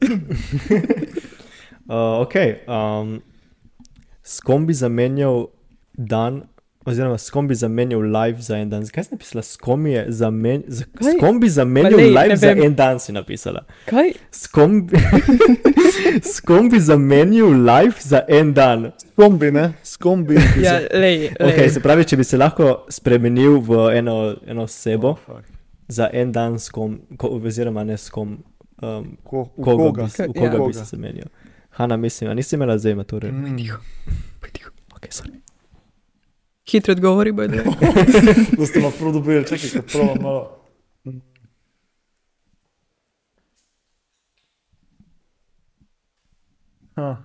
Uh, 1.83 2.21
ok, 2.23 2.35
um, 2.69 3.23
s 4.23 4.41
kom 4.41 4.67
bi 4.67 4.75
zamenjal 4.75 5.47
dan, 5.93 6.43
oziroma 6.85 7.19
s 7.19 7.31
kom 7.31 7.49
bi 7.49 7.55
zamenjal 7.55 8.01
live 8.03 8.41
za 8.41 8.57
en 8.57 8.71
dan? 8.71 8.85
Zakaj 8.85 9.05
si 9.05 9.11
napisala, 9.13 9.43
s 9.43 9.57
kom, 9.57 9.87
je 9.87 10.05
zamen, 10.11 10.63
z, 10.69 10.83
s 11.01 11.15
kom 11.21 11.41
bi 11.41 11.49
zamenjal 11.49 11.97
lej, 11.97 12.11
live 12.11 12.29
ne 12.29 12.37
za 12.37 12.51
en 12.51 12.75
dan? 12.75 12.99
Si 12.99 13.13
napisala. 13.13 13.65
Kaj? 13.87 14.13
S 14.33 14.47
kom, 14.47 14.87
bi, 14.87 14.97
s 16.25 16.41
kom 16.49 16.69
bi 16.69 16.81
zamenjal 16.81 17.49
live 17.63 17.95
za 18.01 18.23
en 18.29 18.53
dan? 18.53 18.91
Skombi, 19.13 19.51
ne? 19.51 19.73
Skombi. 19.85 20.35
Ja, 20.59 20.79
lej, 20.91 21.01
lej. 21.31 21.31
Okay, 21.41 21.69
se 21.69 21.81
pravi, 21.81 22.05
če 22.05 22.17
bi 22.17 22.25
se 22.25 22.37
lahko 22.37 22.65
spremenil 22.91 23.61
v 23.61 23.71
eno, 23.95 24.17
eno 24.45 24.63
osebo 24.63 25.09
Oh, 25.09 25.19
fuck. 25.19 25.47
za 25.89 26.09
en 26.13 26.33
dan, 26.33 26.59
s 26.59 26.69
kom, 26.69 26.97
ko, 27.17 27.29
oziroma 27.39 27.85
ne 27.85 27.95
s 27.95 28.11
kom, 28.11 28.39
um, 28.83 29.17
Ko, 29.23 29.45
koga, 29.55 29.77
koga? 29.79 30.03
bi, 30.03 30.11
s- 30.11 30.19
v 30.19 30.23
Ja. 30.25 30.33
koga 30.35 30.51
bi 30.53 30.59
Koga? 30.59 30.73
se 30.75 30.85
zamenjal. 30.87 31.29
Hanna, 31.71 31.97
mislim, 31.97 32.31
a 32.31 32.35
nisi 32.35 32.57
imela 32.57 32.79
zdaj 32.79 32.95
mature? 32.95 33.31
Mm. 33.33 33.57
Okay, 34.93 35.11
sorry. 35.13 35.42
Hitro 36.73 36.93
odgovori, 36.93 37.33
bojo. 37.33 37.49
Da 38.59 38.67
ste 38.67 38.81
prav 38.99 39.13
dobili, 39.13 39.45
čakaj, 39.45 39.71
kaj 39.71 39.83
prav 39.93 40.17
malo. 40.23 40.59
Ha. 46.97 47.17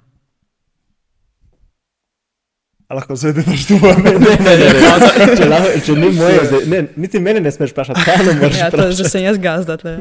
A 2.88 2.96
lahko 2.96 3.16
zdaj 3.16 3.34
daš 3.34 3.66
tu 3.68 3.74
Ne, 3.74 4.12
ne, 4.16 4.36
ne, 4.40 4.54
ne. 4.56 5.36
Če, 5.36 5.46
lahko, 5.52 5.72
če 5.86 5.96
ni 6.00 6.12
moje, 6.16 6.44
zdaj, 6.48 6.62
ne, 6.72 6.80
niti 6.96 7.20
mene 7.20 7.42
ne 7.44 7.52
smeš 7.52 7.74
vprašati, 7.76 8.04
kaj 8.08 8.22
ne 8.24 8.36
moreš 8.40 8.60
Ja, 8.62 8.70
to 8.72 8.86
že 8.92 9.10
sem 9.12 9.26
jaz 9.28 9.40
gazda. 9.44 9.76
tle. 9.78 9.98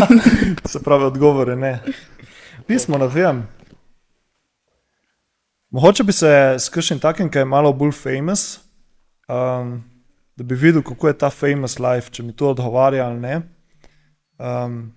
Se 0.72 0.82
pravi, 0.84 1.08
odgovore 1.08 1.56
ne. 1.56 1.78
Pismo, 2.68 3.00
ne 3.00 3.08
vem. 3.08 3.46
Mogoče 5.72 6.04
bi 6.04 6.12
se 6.12 6.28
s 6.58 6.68
kakšnim 6.68 6.98
takim, 7.00 7.30
ki 7.32 7.38
je 7.38 7.48
malo 7.48 7.70
bolj 7.72 7.94
famous, 7.96 8.58
um, 9.28 9.78
da 10.36 10.44
bi 10.44 10.54
videl, 10.54 10.82
kako 10.84 11.08
je 11.08 11.14
ta 11.18 11.30
famous 11.30 11.78
life, 11.78 12.10
če 12.12 12.22
mi 12.22 12.34
to 12.36 12.50
odgovarja 12.52 13.06
ali 13.06 13.20
ne. 13.20 13.38
Um, 14.36 14.92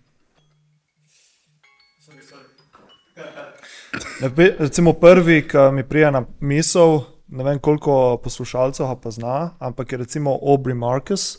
recimo 4.59 4.93
prvi, 4.93 5.45
ki 5.47 5.69
mi 5.71 5.87
prija 5.87 6.09
na 6.11 6.25
misel, 6.39 6.99
ne 7.27 7.47
vem 7.47 7.59
koliko 7.59 8.17
poslušalcev 8.23 8.91
pa 8.99 9.11
zna, 9.11 9.37
ampak 9.59 9.91
je 9.91 9.97
recimo 10.03 10.35
Aubrey 10.41 10.75
Marcus. 10.75 11.37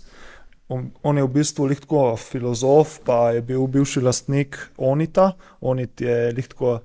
On, 0.68 0.88
on 1.03 1.20
je 1.20 1.27
v 1.27 1.35
bistvu 1.35 1.68
lahko 1.68 2.07
filozof, 2.16 3.03
pa 3.05 3.35
je 3.37 3.44
bil 3.44 3.68
bivši 3.68 4.01
lastnik 4.01 4.57
Onita. 4.79 5.35
Onit 5.61 6.01
je 6.01 6.33
lahko 6.33 6.81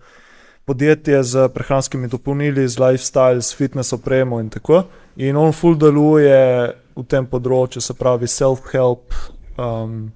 podjetje 0.72 1.24
z 1.24 1.50
prehranskimi 1.54 2.08
dopolnili, 2.08 2.68
z 2.68 2.80
lifestyle, 2.80 3.42
s 3.42 3.56
fitness 3.56 3.94
opremo 3.94 4.40
in 4.40 4.50
tako. 4.50 4.84
In 5.16 5.38
on 5.38 5.52
full 5.52 5.76
deluje 5.76 6.72
v 6.96 7.04
tem 7.12 7.26
področju, 7.28 7.82
se 7.84 7.92
pravi 8.00 8.30
self-help, 8.32 9.12
um, 9.60 10.14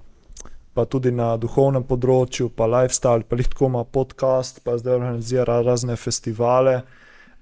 pa 0.72 0.86
tudi 0.88 1.12
na 1.12 1.34
duhovnem 1.36 1.84
področju, 1.84 2.48
pa 2.56 2.70
lifestyle, 2.72 3.28
pa 3.28 3.36
lahko 3.36 3.68
ima 3.68 3.84
podcast, 3.84 4.64
pa 4.64 4.78
zdaj 4.80 4.96
organizira 4.96 5.60
razne 5.60 6.00
festivale. 6.00 6.78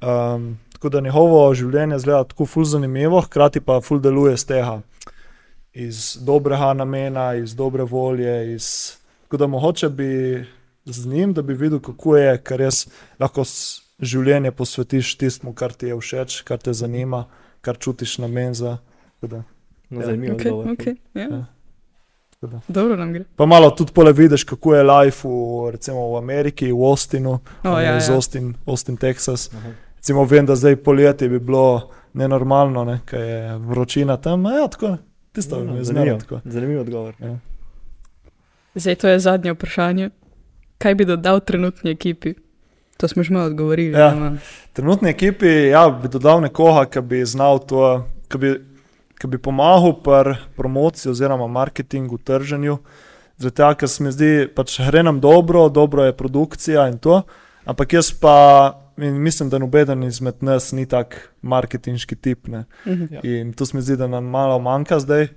Um, 0.02 0.56
tako 0.74 0.90
da 0.98 1.06
njegovo 1.06 1.46
življenje 1.54 2.02
zgleda 2.02 2.32
tako 2.34 2.50
full 2.50 2.66
zanimivo, 2.66 3.22
hkrati 3.28 3.62
pa 3.62 3.78
full 3.86 4.02
deluje 4.02 4.34
z 4.42 4.50
tega 4.56 4.80
iz 5.74 6.18
dobrega 6.18 6.74
namena, 6.74 7.36
iz 7.38 7.54
dobre 7.54 7.86
volje. 7.86 8.56
Iz... 8.56 8.98
Tako 9.28 9.38
da 9.38 9.54
mogoče 9.54 9.90
bi 9.90 10.12
z 10.86 11.06
njim, 11.06 11.34
da 11.34 11.42
bi 11.42 11.54
videl, 11.54 11.80
kako 11.80 12.18
je, 12.18 12.38
ker 12.40 12.60
res 12.60 12.88
lahko 13.20 13.44
življenje 14.02 14.52
posvetiš 14.52 15.16
tistemu, 15.16 15.54
kar 15.54 15.72
ti 15.72 15.86
je 15.86 15.96
všeč, 15.96 16.42
kar 16.42 16.58
te 16.58 16.74
zanima, 16.74 17.26
kar 17.62 17.78
čutiš 17.78 18.18
namen 18.18 18.54
za. 18.54 18.78
Tako 19.14 19.28
da- 19.28 19.44
No, 19.90 20.00
Ja. 20.00 20.06
zanimivo 20.06 20.34
Okay, 20.34 20.48
odgovor. 20.48 20.66
okay, 20.68 20.96
ja. 21.14 21.22
Ja. 21.24 21.46
Tako 22.32 22.48
da. 22.48 22.60
Dobro 22.68 22.96
nam 22.96 23.14
gre. 23.14 23.24
Pa 23.36 23.46
malo 23.46 23.70
tudi 23.72 23.92
pole 23.94 24.12
vidiš, 24.12 24.44
kako 24.44 24.76
je 24.76 24.84
life 24.84 25.22
v, 25.24 25.32
recimo 25.72 26.10
v 26.10 26.18
Ameriki, 26.18 26.72
v 26.72 26.84
Austinu, 26.84 27.32
O, 27.32 27.40
on 27.66 27.80
je 27.80 27.86
ja, 27.86 27.98
iz 27.98 28.10
ja. 28.10 28.16
Austin, 28.16 28.56
Austin, 28.66 28.98
Texas. 28.98 29.50
Aha. 29.54 29.72
Recimo 29.96 30.26
vem, 30.26 30.46
da 30.46 30.56
zdaj 30.56 30.76
poletje 30.78 31.30
bi 31.30 31.40
bilo 31.40 31.82
nenormalno, 32.14 32.84
ne, 32.84 33.00
ker 33.06 33.20
je 33.22 33.58
vročina 33.60 34.18
tam. 34.18 34.44
Ja, 34.46 34.68
tako, 34.68 34.98
tisto 35.32 35.56
No, 35.58 35.64
no, 35.66 35.78
je 36.04 36.20
tako. 36.20 36.42
zanimiv 36.46 36.82
odgovor. 36.82 37.14
Zdaj 38.76 38.96
to 38.96 39.08
je 39.08 39.20
zadnje 39.20 39.54
vprašanje. 39.54 40.10
Kaj 40.78 40.96
bi 40.96 41.06
dodal 41.06 41.40
trenutni 41.40 41.92
ekipi? 41.92 42.34
To 42.98 43.08
smo 43.08 43.24
že 43.24 43.34
malo 43.34 43.46
odgovorili. 43.46 43.94
Ja. 43.94 44.12
ama- 44.12 44.38
Trenutni 44.74 45.10
ekipi 45.10 45.48
ja, 45.68 45.90
bi 45.92 46.08
dodal 46.08 46.42
nekoga, 46.42 46.86
ki 46.86 47.02
bi 47.02 47.26
znal 47.26 47.60
to, 47.60 48.06
ki 48.28 48.38
bi, 48.38 48.54
ki 49.16 49.28
bi 49.28 49.38
pomagal 49.38 49.94
pri 49.96 50.36
promociji 50.56 51.12
oziroma 51.12 51.48
marketingu, 51.48 52.18
trženju. 52.18 52.78
Zato, 53.38 53.76
ker 53.76 53.90
se 53.90 54.04
mi 54.04 54.12
zdi, 54.12 54.48
pač 54.48 54.78
gre 54.82 55.04
nam 55.04 55.20
dobro, 55.20 55.70
dobro 55.70 56.04
je 56.04 56.14
produkcija 56.14 56.88
in 56.88 56.98
to, 56.98 57.22
ampak 57.66 57.94
jaz 57.94 58.12
pa 58.14 58.36
in 58.98 59.14
mislim, 59.16 59.50
da 59.50 59.58
noben 59.58 60.04
izmed 60.04 60.36
nas 60.42 60.72
ni 60.72 60.86
tak 60.86 61.16
marketinški 61.42 62.16
tip. 62.16 62.48
Ne. 62.48 62.66
Mhm. 62.86 63.06
Ja. 63.12 63.20
In 63.24 63.54
to 63.54 63.66
se 63.66 63.78
mi 63.78 63.82
zdi, 63.82 63.98
da 63.98 64.08
nam 64.08 64.24
malo 64.26 64.60
manjka 64.60 65.00
zdaj. 65.00 65.28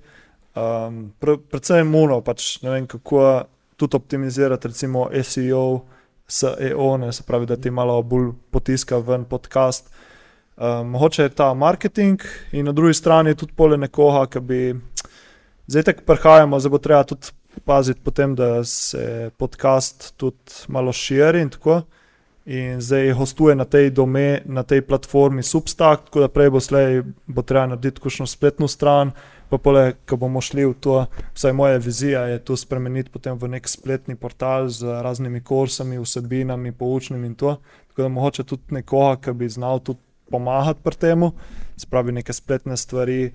Um, 0.54 1.12
pre, 1.18 1.36
predvsem 1.40 1.86
muno, 1.86 2.20
pač 2.20 2.62
ne 2.62 2.70
vem 2.70 2.86
kako 2.86 3.44
tudi 3.76 3.96
optimizirati, 3.96 4.68
recimo 4.68 5.08
SEO, 5.22 5.80
SEO, 6.28 6.96
ne, 6.96 7.12
se 7.12 7.22
pravi, 7.22 7.46
da 7.46 7.56
ti 7.56 7.70
malo 7.70 8.02
bolj 8.02 8.30
potiska 8.50 8.98
ven 8.98 9.24
podcast. 9.24 9.90
Um, 10.56 10.88
mogoče 10.88 11.22
je 11.22 11.28
ta 11.28 11.54
marketing, 11.54 12.20
in 12.52 12.64
na 12.64 12.72
drugi 12.72 12.94
strani 12.94 13.34
tudi 13.34 13.52
pole 13.52 13.76
nekoga, 13.76 14.26
ki 14.26 14.40
bi. 14.40 14.60
Zdaj, 15.66 15.92
ko 15.98 16.06
prihajamo, 16.06 16.60
zdaj 16.60 16.70
bo 16.70 16.78
treba 16.78 17.04
tudi 17.04 17.28
paziti, 17.64 18.00
potem, 18.04 18.34
da 18.34 18.64
se 18.64 19.30
podcast 19.36 20.14
tudi 20.16 20.66
malo 20.68 20.92
širi 20.92 21.42
in 21.42 21.50
tako. 21.50 21.82
In 22.46 22.80
zdaj 22.80 23.10
hostuje 23.12 23.54
na 23.54 23.64
tej, 23.64 23.90
dome, 23.90 24.42
na 24.44 24.62
tej 24.62 24.80
platformi 24.86 25.42
Substack, 25.42 26.04
tako 26.04 26.20
da 26.20 26.28
prej 26.28 26.50
bo 26.50 26.60
slej, 26.60 27.02
bo 27.26 27.42
treba 27.42 27.66
narediti 27.66 28.00
kakšno 28.00 28.26
spletno 28.26 28.68
stran. 28.68 29.10
Pa 29.51 29.59
pole, 29.59 29.92
ko 30.09 30.16
bomo 30.18 30.40
šli 30.42 30.64
v 30.66 30.74
to, 30.82 30.97
vsaj 31.34 31.53
moja 31.55 31.78
vizija 31.78 32.24
je 32.26 32.38
to 32.44 32.57
spremeniti 32.59 33.12
potem 33.14 33.38
v 33.38 33.49
nek 33.49 33.68
spletni 33.68 34.16
portal 34.18 34.66
z 34.68 35.03
raznimi 35.03 35.40
kursami, 35.40 36.01
vsebinami, 36.03 36.72
poučnimi 36.72 37.30
in 37.30 37.34
to. 37.34 37.57
Tako 37.88 38.03
da 38.03 38.09
mogoče 38.09 38.44
tudi 38.44 38.74
nekoga, 38.74 39.20
ki 39.22 39.36
bi 39.38 39.49
znal 39.49 39.78
tudi 39.78 40.03
pomagati 40.30 40.82
pri 40.82 40.97
tem, 40.97 41.28
spravi 41.78 42.12
neke 42.12 42.32
spletne 42.32 42.76
stvari, 42.76 43.30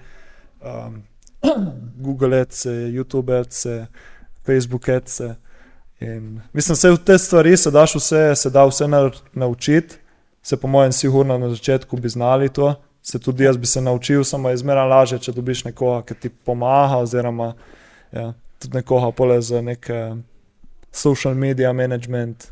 um, 0.60 1.04
Google, 2.06 2.42
Ads, 2.42 2.66
YouTube, 2.66 3.40
Ads, 3.40 3.66
Facebook, 4.46 4.90
Ads. 4.90 5.22
In 6.02 6.42
mislim, 6.54 6.78
da 6.84 6.92
v 6.92 7.04
te 7.06 7.18
stvari 7.18 7.58
se 7.58 7.72
daš 7.72 7.96
vse, 7.96 8.36
se 8.36 8.50
da 8.50 8.66
vse 8.66 8.88
naučiti. 9.34 9.96
Se 10.44 10.58
po 10.58 10.68
mojem, 10.68 10.92
sigurno 10.92 11.38
na 11.38 11.50
začetku 11.50 11.98
bi 11.98 12.10
znali 12.10 12.50
to. 12.50 12.76
Se 13.04 13.20
tudi 13.20 13.44
jaz 13.44 13.58
bi 13.58 13.66
se 13.66 13.82
naučil, 13.82 14.24
samo 14.24 14.50
je 14.50 14.58
zmeraj 14.58 14.88
lažje, 14.88 15.20
če 15.20 15.34
dobiš 15.34 15.64
nekoga, 15.72 16.04
ki 16.06 16.16
ti 16.22 16.30
pomaga, 16.30 17.00
oziroma 17.02 17.54
ja, 18.14 18.34
tudi 18.60 18.78
nekoga 18.78 19.10
pole 19.12 19.40
za 19.42 19.62
nek 19.62 19.90
social 20.92 21.34
media 21.36 21.74
management. 21.74 22.52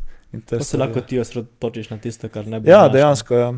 Pa 0.49 0.63
se 0.63 0.77
lahko 0.77 1.01
ti 1.01 1.19
osredotočiš 1.19 1.89
na 1.89 1.97
tisto, 1.97 2.29
kar 2.29 2.47
ne 2.47 2.59
bi. 2.59 2.69
Ja, 2.69 2.87
dejansko. 2.89 3.35
Ja. 3.35 3.53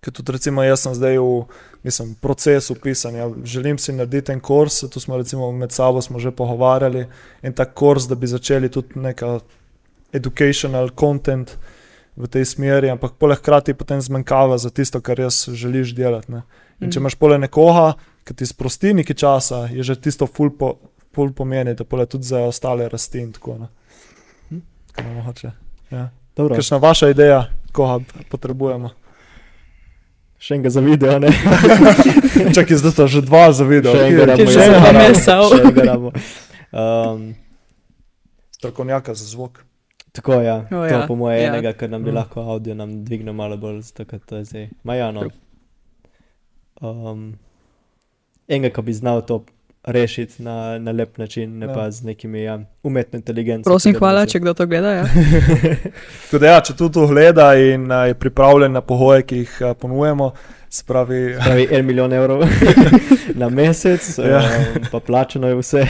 Ker 0.00 0.14
tudi 0.16 0.32
recimo, 0.32 0.62
jaz 0.64 0.80
sem 0.80 0.94
zdaj 0.96 1.18
v 1.20 1.44
mislim, 1.84 2.14
procesu 2.20 2.74
pisanja. 2.74 3.28
Želim 3.44 3.78
si 3.78 3.92
narediti 3.92 4.32
en 4.32 4.40
kurs, 4.40 4.80
tu 4.80 5.00
smo 5.00 5.16
recimo 5.16 5.52
med 5.52 5.72
sabo 5.72 6.02
smo 6.02 6.18
že 6.18 6.30
pogovarjali 6.30 7.06
in 7.42 7.52
ta 7.52 7.64
kurs, 7.64 8.08
da 8.08 8.14
bi 8.14 8.26
začeli 8.26 8.68
tudi 8.68 9.00
neka 9.00 9.40
educational 10.12 10.90
content 11.00 11.56
v 12.20 12.28
tej 12.28 12.44
smeri, 12.44 12.90
ampak 12.90 13.16
poleg 13.16 13.38
hkrati 13.38 13.74
potem 13.74 14.00
zmanjkava 14.00 14.58
za 14.58 14.70
tisto, 14.70 15.00
kar 15.00 15.18
jaz 15.18 15.48
želiš 15.48 15.94
delati. 15.94 16.32
Ne. 16.32 16.42
In 16.80 16.88
če 16.88 16.98
Mhm. 16.98 17.02
imaš 17.02 17.14
pole 17.14 17.38
nekoga, 17.38 17.94
ki 18.24 18.34
ti 18.34 18.46
sprosti 18.46 18.94
nekaj 18.94 19.16
časa, 19.16 19.66
je 19.66 19.82
že 19.82 19.96
tisto 19.96 20.26
ful, 20.26 20.50
po, 20.50 20.76
ful 21.10 21.32
pomeni, 21.32 21.74
da 21.74 21.84
pole 21.84 22.06
tudi 22.06 22.24
za 22.24 22.40
ostale 22.40 22.88
rasti 22.88 23.18
in 23.18 23.32
tako 23.32 23.58
naprej. 23.58 23.76
Hm. 24.48 24.60
Ja. 25.90 26.10
Dobro, 26.36 26.54
Kakšna 26.54 26.76
vaša 26.78 27.08
ideja, 27.08 27.48
koga 27.72 28.04
potrebujemo? 28.30 28.90
še 30.40 30.54
enega 30.54 30.70
za 30.70 30.80
video, 30.80 31.18
ne? 31.20 31.28
Čakaj, 32.56 32.76
zdaj 32.76 32.92
sta 32.92 33.04
že 33.04 33.20
dva 33.20 33.52
za 33.52 33.64
video. 33.64 33.92
Še 33.92 34.08
enega 34.08 34.36
Ki 34.36 34.46
že 34.46 34.60
ja. 34.62 35.12
Še 35.12 35.60
enega 35.60 35.82
rabo. 35.84 36.08
Um, 36.72 37.34
Strokovnjaka 38.50 39.12
za 39.12 39.24
zvok. 39.26 39.60
Tako 40.12 40.32
ja, 40.34 40.56
O, 40.62 40.68
to 40.68 40.84
ja, 40.86 41.04
po 41.06 41.14
moje 41.14 41.38
ja. 41.38 41.48
enega, 41.48 41.72
ker 41.72 41.90
nam 41.90 42.02
bi 42.02 42.10
Mm. 42.10 42.14
lahko 42.14 42.40
audio 42.42 42.74
nam 42.74 43.04
dvignil 43.04 43.32
malo 43.34 43.56
bolj, 43.56 43.80
zato 43.82 44.04
ker 44.04 44.18
to 44.20 44.36
je 44.36 44.44
zdaj. 44.44 44.68
Ma 44.82 44.94
ja, 44.94 45.10
no. 45.10 45.28
Um, 46.80 47.34
enega, 48.48 48.72
ki 48.72 48.82
bi 48.82 48.92
znal 48.94 49.22
to 49.22 49.42
rešiti 49.84 50.42
na, 50.42 50.78
na 50.78 50.92
lep 50.92 51.18
način, 51.18 51.58
ne 51.58 51.66
Ja. 51.66 51.72
pa 51.74 51.90
z 51.90 52.02
nekimi 52.04 52.42
ja, 52.42 52.54
umetno 52.82 53.16
inteligenco. 53.16 53.70
Prosim, 53.70 53.94
hvala, 53.94 54.26
če 54.26 54.40
kdo 54.40 54.54
to 54.54 54.66
gleda. 54.66 54.90
Ja. 54.92 55.04
Da, 56.32 56.46
ja, 56.46 56.60
če 56.60 56.74
tudi 56.74 56.94
to 56.94 57.06
gleda 57.06 57.54
in 57.56 57.90
a, 57.90 58.04
je 58.04 58.14
pripravljen 58.14 58.72
na 58.72 58.80
pogoje, 58.80 59.22
ki 59.22 59.36
jih 59.38 59.62
a, 59.62 59.74
ponujemo, 59.74 60.32
se 60.70 60.84
pravi, 60.86 61.34
Pravi, 61.36 61.68
en 61.70 61.86
milijon 61.86 62.12
evrov 62.12 62.44
na 63.34 63.48
mesec, 63.48 64.18
Ja. 64.18 64.38
um, 64.38 64.84
pa 64.92 65.00
plačano 65.00 65.48
je 65.48 65.54
vse. 65.56 65.86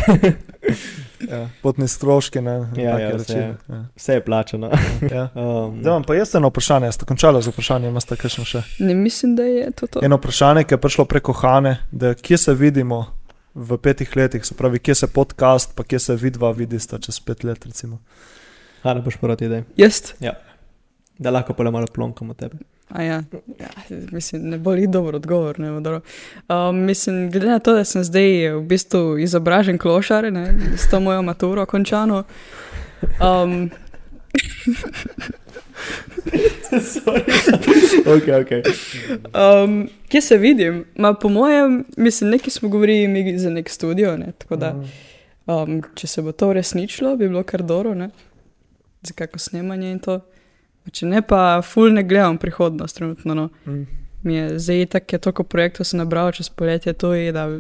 Ja, 1.29 1.49
potni 1.63 1.89
stroški. 1.89 2.41
Ne, 2.41 2.55
Ja, 2.77 2.99
ja, 2.99 3.17
vse. 3.17 3.39
ja, 3.69 3.85
Vse 3.97 4.15
je 4.15 4.25
plačano. 4.25 4.71
ja. 5.15 5.29
Um, 5.35 5.81
Zdaj 5.81 5.91
imam 5.91 6.05
pa 6.05 6.15
jaz 6.15 6.35
eno 6.35 6.49
vprašanje, 6.49 6.93
ste 6.93 7.05
končali 7.05 7.43
z 7.43 7.53
vprašanjem, 7.53 7.91
imate 7.91 8.17
kakšno 8.17 8.45
še? 8.45 8.63
Ne 8.79 8.95
mislim, 8.95 9.37
da 9.37 9.43
je 9.43 9.71
to 9.71 9.87
to. 9.87 10.05
Eno 10.05 10.17
vprašanje, 10.17 10.65
ki 10.65 10.75
je 10.75 10.81
prišlo 10.81 11.05
preko 11.05 11.33
Hane, 11.33 11.77
da 11.91 12.15
kje 12.15 12.39
se 12.39 12.55
vidimo 12.55 13.07
v 13.55 13.77
petih 13.79 14.17
letih, 14.17 14.45
se 14.47 14.55
pravi, 14.55 14.79
kje 14.79 14.95
se 14.95 15.07
podcast, 15.07 15.75
pa 15.75 15.85
kje 15.85 15.99
se 15.99 16.17
vidva 16.17 16.53
vidista 16.53 16.99
čez 16.99 17.21
pet 17.21 17.45
let. 17.45 17.67
Recimo. 17.67 17.99
Hvala, 18.83 19.01
boš 19.01 19.17
proti 19.21 19.45
idej. 19.45 19.65
Jaz? 19.77 20.15
Da 21.19 21.31
lahko 21.31 21.53
pa 21.53 21.63
le 21.63 21.71
malo 21.71 21.87
plonkamo 21.93 22.35
tebe. 22.35 22.57
A 22.91 23.03
ja. 23.03 23.23
ja, 23.61 23.69
mislim, 24.13 24.43
ne 24.43 24.59
bo 24.59 24.77
dober 24.89 25.15
odgovor. 25.15 25.61
Ne, 25.61 25.71
um, 25.71 26.77
mislim, 26.77 27.31
glede 27.31 27.47
na 27.47 27.59
to, 27.59 27.75
da 27.75 27.85
sem 27.85 28.05
zdaj 28.05 28.55
v 28.55 28.61
bistvu 28.61 29.19
izobražen 29.19 29.79
klošar, 29.79 30.33
ne, 30.33 30.55
s 30.77 30.91
to 30.91 31.01
mojo 31.01 31.23
maturo 31.23 31.67
končano. 31.67 32.25
Um, 33.21 33.71
ok, 38.17 38.29
ok. 38.43 38.51
um, 39.35 39.89
kje 40.09 40.21
se 40.21 40.37
vidim? 40.37 40.85
Ma, 40.97 41.15
po 41.15 41.29
mojem, 41.29 41.85
mislim, 41.97 42.31
nekaj 42.31 42.51
smo 42.51 42.69
govorili 42.69 43.39
za 43.39 43.51
nek 43.51 43.69
studio. 43.69 44.17
Ne, 44.17 44.33
tako 44.39 44.57
da, 44.57 44.83
um, 45.47 45.83
če 45.95 46.07
se 46.07 46.23
bo 46.23 46.33
to 46.33 46.49
uresničilo, 46.49 47.17
bi 47.17 47.29
bilo 47.29 47.43
kar 47.43 47.63
dobro, 47.63 47.95
ne, 47.95 48.11
za 49.03 49.15
kako 49.15 49.39
snemanje 49.39 49.93
in 49.93 49.99
to. 49.99 50.21
Če 50.89 51.07
ne, 51.07 51.21
pa 51.23 51.61
ful 51.63 51.93
ne 51.93 52.03
gledam 52.03 52.39
prihodnost 52.41 52.97
trenutno. 52.97 53.35
No. 53.35 53.49
Mm. 53.67 53.87
mi 54.23 54.35
je 54.35 54.59
zdaj 54.59 54.87
tako, 54.87 55.15
je 55.15 55.19
toliko 55.19 55.45
projektov 55.45 55.87
sem 55.87 55.99
nabral 55.99 56.33
čez 56.33 56.49
poletje, 56.49 56.93
to 56.93 57.15
je, 57.15 57.33
da 57.33 57.59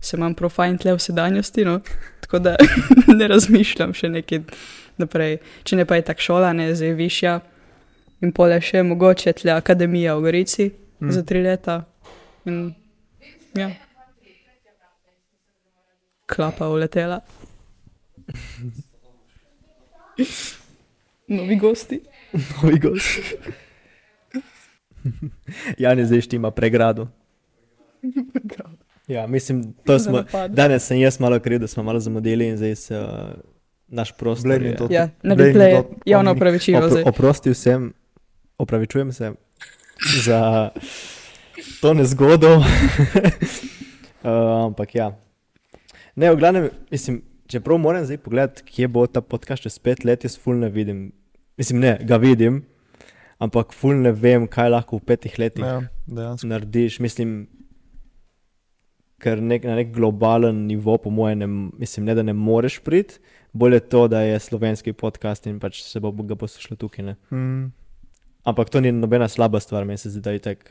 se 0.00 0.16
imam 0.16 0.34
profajn 0.34 0.78
tle 0.78 0.94
v 0.94 0.98
sedanjosti, 0.98 1.64
no? 1.64 1.80
tako 2.20 2.38
da 2.38 2.56
ne 3.18 3.28
razmišljam 3.28 3.94
še 3.94 4.08
nekaj 4.08 4.38
naprej. 4.96 5.38
Če 5.64 5.76
ne 5.76 5.86
pa 5.88 5.96
je 5.96 6.02
tako 6.08 6.20
šola, 6.20 6.52
ne 6.52 6.74
zdaj 6.74 6.94
višja 6.98 7.40
in 8.24 8.32
pole 8.34 8.60
še 8.60 8.82
mogoče 8.82 9.32
tle 9.42 9.52
akademija 9.54 10.16
v 10.16 10.20
Gorici 10.26 10.70
mm. 10.70 11.10
za 11.14 11.22
tri 11.26 11.42
leta. 11.44 11.84
In, 12.48 12.74
ja. 13.56 13.70
Klapa 16.28 16.68
uletela. 16.68 17.20
Novi 21.28 21.56
gosti. 21.60 22.00
Novi 22.32 22.78
gost. 22.78 23.20
Jan 25.78 25.98
je 25.98 26.06
zdaj 26.06 26.20
štima 26.20 26.50
pregrado. 26.50 27.08
Ja, 29.06 29.26
mislim, 29.26 29.72
to 29.74 29.98
Za 29.98 30.04
smo. 30.04 30.24
Danes 30.48 30.82
sem 30.82 30.98
jaz 30.98 31.20
malo 31.20 31.40
kriv, 31.40 31.58
da 31.58 31.66
smo 31.66 31.82
malo 31.82 32.00
zamudili 32.00 32.48
in 32.48 32.56
zdaj 32.56 32.74
se 32.74 32.98
uh, 32.98 33.06
naš 33.88 34.12
prostor. 34.12 34.48
Blame 34.48 34.66
je- 34.66 34.76
to. 34.76 34.88
Ja, 34.90 35.08
na 35.22 35.34
Blame 35.34 35.52
replay, 35.52 35.76
dot 35.76 35.86
javno 36.04 36.30
opravičilo. 36.30 36.88
Zdaj. 36.88 37.02
oprosti 37.02 37.50
vsem, 37.50 37.92
opravičujem 38.58 39.12
se 39.12 39.32
za 40.24 40.70
to 41.80 41.94
nezgodo. 41.94 42.56
uh, 42.56 42.64
ampak 44.66 44.94
ja. 44.94 45.16
Ne, 46.14 46.32
v 46.32 46.36
glavnem, 46.36 46.68
mislim, 46.90 47.22
čeprav 47.46 47.78
moram 47.78 48.04
zdaj 48.04 48.18
pogledati, 48.18 48.62
kje 48.62 48.88
bo 48.88 49.06
ta 49.06 49.20
podcast 49.20 49.62
čez 49.62 49.78
pet 49.78 50.04
let, 50.04 50.24
jaz 50.24 50.38
ful 50.38 50.56
ne 50.56 50.68
vidim. 50.68 51.12
Mislim, 51.58 51.80
ne, 51.80 51.98
ga 52.06 52.16
vidim, 52.16 52.62
ampak 53.42 53.72
ful 53.74 53.96
ne 53.98 54.12
vem, 54.12 54.46
kaj 54.46 54.70
lahko 54.70 54.98
v 54.98 55.04
petih 55.04 55.38
letih 55.38 55.64
Ja, 55.64 55.80
dejansko. 56.06 56.46
narediš. 56.46 56.98
Mislim, 57.02 57.48
ker 59.18 59.42
nek, 59.42 59.64
na 59.66 59.74
nek 59.74 59.90
globalen 59.94 60.66
nivo, 60.68 60.96
po 61.02 61.10
mojem, 61.10 61.38
ne, 61.38 61.46
mislim, 61.78 62.06
ne 62.06 62.14
da 62.14 62.22
ne 62.22 62.32
moreš 62.32 62.78
priti, 62.86 63.18
bolje 63.52 63.80
je 63.82 63.88
to, 63.90 64.08
da 64.08 64.20
je 64.22 64.38
slovenski 64.38 64.92
podcast 64.92 65.46
in 65.46 65.58
pač 65.60 65.82
se 65.82 66.00
bo 66.00 66.12
ga 66.12 66.36
poslušalo 66.38 66.76
tukaj. 66.78 67.04
Ne. 67.04 67.16
Mm. 67.34 67.72
Ampak 68.44 68.70
to 68.70 68.80
ni 68.80 68.92
nobena 68.92 69.28
slaba 69.28 69.60
stvar, 69.60 69.84
meni 69.84 69.98
se 69.98 70.10
zdi, 70.10 70.20
da 70.20 70.30
je 70.30 70.38
tako 70.38 70.70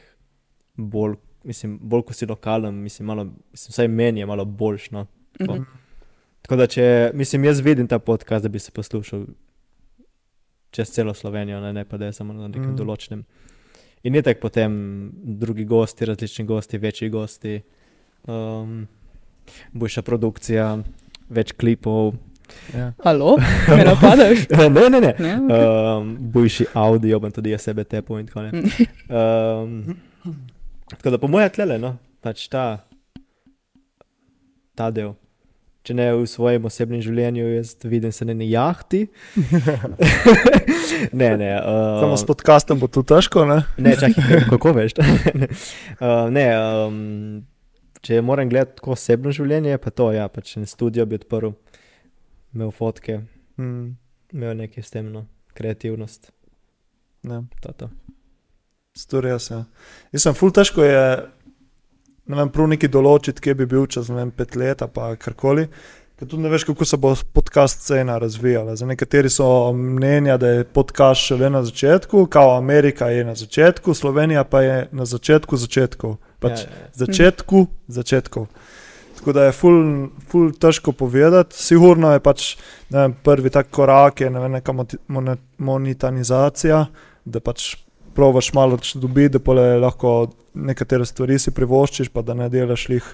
bolj, 0.78 1.18
mislim, 1.44 1.80
bolj 1.82 2.06
ko 2.08 2.14
si 2.14 2.26
lokalen, 2.26 2.80
mislim, 2.84 3.06
malo, 3.08 3.24
mislim, 3.52 3.74
vsaj 3.76 3.88
meni 3.88 4.20
je 4.20 4.26
malo 4.26 4.46
boljš. 4.46 4.92
No. 4.92 5.06
Mhm. 5.42 5.68
Tako 6.42 6.56
da, 6.56 6.68
če, 6.68 7.12
mislim, 7.14 7.44
jaz 7.44 7.60
vidim 7.60 7.88
ta 7.88 8.00
podcast, 8.00 8.44
da 8.44 8.50
bi 8.50 8.60
se 8.60 8.72
poslušal 8.72 9.26
čez 10.72 10.90
celo 10.90 11.14
Slovenijo, 11.14 11.60
ne, 11.60 11.74
ne 11.74 11.86
pa 11.86 11.98
da 11.98 12.06
je 12.06 12.14
samo 12.14 12.34
na 12.34 12.48
nekem 12.48 12.62
Mm. 12.64 12.72
mm. 12.72 12.78
določenem. 12.78 13.24
In 14.04 14.16
je 14.16 14.22
tako 14.22 14.40
potem 14.42 14.74
drugi 15.16 15.66
gosti, 15.66 16.06
različni 16.06 16.46
gosti, 16.46 16.78
večji 16.78 17.10
gosti, 17.10 17.62
um, 18.26 18.88
boljša 19.74 20.02
produkcija, 20.02 20.78
več 21.30 21.52
klipov. 21.52 22.14
Ja. 22.74 22.94
Halo, 23.04 23.38
me 23.68 23.84
napadaš? 23.84 24.46
ne, 24.50 24.70
ne, 24.70 25.02
ne. 25.02 25.14
Ne? 25.20 25.32
Okay. 25.38 25.98
Um, 25.98 26.18
boljši 26.32 26.66
audio, 26.74 27.20
bom 27.20 27.32
tudi 27.32 27.52
jaz 27.52 27.62
sebe 27.62 27.84
tepel 27.84 28.20
in 28.20 28.28
tako 28.28 28.40
Mm. 28.40 28.46
naprej. 28.46 28.88
Um, 29.10 29.98
tako 30.90 31.10
da 31.10 31.18
po 31.18 31.28
mojem 31.28 31.50
tlele, 31.50 31.78
no, 31.78 31.98
pač 32.22 32.48
ta, 32.48 32.86
ta 34.76 34.92
del. 34.92 35.14
Če 35.88 35.96
ne 35.96 36.08
v 36.18 36.26
svojem 36.28 36.66
osebnem 36.68 37.00
življenju, 37.04 37.46
jaz 37.56 37.76
vidim 37.88 38.12
se 38.12 38.26
na 38.28 38.36
neki 38.36 38.52
jahti. 38.52 39.06
ne, 41.22 41.30
ne. 41.40 41.52
Uh, 41.62 42.00
Samo 42.04 42.18
s 42.20 42.26
podcastom 42.28 42.80
bo 42.82 42.90
to 42.92 43.04
težko, 43.08 43.46
ne? 43.48 43.62
Ne, 43.80 43.96
čakaj, 43.96 44.44
kako 44.52 44.74
veš? 44.76 44.98
uh, 45.00 46.28
ne, 46.38 46.48
um, 46.60 47.00
če 48.04 48.20
moram 48.22 48.52
gledati 48.52 48.82
tako 48.82 48.98
osebno 48.98 49.32
življenje, 49.36 49.78
pa 49.80 49.94
to, 49.96 50.12
ja, 50.16 50.28
pač 50.32 50.58
en 50.60 50.68
studio 50.70 51.08
bi 51.08 51.20
odprl, 51.22 51.56
imel 52.56 52.76
fotke, 52.76 53.22
Mm, 53.58 53.96
imel 54.38 54.52
nekaj 54.54 54.84
s 54.86 54.92
tem, 54.94 55.08
no, 55.10 55.24
kreativnost. 55.58 56.28
ne. 57.26 57.40
To, 57.64 57.72
to. 57.74 57.88
Stori 58.94 59.32
jaz. 59.32 59.48
Ja. 59.50 59.64
Jaz 60.14 60.28
sem 60.28 60.36
ful 60.38 60.54
težko 60.54 60.86
je, 60.86 61.00
ne 62.28 62.36
vem, 62.36 62.50
prav 62.50 62.68
neki 62.68 62.88
določiti, 62.88 63.42
kje 63.42 63.54
bi 63.56 63.66
bil 63.66 63.86
čez 63.88 64.10
vem, 64.10 64.32
pet 64.32 64.56
let 64.56 64.84
pa 64.94 65.16
karkoli. 65.16 65.68
Ker 66.18 66.26
tudi 66.28 66.42
ne 66.42 66.50
veš, 66.50 66.64
kako 66.66 66.86
se 66.86 66.98
bo 66.98 67.12
podcast 67.34 67.84
scena 67.84 68.16
razvijala. 68.18 68.76
Za 68.76 68.86
nekateri 68.90 69.30
so 69.30 69.70
mnenja, 69.74 70.38
da 70.38 70.48
je 70.50 70.64
podcast 70.64 71.22
šele 71.22 71.50
na 71.50 71.62
začetku, 71.64 72.26
kao 72.26 72.56
Amerika 72.58 73.10
je 73.10 73.24
na 73.24 73.36
začetku, 73.36 73.94
Slovenija 73.94 74.44
pa 74.44 74.62
je 74.62 74.88
na 74.92 75.06
začetku 75.06 75.58
začetkov. 75.58 76.18
Pač 76.40 76.52
Ja, 76.52 76.58
ja, 76.58 76.82
ja. 76.82 76.90
začetku 76.94 77.68
začetkov. 77.88 78.48
Tako 79.18 79.34
da 79.34 79.44
je 79.46 79.52
ful, 79.52 79.78
ful 80.30 80.52
težko 80.54 80.92
povedati. 80.92 81.54
Sigurno 81.56 82.12
je 82.14 82.20
pač 82.20 82.58
vem, 82.90 83.14
prvi 83.14 83.50
tak 83.50 83.70
korak, 83.70 84.22
je 84.22 84.30
ne 84.30 84.40
vem, 84.40 84.52
neka 84.52 84.74
moti- 84.74 84.98
mone- 85.08 85.38
monetizacija, 85.58 86.86
da 87.26 87.40
pač 87.40 87.76
provaš 88.18 88.54
malo 88.54 88.78
dobiti, 88.94 89.30
da 89.30 89.40
pole 89.40 89.78
lahko 89.78 90.32
nekatere 90.54 91.06
stvari 91.06 91.38
si 91.40 91.52
privoščiš, 91.54 92.10
pa 92.10 92.24
da 92.26 92.34
ne 92.34 92.48
delaš 92.50 92.88
jih. 92.90 93.10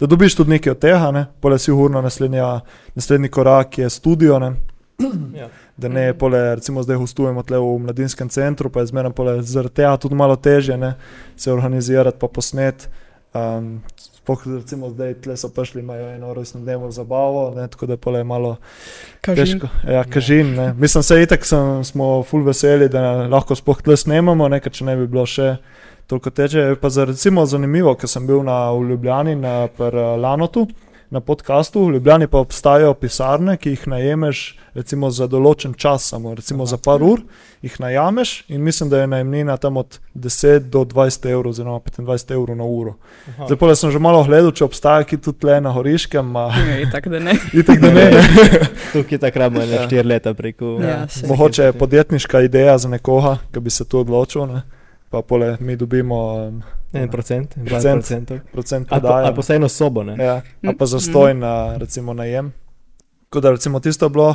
Da 0.00 0.06
dobiš 0.06 0.36
tudi 0.36 0.52
nekaj 0.52 0.74
od 0.74 0.82
tega, 0.82 1.10
ne? 1.16 1.22
pole 1.40 1.56
sigurno 1.58 2.02
naslednja, 2.04 2.48
naslednji 2.94 3.30
korak 3.32 3.78
je 3.78 3.88
studio. 3.90 4.38
Ne? 4.38 4.52
Ja. 5.40 5.48
Da 5.76 5.88
ne, 5.88 6.04
pole, 6.14 6.42
recimo 6.54 6.82
zdaj 6.84 7.00
gostujemo 7.00 7.42
tle 7.42 7.58
v 7.58 7.72
mladinskem 7.86 8.28
centru, 8.28 8.70
pa 8.70 8.84
je 8.84 8.92
zmeraj 8.92 9.14
pole 9.16 9.32
zaradi 9.42 9.80
tega 9.80 9.96
tudi 9.96 10.14
malo 10.14 10.36
težje 10.36 10.76
ne? 10.78 10.92
se 11.36 11.52
organizirati, 11.52 12.20
pa 12.20 12.28
posnet. 12.28 12.88
Um, 13.34 13.80
Sploh 14.24 14.46
recimo 14.56 14.88
zdaj 14.88 15.18
tle 15.20 15.36
so 15.36 15.50
prišli, 15.52 15.82
imajo 15.82 16.06
eno 16.14 16.30
rojstnodnevno 16.34 16.88
zabavo, 16.90 17.50
ne? 17.56 17.66
tako 17.68 17.86
da 17.86 17.96
pole 17.96 18.22
je 18.22 18.24
malo 18.24 18.56
Kažin. 19.20 19.60
težko. 19.60 19.68
Ja, 19.92 20.04
kažin, 20.04 20.54
ne. 20.54 20.72
Mislim, 20.80 21.02
se 21.04 21.18
itak 21.22 21.44
sem, 21.44 21.84
smo 21.84 22.22
full 22.22 22.46
veseli, 22.46 22.88
da 22.88 23.28
lahko 23.28 23.52
sploh 23.54 23.82
tle 23.84 23.96
snemamo, 24.00 24.48
nekaj, 24.48 24.72
če 24.72 24.86
ne 24.88 24.96
bi 24.96 25.04
bilo 25.06 25.26
še 25.28 25.58
toliko 26.08 26.32
teže. 26.32 26.70
Pa 26.80 26.88
za 26.88 27.04
recimo 27.04 27.44
zanimivo, 27.46 27.92
ker 28.00 28.08
sem 28.08 28.24
bil 28.26 28.40
na, 28.48 28.72
v 28.72 28.94
Ljubljani 28.94 29.36
na 29.36 29.54
eh, 29.68 30.00
Lanotu. 30.16 30.64
Na 31.14 31.20
podkastu 31.20 31.86
v 31.86 31.92
Ljubljani 31.92 32.26
pa 32.26 32.38
obstajajo 32.38 32.94
pisarne, 32.94 33.56
ki 33.56 33.70
jih 33.70 33.82
najemeš 33.86 34.38
recimo, 34.74 35.10
za 35.14 35.28
določen 35.30 35.76
čas, 35.78 36.08
samo 36.10 36.32
recimo 36.34 36.64
Aha. 36.64 36.72
za 36.72 36.78
par 36.82 37.02
ur, 37.06 37.20
jih 37.62 37.76
najameš 37.78 38.32
in 38.50 38.64
mislim, 38.66 38.90
da 38.90 38.98
je 39.04 39.06
najemnina 39.12 39.54
tam 39.62 39.76
od 39.78 40.00
10 40.18 40.66
do 40.74 40.82
20 40.82 41.28
evrov, 41.30 41.54
oziroma 41.54 41.78
25 41.78 42.34
evrov 42.34 42.58
na 42.58 42.66
uro. 42.66 42.96
Aha. 43.30 43.46
Zdaj 43.46 43.60
pa 43.62 43.74
sem 43.78 43.94
že 43.94 44.02
malo 44.02 44.24
gledal, 44.26 44.50
če 44.50 44.66
obstaja 44.66 45.06
ki 45.06 45.20
tudi 45.22 45.44
tle 45.46 45.60
na 45.62 45.70
Horiškem, 45.70 46.34
a 46.34 46.48
Ja, 46.50 46.80
itak, 46.82 47.06
da 47.06 47.22
ne. 47.22 47.38
itak 47.62 47.78
da 47.78 47.94
ne. 47.94 48.10
ne. 48.10 48.26
Tukaj 48.98 49.22
takrat 49.22 49.54
ima 49.54 49.62
Ja. 49.70 49.86
ja. 49.86 49.88
4 49.94 50.10
leta 50.16 50.34
preko. 50.34 50.80
Ja, 50.82 51.04
saj. 51.06 51.28
Mogoče 51.30 51.70
je 51.70 51.78
podjetniška 51.78 52.42
ideja 52.42 52.74
za 52.78 52.90
nekoga, 52.90 53.38
ki 53.54 53.62
bi 53.62 53.70
se 53.70 53.86
tu 53.86 54.02
odločil, 54.02 54.50
ne? 54.50 54.66
Pa 55.14 55.22
pole 55.22 55.56
mi 55.60 55.76
dobimo 55.76 56.18
um, 56.34 56.62
En 56.92 57.08
procent, 57.08 57.54
dva 57.56 57.64
Procent. 57.68 57.94
procentov. 57.96 58.38
procent 58.52 58.86
Ali 58.86 59.00
pa, 59.00 59.00
prodaje. 59.02 59.26
ali 59.26 59.34
pa 59.34 59.40
vsaj 59.40 59.56
eno 59.56 59.68
sobo, 59.68 60.02
ne? 60.04 60.16
Ja, 60.16 60.34
ali 60.60 60.74
pa 60.74 60.84
Mhm. 60.84 60.88
zastoj 60.88 61.34
na 61.36 61.52
recimo 61.76 62.14
najem. 62.14 62.52
Tako 63.24 63.40
da 63.40 63.50
recimo 63.50 63.80
tisto 63.80 64.06
je 64.06 64.10
bilo 64.10 64.34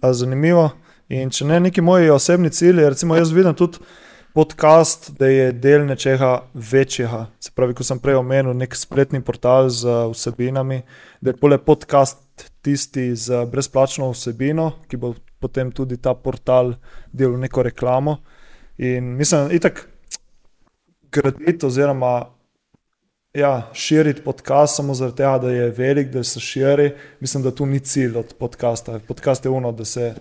a, 0.00 0.12
zanimivo. 0.12 0.70
In 1.08 1.30
če 1.30 1.44
ne 1.44 1.60
neki 1.60 1.80
moji 1.82 2.10
osebni 2.10 2.50
cilji, 2.50 2.84
recimo 2.84 3.16
jaz 3.16 3.30
vidim 3.30 3.54
tudi 3.54 3.78
podcast, 4.34 5.10
da 5.12 5.26
je 5.26 5.52
del 5.54 5.84
nečega 5.84 6.30
večjega. 6.54 7.26
Se 7.38 7.50
pravi, 7.50 7.74
ko 7.74 7.84
sem 7.84 7.98
prej 7.98 8.14
omenil 8.14 8.54
nek 8.54 8.74
spletni 8.74 9.20
portal 9.20 9.68
z 9.68 9.84
a, 9.84 10.08
vsebinami, 10.08 10.82
da 11.20 11.30
je 11.30 11.36
pole 11.36 11.58
podcast 11.58 12.18
tisti 12.60 13.14
z 13.14 13.44
brezplačno 13.46 14.10
vsebino, 14.10 14.72
ki 14.88 14.96
bo 14.96 15.12
potem 15.38 15.70
tudi 15.70 15.96
ta 15.96 16.14
portal 16.14 16.74
delal 17.12 17.38
neko 17.38 17.62
reklamo. 17.62 18.16
In 18.78 19.14
mislim, 19.14 19.52
itak 19.52 19.84
graditi 21.14 21.66
oziroma 21.66 22.26
ja, 23.34 23.70
širiti 23.72 24.22
podcast 24.22 24.76
samo 24.76 24.94
zaradi 24.94 25.16
tega, 25.16 25.38
da 25.38 25.50
je 25.50 25.70
velik, 25.70 26.08
da 26.08 26.24
se 26.24 26.40
širi. 26.40 26.92
Mislim, 27.20 27.42
da 27.42 27.50
tu 27.50 27.66
ni 27.66 27.80
cilj 27.80 28.16
od 28.18 28.34
podcasta. 28.38 29.00
Podcast 29.08 29.44
je 29.44 29.50
uno, 29.50 29.72
da 29.72 29.84
se, 29.84 30.14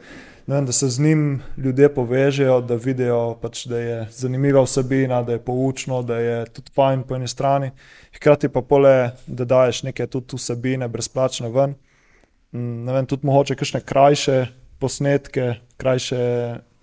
vem, 0.48 0.66
da 0.66 0.72
se 0.72 0.90
z 0.90 1.00
njim 1.00 1.42
ljudje 1.58 1.94
povežejo, 1.94 2.62
da 2.62 2.76
vidijo, 2.76 3.38
pač, 3.42 3.66
da 3.66 3.80
je 3.80 4.08
zanimiva 4.12 4.64
vsebina, 4.64 5.24
da 5.24 5.32
je 5.32 5.40
poučno, 5.40 6.02
da 6.02 6.18
je 6.18 6.46
tudi 6.46 6.72
fajn 6.76 7.04
po 7.04 7.16
eni 7.16 7.28
strani. 7.28 7.72
Hkrati 8.16 8.50
pa 8.50 8.62
pole, 8.62 9.12
da 9.28 9.46
daješ 9.46 9.84
neke 9.84 10.08
tudi 10.08 10.36
vsebine 10.36 10.88
brezplačne 10.88 11.50
ven. 11.50 11.76
Mm, 12.52 12.86
Ne 12.86 12.94
vem, 12.94 13.06
tudi 13.06 13.26
mogoče 13.26 13.56
kakšne 13.56 13.82
krajše 13.82 14.46
posnetke, 14.80 15.54
krajše 15.78 16.18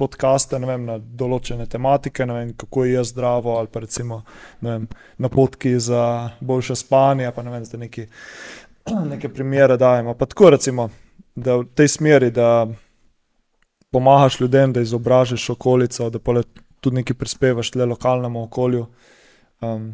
podcaste 0.00 0.58
vem, 0.58 0.86
na 0.88 0.96
določene 0.98 1.66
tematike, 1.70 2.26
vem, 2.26 2.54
kako 2.58 2.86
je 2.88 3.04
zdravo, 3.12 3.58
ali 3.58 3.70
pa 3.72 3.84
recimo 3.84 4.22
vem, 4.64 4.88
napotki 5.20 5.76
za 5.80 6.02
boljše 6.40 6.78
spanje, 6.80 7.30
pa 7.36 7.44
ne 7.44 7.54
vem, 7.54 7.66
zdaj 7.68 7.84
neki, 7.84 8.06
neke 9.12 9.32
primere 9.32 9.76
dajemo. 9.80 10.16
Pa 10.16 10.28
tako 10.30 10.54
recimo, 10.56 10.88
da 11.36 11.60
v 11.60 11.68
tej 11.76 11.92
smeri, 11.96 12.32
da 12.34 12.66
pomagaš 13.90 14.40
ljudem, 14.40 14.72
da 14.72 14.82
izobražiš 14.86 15.50
okolico, 15.56 16.10
da 16.10 16.18
pole 16.18 16.44
tudi 16.80 17.02
nekaj 17.02 17.18
prispevaš 17.20 17.74
tle 17.74 17.84
lokalnemu 17.90 18.46
okolju. 18.48 18.86
Um, 19.60 19.92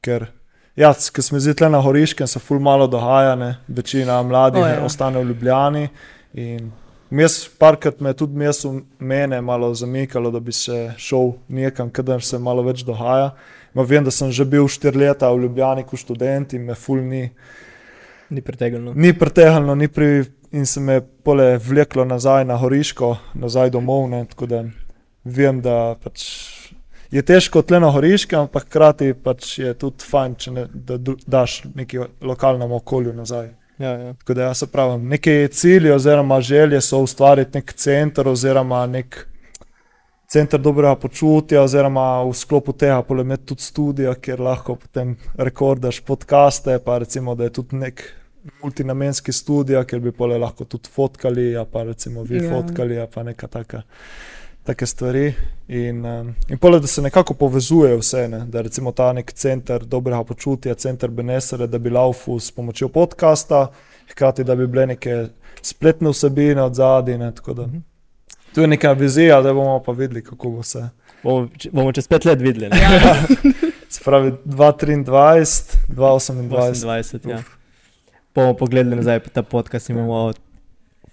ker 0.00 0.30
Ja, 0.76 0.90
ker 0.92 1.24
smo 1.24 1.40
zdaj 1.40 1.54
tle 1.56 1.68
na 1.72 1.78
Horiškem, 1.80 2.28
se 2.28 2.38
ful 2.38 2.58
malo 2.60 2.84
dogaja, 2.86 3.32
ne? 3.40 3.54
večina 3.68 4.18
mladih 4.22 4.60
oh, 4.62 4.68
ja. 4.68 4.82
ostane 4.84 5.22
v 5.22 5.30
Ljubljani. 5.30 5.88
In 6.36 6.68
Mes, 7.10 7.48
parkrat 7.58 8.00
me 8.00 8.10
je 8.10 8.14
tudi 8.14 8.38
mesto 8.38 8.72
mene 8.98 9.40
malo 9.40 9.74
zamikalo, 9.74 10.30
da 10.30 10.40
bi 10.40 10.52
se 10.52 10.94
šel 10.98 11.32
nekam, 11.48 11.90
kadar 11.90 12.22
se 12.22 12.38
malo 12.38 12.62
več 12.66 12.82
dogaja. 12.84 13.30
Ma 13.74 13.82
vem, 13.82 14.04
da 14.04 14.10
sem 14.10 14.32
že 14.32 14.44
bil 14.44 14.66
štiri 14.68 14.98
leta 14.98 15.30
v 15.30 15.44
Ljubljani 15.44 15.84
kot 15.86 16.00
študent 16.00 16.52
in 16.56 16.64
me 16.66 16.74
ful 16.74 16.98
ni, 17.04 17.30
Ni 18.30 18.40
pretegnilo. 18.42 18.92
ni 18.94 19.12
pretehalno, 19.18 19.74
ni 19.74 19.88
pri, 19.88 20.24
in 20.52 20.66
se 20.66 20.80
me 20.80 21.00
pole 21.00 21.58
vleklo 21.58 22.04
nazaj 22.04 22.44
na 22.44 22.56
Horiško, 22.56 23.16
nazaj 23.34 23.70
domov. 23.70 24.08
Ne, 24.10 24.24
tako 24.24 24.46
da 24.46 24.64
vem, 25.24 25.60
da 25.60 25.94
pač 26.02 26.24
je 27.10 27.22
težko 27.22 27.62
tle 27.62 27.80
na 27.80 27.90
Horiškem, 27.90 28.48
ampak 28.48 28.66
hkrati 28.66 29.12
pač 29.14 29.58
je 29.58 29.74
tudi 29.78 30.02
fajn, 30.10 30.34
če 30.34 30.50
ne, 30.50 30.66
da 30.74 30.98
daš 31.26 31.60
neki 31.74 32.02
lokalnemu 32.20 32.76
okolju 32.80 33.12
nazaj. 33.14 33.52
Ja, 33.78 33.90
ja. 33.90 34.14
Tako 34.14 34.34
da 34.34 34.42
jaz 34.42 34.64
pravim, 34.72 35.08
neki 35.08 35.48
cilji 35.52 35.90
oziroma 35.90 36.40
želje 36.40 36.80
so 36.80 36.98
ustvariti 36.98 37.58
nek 37.58 37.72
center 37.72 38.28
oziroma 38.28 38.86
nek 38.86 39.26
center 40.28 40.60
dobrega 40.60 40.94
počutja, 40.96 41.62
oziroma 41.62 42.22
v 42.22 42.32
sklopu 42.34 42.72
tega 42.72 43.02
polemeti 43.02 43.46
tudi 43.46 43.62
studio, 43.62 44.14
kjer 44.14 44.40
lahko 44.40 44.74
potem 44.76 45.16
rekordaš 45.38 46.00
podcaste, 46.00 46.78
pa 46.84 46.98
recimo, 46.98 47.34
da 47.34 47.44
je 47.44 47.52
tudi 47.52 47.76
nek 47.76 48.02
multinamenski 48.62 49.32
studio, 49.32 49.84
kjer 49.84 50.00
bi 50.00 50.12
pole 50.12 50.38
lahko 50.38 50.64
tudi 50.64 50.88
fotkali, 50.92 51.56
a 51.56 51.64
pa 51.64 51.82
recimo 51.82 52.22
vi 52.22 52.36
Ja. 52.44 52.50
fotkali, 52.50 52.98
a 52.98 53.06
pa 53.06 53.22
neka 53.22 53.46
taka. 53.46 53.82
Take 54.66 54.86
stvari, 54.86 55.34
in, 55.68 56.04
um, 56.04 56.34
in 56.48 56.58
pole, 56.58 56.80
da 56.80 56.86
se 56.86 57.02
nekako 57.02 57.34
povezuje 57.34 57.96
vse, 57.96 58.28
ne? 58.28 58.38
da 58.48 58.60
recimo 58.60 58.92
ta 58.92 59.12
nek 59.12 59.32
center 59.32 59.84
dobrega 59.84 60.24
počutja, 60.24 60.74
center 60.74 61.10
Benesere, 61.10 61.66
da 61.66 61.78
bi 61.78 61.90
laufu 61.90 62.40
s 62.40 62.50
pomočjo 62.50 62.88
podcasta, 62.88 63.70
hkrati 64.10 64.44
da 64.44 64.56
bi 64.56 64.66
bile 64.66 64.86
neke 64.86 65.26
spletne 65.62 66.10
vsebine 66.10 66.62
od 66.62 66.74
zadaj. 66.74 67.18
Ne? 67.18 67.32
Mhm. 67.48 67.78
Tu 68.54 68.60
je 68.60 68.66
neka 68.66 68.92
vizija, 68.92 69.42
da 69.42 69.52
bomo 69.54 69.82
pa 69.86 69.92
videli, 69.92 70.24
kako 70.24 70.50
bo 70.50 70.60
vse. 70.60 70.88
Bomo, 71.22 71.48
bomo 71.72 71.92
čez 71.92 72.08
pet 72.08 72.24
let 72.24 72.40
videli. 72.40 72.70
Ja, 72.82 73.22
Se 73.88 74.00
pravi 74.04 74.32
2023, 74.44 75.76
2028. 75.88 76.42
28, 76.48 77.30
ja. 77.30 77.42
Bomo 78.34 78.54
pogledali 78.54 78.96
nazaj 78.96 79.20
pa 79.20 79.30
ta 79.30 79.42
podcast 79.42 79.90
in 79.90 79.96
bomo, 79.96 80.32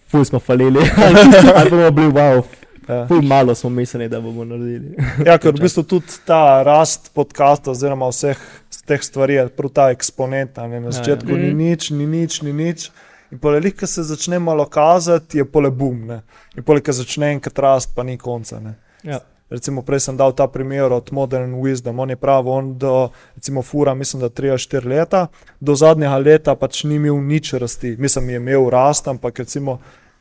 ful 0.07 0.25
smo 0.25 0.39
falili, 0.39 0.79
ali 1.05 1.19
ali 1.55 1.69
bomo 1.69 1.91
bili 1.91 2.11
wow, 2.11 2.43
Ja. 2.87 3.07
ful 3.07 3.21
malo 3.21 3.55
smo 3.55 3.69
mislili, 3.69 4.09
da 4.09 4.21
bomo 4.21 4.45
naredili. 4.45 4.95
Ja, 5.27 5.37
ker 5.37 5.53
v 5.55 5.61
bistvu 5.63 5.83
tudi 5.83 6.19
ta 6.25 6.63
rast 6.63 7.11
podcasta, 7.13 7.71
oziroma 7.71 8.09
vseh 8.11 8.39
teh 8.85 9.01
stvari, 9.03 9.33
je 9.33 9.47
prav 9.47 9.71
ta 9.71 9.89
eksponenta. 9.95 10.67
Ne? 10.67 10.79
Na 10.83 10.91
začetku 10.91 11.29
ja, 11.31 11.37
ja. 11.37 11.41
ni 11.43 11.49
Mhm. 11.49 11.57
nič, 11.57 11.89
ni 11.91 12.07
nič, 12.07 12.41
ni 12.41 12.53
nič. 12.53 12.91
In 13.31 13.39
polelik, 13.39 13.79
ki 13.79 13.87
se 13.87 14.03
začne 14.03 14.39
malo 14.39 14.65
kazati, 14.65 15.37
je 15.37 15.45
pole 15.45 15.71
bum. 15.71 16.05
Ne? 16.07 16.21
In 16.57 16.63
poleg, 16.63 16.83
ki 16.83 16.93
začne 16.93 17.31
enkrat 17.33 17.59
rast, 17.59 17.95
pa 17.95 18.03
ni 18.03 18.17
konca. 18.17 18.59
Ne? 18.59 18.75
Ja. 19.03 19.19
Recimo, 19.49 19.81
prej 19.85 19.99
sem 19.99 20.17
dal 20.17 20.33
ta 20.33 20.47
primer 20.47 20.91
od 20.91 21.11
Modern 21.11 21.53
Wisdom, 21.61 21.99
on 21.99 22.09
je 22.09 22.15
pravi, 22.15 22.49
on 22.49 22.77
do, 22.77 23.09
recimo, 23.35 23.61
fura, 23.61 23.93
mislim, 23.93 24.21
da 24.21 24.29
3-4 24.29 24.85
leta, 24.85 25.27
do 25.59 25.75
zadnjega 25.75 26.17
leta 26.17 26.55
pač 26.55 26.83
ni 26.83 26.95
imel 26.95 27.19
nič 27.21 27.53
rasti. 27.53 27.95
Mislim, 27.99 28.29
je 28.29 28.35
imel 28.41 28.69
rast, 28.69 29.07
ampak 29.07 29.39
recimo 29.39 29.79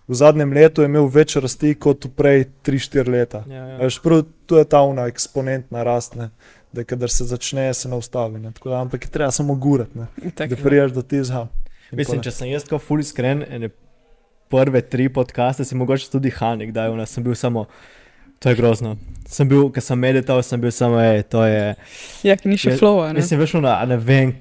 v 0.09 0.15
zadnjem 0.15 0.53
letu 0.53 0.83
je 0.83 0.91
imel 0.91 1.07
več 1.13 1.37
rasti 1.37 1.75
kot 1.75 2.09
prej 2.17 2.47
3-4 2.67 3.13
leta. 3.13 3.45
Ja, 3.49 3.67
ja. 3.75 3.79
Veš, 3.85 4.01
prav, 4.03 4.25
to 4.47 4.59
je 4.59 4.69
ta 4.69 4.83
una 4.87 5.07
eksponentna 5.11 5.85
rast, 5.87 6.19
ne? 6.19 6.31
da 6.73 6.85
kadar 6.89 7.11
se 7.13 7.25
začne, 7.29 7.67
se 7.77 7.89
ne 7.89 7.99
ustavi. 8.01 8.41
Ne? 8.41 8.53
Da, 8.65 8.81
ampak 8.81 9.05
je 9.05 9.11
treba 9.13 9.31
samo 9.31 9.55
gurati, 9.55 9.99
ne? 9.99 10.07
Itak. 10.29 10.51
da 10.51 10.57
priješ 10.57 10.93
do 10.97 11.03
tizha. 11.03 11.47
In 11.93 12.01
Mislim, 12.01 12.23
če 12.25 12.33
sem 12.33 12.49
jaz 12.49 12.65
tako 12.65 12.81
ful 12.81 13.03
iskren, 13.05 13.45
ene 13.45 13.69
prve 14.53 14.81
tri 14.81 15.09
podcaste, 15.13 15.65
si 15.65 15.77
mogoče 15.77 16.09
tudi 16.13 16.33
Hanik, 16.33 16.73
da 16.73 16.85
je 16.85 17.07
sem 17.07 17.25
bil 17.25 17.35
samo. 17.35 17.67
To 18.39 18.49
je 18.49 18.57
grozno. 18.59 18.97
Sem 19.29 19.49
bil, 19.49 19.69
ko 19.71 19.81
sem 19.81 19.99
medital, 19.99 20.41
sem 20.43 20.61
bil 20.61 20.73
samo, 20.75 20.99
hej, 20.99 21.23
to 21.31 21.45
je. 21.47 21.75
Ja, 22.27 22.35
ki 22.37 22.51
ni 22.51 22.57
še 22.59 22.75
flowa. 22.81 23.13
Ne? 23.13 23.21
Mislim, 23.21 23.39
veš, 23.41 23.55
ona, 23.61 23.77
ne 23.87 24.01
vem, 24.03 24.33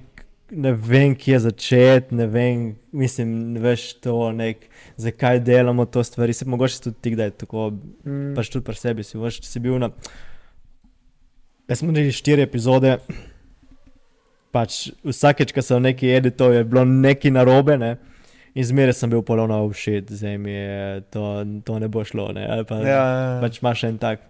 ne 0.50 0.72
vem, 0.74 1.14
kje 1.16 1.44
začeti, 1.46 2.16
ne 2.18 2.26
vem, 2.32 2.64
mislim, 2.92 3.36
ne 3.54 3.62
veš 3.62 3.86
to, 4.02 4.16
nek, 4.34 4.66
zakaj 4.98 5.40
delamo 5.42 5.86
to 5.86 6.02
stvari. 6.02 6.34
Se, 6.34 6.46
mogoče 6.46 6.82
tudi 6.82 6.98
ti, 7.00 7.16
da 7.16 7.24
je 7.24 7.32
tako, 7.38 7.72
Mm. 8.04 8.34
pač 8.36 8.50
tudi 8.50 8.64
pri 8.64 8.76
sebi 8.76 9.04
si, 9.04 9.18
veš, 9.18 9.42
si 9.42 9.60
bil 9.60 9.78
na. 9.78 9.90
Jaz 11.68 11.80
smo 11.80 11.90
naredili 11.90 12.12
štiri 12.14 12.42
epizode, 12.42 12.98
pač 14.52 14.76
vsakeč, 15.02 15.52
ko 15.52 15.62
sem 15.62 15.82
nekaj 15.82 16.18
editov, 16.18 16.52
je 16.52 16.64
bilo 16.64 16.84
nekaj 16.84 17.32
narobe, 17.32 17.78
ne. 17.78 17.94
In 18.52 18.66
zmeraj 18.66 18.94
sem 18.94 19.08
bil 19.08 19.22
polovno 19.22 19.62
všeč, 19.66 20.10
zdaj 20.12 20.36
mi 20.38 20.52
je 20.52 20.80
to, 21.08 21.22
to 21.62 21.78
ne 21.78 21.88
bo 21.88 22.04
šlo. 22.04 22.34
Ne? 22.34 22.44
ali 22.46 22.66
Pa, 22.66 22.76
Ja, 22.78 22.84
ja, 22.84 23.06
ja. 23.30 23.40
pač 23.40 23.62
imaš 23.62 23.84
en 23.86 23.98
tak. 23.98 24.28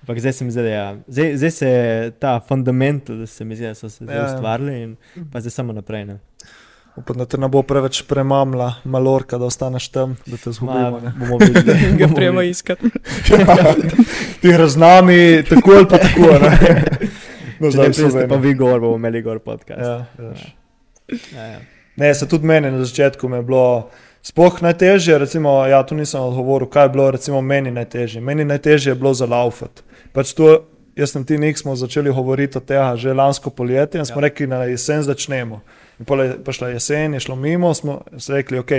Ampak 0.00 0.16
zdaj 0.18 0.32
se 0.32 0.44
mi 0.44 0.50
zdi, 0.50 0.62
da 0.62 0.70
ja. 0.70 0.84
zdaj, 1.06 1.34
zdaj 1.36 1.50
se 1.52 1.68
je 1.68 1.88
ta 2.12 2.38
fundament, 2.40 3.10
da 3.10 3.26
se 3.26 3.44
mi 3.44 3.52
zdi, 3.52 3.66
da 3.66 3.74
so 3.74 3.88
se 3.88 4.00
zdaj 4.00 4.16
Ja, 4.16 4.22
ja. 4.22 4.28
ustvarili 4.28 4.76
in 4.78 4.94
pa 5.26 5.40
zdaj 5.40 5.50
samo 5.52 5.72
naprej. 5.72 6.04
Ne. 6.06 6.16
Upam, 7.00 7.16
da 7.16 7.24
te 7.26 7.38
ne 7.40 7.48
bo 7.48 7.62
preveč 7.64 8.02
premamla, 8.08 8.74
malorka, 8.84 9.38
da 9.40 9.48
ostaneš 9.48 9.88
tam, 9.88 10.16
da 10.26 10.36
te 10.36 10.52
zgubimo. 10.52 11.00
ne. 11.00 11.12
bomo 11.18 11.38
videli. 11.40 11.78
Ga 11.98 12.06
videli. 12.06 12.48
iskati. 12.50 12.90
Ti 14.40 14.52
gre 14.52 14.68
z 14.68 14.76
nami, 14.76 15.42
tako 15.48 15.70
ali 15.80 15.88
pa 15.88 15.98
tako. 15.98 16.38
Ne? 16.42 16.58
No, 17.60 17.68
ne 17.68 17.90
pridete, 17.92 18.28
pa 18.28 18.36
vi 18.40 18.54
gor, 18.54 18.80
bomo 18.80 18.96
imeli 18.96 19.20
gor 19.22 19.38
podcast. 19.44 19.80
Ja, 19.80 20.06
veš. 20.18 20.46
Ja, 21.36 21.42
ja. 21.44 21.58
Ne, 21.96 22.14
se 22.14 22.28
tudi 22.28 22.46
meni 22.46 22.70
na 22.70 22.84
začetku 22.84 23.28
mi 23.28 23.36
je 23.36 23.42
bilo. 23.42 23.90
Sploh 24.22 24.62
najtežje, 24.62 25.18
recimo, 25.18 25.66
ja, 25.66 25.82
tu 25.86 25.94
nisem 25.94 26.20
odgovoril, 26.20 26.68
kaj 26.72 26.84
je 26.84 26.88
bilo 26.88 27.10
recimo, 27.10 27.40
meni 27.40 27.70
najtežje. 27.70 28.20
Meni 28.20 28.44
najtežje 28.44 28.90
je 28.90 28.94
bilo 28.94 29.12
za 29.14 29.26
laufat. 29.28 29.82
Pač 30.12 30.32
to, 30.32 30.62
jaz 30.96 31.12
sem 31.12 31.24
ti 31.24 31.36
nek 31.38 31.58
smo 31.58 31.76
začeli 31.76 32.12
govoriti 32.12 32.58
o 32.58 32.60
tem 32.60 32.96
že 32.96 33.12
lansko 33.12 33.50
poletje 33.50 34.00
in 34.00 34.06
smo 34.08 34.20
Ja. 34.20 34.24
ja. 34.24 34.28
rekli, 34.28 34.46
na 34.46 34.64
jesen 34.64 35.02
začnemo. 35.02 35.60
In 36.00 36.06
pol 36.08 36.22
je 36.24 36.36
prišla 36.44 36.68
jesen, 36.72 37.14
je 37.14 37.20
šlo 37.20 37.34
mimo, 37.36 37.74
smo 37.74 37.98
rekli, 38.28 38.58
ok, 38.58 38.70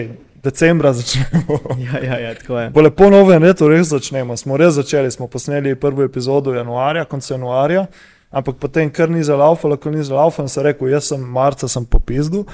decembra 0.43 0.93
začnemo. 0.97 1.59
Ja, 1.77 1.99
ja, 2.03 2.19
ja, 2.19 2.33
tako 2.35 2.57
je. 2.59 2.71
Po 2.73 2.81
lepo 2.81 3.09
novem 3.13 3.43
letu 3.43 3.67
res 3.69 3.91
začnemo. 3.91 4.37
Smo 4.37 4.57
res 4.57 4.73
začeli, 4.73 5.11
smo 5.13 5.27
posneli 5.29 5.75
prvo 5.77 6.01
epizodo 6.03 6.55
januarja, 6.55 7.05
konec 7.05 7.29
januarja, 7.29 7.85
ampak 8.31 8.57
potem 8.57 8.89
kar 8.89 9.09
ni 9.09 9.21
za 9.23 9.37
laufalo, 9.37 9.77
kar 9.77 9.93
ni 9.93 10.03
za 10.03 10.17
laufalo, 10.17 10.49
sem 10.49 10.65
rekel, 10.65 10.89
jaz 10.89 11.11
sem 11.13 11.21
marca 11.21 11.69
sem 11.69 11.85
popizdu. 11.85 12.47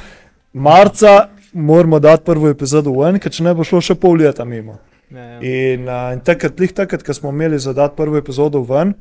Marca 0.53 1.30
moramo 1.53 1.99
dati 2.03 2.26
prvo 2.28 2.51
epizodo 2.51 2.91
ven, 2.99 3.22
ker 3.24 3.32
če 3.32 3.47
ne 3.47 3.55
bo 3.55 3.63
šlo 3.63 3.80
še 3.80 3.95
pol 3.95 4.20
leta 4.20 4.43
mimo. 4.45 4.82
Ja, 5.07 5.24
ja. 5.24 5.39
In, 5.47 5.88
uh, 5.88 6.11
in 6.11 6.20
takrat, 6.28 6.59
lih 6.59 6.76
takrat, 6.76 7.07
ko 7.07 7.15
smo 7.15 7.32
imeli 7.32 7.55
za 7.59 7.72
dati 7.74 7.95
prvo 7.95 8.20
epizodo 8.20 8.59
ven, 8.68 8.97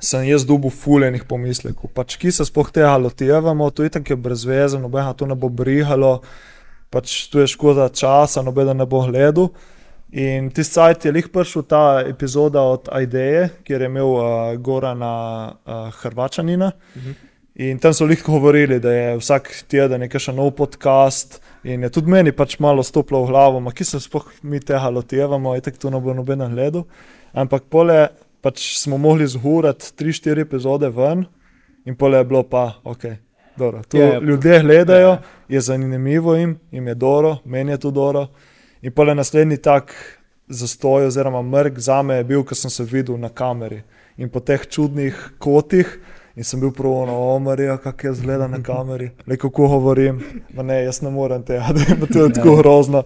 sem 0.00 0.26
jaz 0.28 0.44
dobil 0.46 0.70
fuljenih 0.70 1.24
pomislekov. 1.28 1.90
Pač, 1.94 2.18
ki 2.20 2.32
se 2.32 2.44
sploh 2.44 2.68
tega 2.72 2.96
lotevamo, 3.00 3.70
to 3.70 3.86
je 3.86 3.94
tako 3.96 4.18
brezvezno, 4.20 4.82
nobenega 4.84 5.16
to 5.16 5.28
ne 5.28 5.36
bo 5.38 5.48
brihalo, 5.48 6.20
pač 6.92 7.26
tu 7.32 7.40
je 7.40 7.48
škoda 7.48 7.88
časa, 7.88 8.44
noben 8.44 8.76
ne 8.76 8.86
bo 8.86 9.06
gledal. 9.06 9.50
In 10.16 10.50
tisti 10.54 10.78
sajt 10.78 11.04
je 11.04 11.12
lih 11.12 11.28
prišel 11.32 11.64
ta 11.66 12.02
epizoda 12.06 12.62
od 12.62 12.88
Aideje, 12.94 13.48
kjer 13.66 13.82
je 13.82 13.88
imel 13.90 14.12
uh, 14.12 14.26
Gorana 14.62 15.14
uh, 15.52 15.88
Hrvačanina. 16.02 16.70
Mhm. 16.96 17.22
In 17.56 17.78
tam 17.80 17.94
so 17.96 18.04
lih 18.04 18.20
govorili, 18.20 18.76
da 18.80 18.92
je 18.92 19.16
vsak 19.16 19.48
teden 19.68 20.02
nekaj 20.04 20.26
še 20.28 20.32
nov 20.36 20.50
podcast. 20.58 21.38
In 21.64 21.82
je 21.82 21.90
tudi 21.90 22.12
meni 22.12 22.32
pač 22.36 22.58
malo 22.60 22.84
stopilo 22.84 23.22
v 23.24 23.32
glavo, 23.32 23.62
ki 23.72 23.84
se 23.84 24.00
sploh 24.00 24.28
mi 24.44 24.60
tega 24.60 24.90
lotevamo, 24.92 25.54
in 25.56 25.64
tako 25.64 25.80
to 25.80 25.90
ne 25.90 26.00
bo 26.00 26.14
noben 26.14 26.44
gledal. 26.52 26.84
Ampak 27.32 27.64
pole 27.72 27.96
pač 28.40 28.78
smo 28.78 28.98
mogli 28.98 29.26
zgurati 29.26 29.84
3-4 29.98 30.40
epizode 30.40 30.88
ven, 30.88 31.24
in 31.84 31.96
pole 31.96 32.18
je 32.18 32.24
bilo 32.24 32.42
pa 32.42 32.72
ok. 32.84 33.04
Dobro, 33.56 33.82
to 33.88 33.96
Ja, 33.98 34.06
ja. 34.06 34.18
ljudje 34.20 34.60
gledajo, 34.60 35.08
Ja. 35.08 35.22
je 35.48 35.60
zanimivo 35.60 36.34
jim, 36.34 36.58
jim 36.70 36.86
je 36.86 36.94
dobro, 36.94 37.36
meni 37.44 37.70
je 37.72 37.78
to 37.78 37.90
dobro. 37.90 38.26
In 38.82 38.92
pole 38.92 39.14
naslednji 39.14 39.56
tak 39.56 39.94
zastoj, 40.48 41.06
oziroma 41.06 41.42
mrk 41.42 41.78
za 41.78 42.02
me 42.02 42.14
je 42.14 42.24
bil, 42.24 42.44
ko 42.44 42.54
sem 42.54 42.70
se 42.70 42.84
videl 42.84 43.18
na 43.18 43.28
kameri 43.28 43.82
in 44.16 44.28
po 44.28 44.40
teh 44.40 44.66
čudnih 44.68 45.30
kotih. 45.38 45.98
In 46.36 46.44
sem 46.44 46.60
bil 46.60 46.68
prav 46.70 47.06
na 47.06 47.12
omarju, 47.16 47.78
kako 47.82 48.06
jaz 48.06 48.20
gledam 48.20 48.50
na 48.50 48.62
kameri, 48.62 49.10
le 49.26 49.36
kako 49.36 49.68
govorim. 49.68 50.20
Ma 50.54 50.62
ne, 50.62 50.82
jaz 50.84 51.00
ne 51.02 51.10
morem 51.10 51.42
tega, 51.42 51.70
da 51.74 51.80
je 51.80 51.96
to 52.12 52.28
tako 52.28 52.56
grozno. 52.56 53.02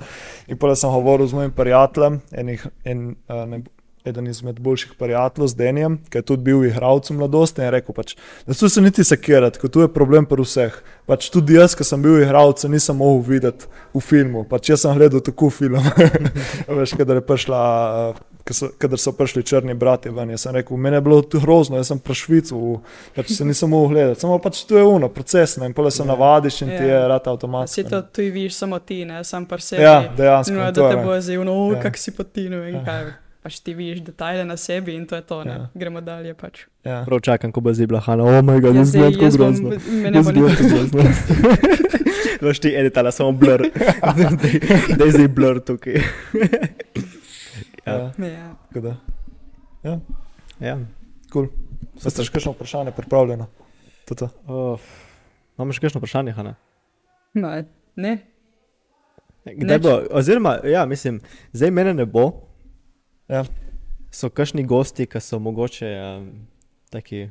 In 0.48 0.58
pa 0.58 0.74
sem 0.74 0.90
govoril 0.90 1.26
z 1.26 1.34
mojim 1.34 1.50
prijateljem, 1.52 2.20
enih, 2.32 2.66
en, 2.84 3.14
uh, 3.28 3.44
ne, 3.48 3.62
eden 4.04 4.26
izmed 4.26 4.60
boljših 4.60 4.94
prijateljev 4.98 5.48
z 5.48 5.54
Denjem, 5.54 5.98
ki 6.10 6.18
je 6.18 6.22
tudi 6.22 6.42
bil 6.42 6.64
igralec 6.64 7.10
v 7.10 7.14
mladosti 7.14 7.60
in 7.60 7.64
je 7.64 7.70
rekel, 7.70 7.94
pač, 7.94 8.14
da 8.46 8.54
so 8.54 8.68
se 8.68 8.80
niti 8.80 9.04
sekirati, 9.04 9.58
ker 9.60 9.68
tu 9.68 9.80
je 9.80 9.88
problem 9.88 10.26
pri 10.26 10.40
vseh. 10.40 10.72
Pač 11.06 11.28
tudi 11.30 11.54
jaz, 11.54 11.74
ki 11.74 11.84
sem 11.84 12.00
bil 12.02 12.22
igralec, 12.22 12.64
nisem 12.64 12.96
mogel 12.96 13.20
videti 13.28 13.68
v 13.94 14.00
filmu. 14.00 14.44
Pač 14.44 14.70
jaz 14.70 14.80
sem 14.80 14.96
gledal 14.96 15.20
tako 15.20 15.50
film. 15.50 15.82
Veš, 16.68 16.96
kadar 16.96 17.16
je 17.16 17.20
prišla. 17.22 17.60
Kader 18.80 18.98
so 18.98 19.12
prišli 19.12 19.44
črni 19.44 19.74
brati 19.74 20.08
ven, 20.10 20.30
jaz 20.30 20.40
sem 20.42 20.54
rekel, 20.54 20.74
meni 20.76 20.96
je 20.96 21.00
bilo 21.00 21.20
to 21.22 21.38
grozno, 21.38 21.76
jaz 21.76 21.86
sem 21.86 21.98
pa 21.98 22.14
švicu, 22.14 22.80
pač 23.14 23.30
se 23.30 23.44
nisem 23.44 23.70
mogel 23.70 23.88
gledati. 23.90 24.20
Samo 24.20 24.38
pač 24.38 24.64
to 24.64 24.74
je 24.74 24.82
uno, 24.82 25.08
procesno 25.08 25.66
in 25.66 25.72
pole 25.72 25.90
se 25.90 26.02
Ja. 26.02 26.06
navadiš 26.06 26.62
in 26.62 26.68
ti 26.68 26.82
je 26.82 26.88
Ja. 26.88 27.06
rata 27.06 27.24
Si 27.24 27.30
avtomatsko. 27.30 27.82
to 27.84 28.02
tu 28.02 28.22
vidiš 28.22 28.54
samo 28.54 28.78
ti, 28.78 29.04
ne 29.04 29.24
sam 29.24 29.46
par 29.46 29.60
sebi. 29.60 29.82
Ja, 29.82 30.08
dejansko. 30.16 30.54
No, 30.54 30.66
in 30.66 30.74
da 30.74 30.90
te 30.90 30.96
bo 30.96 31.20
zdaj 31.20 31.36
uno, 31.36 31.72
Ja. 31.72 31.80
kak 31.80 31.98
si 31.98 32.10
potinu 32.10 32.64
in 32.64 32.74
Ja. 32.74 32.84
kaj. 32.84 33.04
Pač 33.40 33.56
ti 33.58 33.72
vidiš 33.72 34.02
detajle 34.02 34.44
na 34.44 34.56
sebi 34.56 34.92
in 34.92 35.06
to 35.06 35.16
je 35.16 35.22
to, 35.22 35.44
ne. 35.44 35.50
Ja. 35.50 35.58
Ja. 35.58 35.68
Gremo 35.74 36.00
dalje 36.00 36.34
pač. 36.34 36.66
ja. 36.84 37.04
Prav 37.04 37.20
čakam, 37.20 37.48
ko 37.50 37.60
bo 37.60 37.72
zdaj 37.72 37.86
bila 37.86 38.00
Hanna, 38.00 38.22
oh 38.22 38.42
moj 38.42 38.60
bog, 38.60 38.74
Ja, 38.74 38.84
sem 38.84 39.00
tako 39.02 39.24
jaz 39.24 39.36
bom- 39.36 39.56
grozno. 39.56 39.68
Me 39.94 40.10
ne 40.10 40.20
bo 40.20 40.48
sem 40.50 40.68
grozno. 40.68 41.00
Veš 42.42 42.58
ti 42.58 42.72
editala 42.72 43.10
samo 43.10 43.32
blur, 43.32 43.64
da 44.90 45.04
je 45.04 45.10
zdaj 45.10 45.28
blur 45.30 45.60
tukaj. 45.60 46.00
Ja. 47.80 48.12
Ja. 48.14 48.26
Ja. 48.26 48.48
tako 48.68 48.80
da. 48.80 48.92
Ja. 50.60 50.76
Cool. 51.32 51.48
Ste 51.96 52.22
še 52.22 52.30
kakšno 52.30 52.52
vprašanje 52.52 52.92
pripravljeno? 52.92 53.46
To 54.04 54.14
to. 54.14 54.28
Oh. 54.46 54.76
Imamo 55.56 55.72
še 55.72 55.80
kakšno 55.80 55.98
vprašanje, 55.98 56.32
Hanna? 56.32 56.54
Ma, 57.34 57.62
ne, 57.96 58.12
Kdaj 59.42 59.78
Nič. 59.78 59.82
bo, 59.82 59.94
oziroma, 60.12 60.58
ja, 60.62 60.84
mislim, 60.84 61.18
zdaj 61.52 61.70
mene 61.72 61.94
ne 61.94 62.04
bo. 62.04 62.49
Ja. 63.30 63.44
So 64.10 64.26
kakšni 64.28 64.64
gosti, 64.66 65.06
ki 65.06 65.20
so 65.20 65.38
mogoče 65.38 65.86
um, 65.96 66.24
taki, 66.90 67.28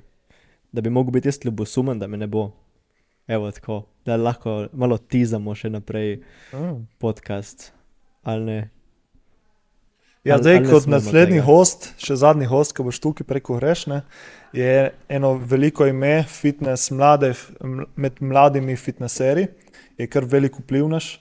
da 0.72 0.82
bi 0.82 0.90
mogel 0.90 1.12
biti 1.12 1.28
jaz 1.28 1.40
ljubosumen, 1.44 2.00
da 2.00 2.08
me 2.08 2.18
ne 2.18 2.28
bo. 2.28 2.52
Evo 3.28 3.52
tako, 3.52 3.82
da 4.06 4.16
lahko 4.16 4.68
malo 4.74 4.98
tizamo 4.98 5.56
še 5.56 5.70
naprej 5.70 6.22
Mm. 6.54 6.88
podcast. 6.98 7.72
Ali 8.24 8.46
ne? 8.46 8.70
Ja, 10.24 10.34
Ali- 10.36 10.44
zdaj, 10.44 10.56
ali 10.56 10.66
ne 10.66 10.72
kot 10.72 10.86
naslednji 10.88 11.36
tega? 11.36 11.46
host, 11.46 11.94
še 11.98 12.16
zadnji 12.16 12.46
host, 12.46 12.74
ki 12.74 12.84
boš 12.84 13.00
tukaj 13.00 13.26
preko 13.26 13.56
grešne, 13.56 14.02
je 14.54 14.74
eno 15.10 15.34
veliko 15.36 15.86
ime, 15.86 16.24
fitness, 16.26 16.92
mlade, 16.92 17.34
med 17.96 18.18
mladimi 18.20 18.76
fitneseri, 18.76 19.48
je 19.98 20.08
kar 20.08 20.26
velik 20.26 20.58
vplivnaš. 20.58 21.20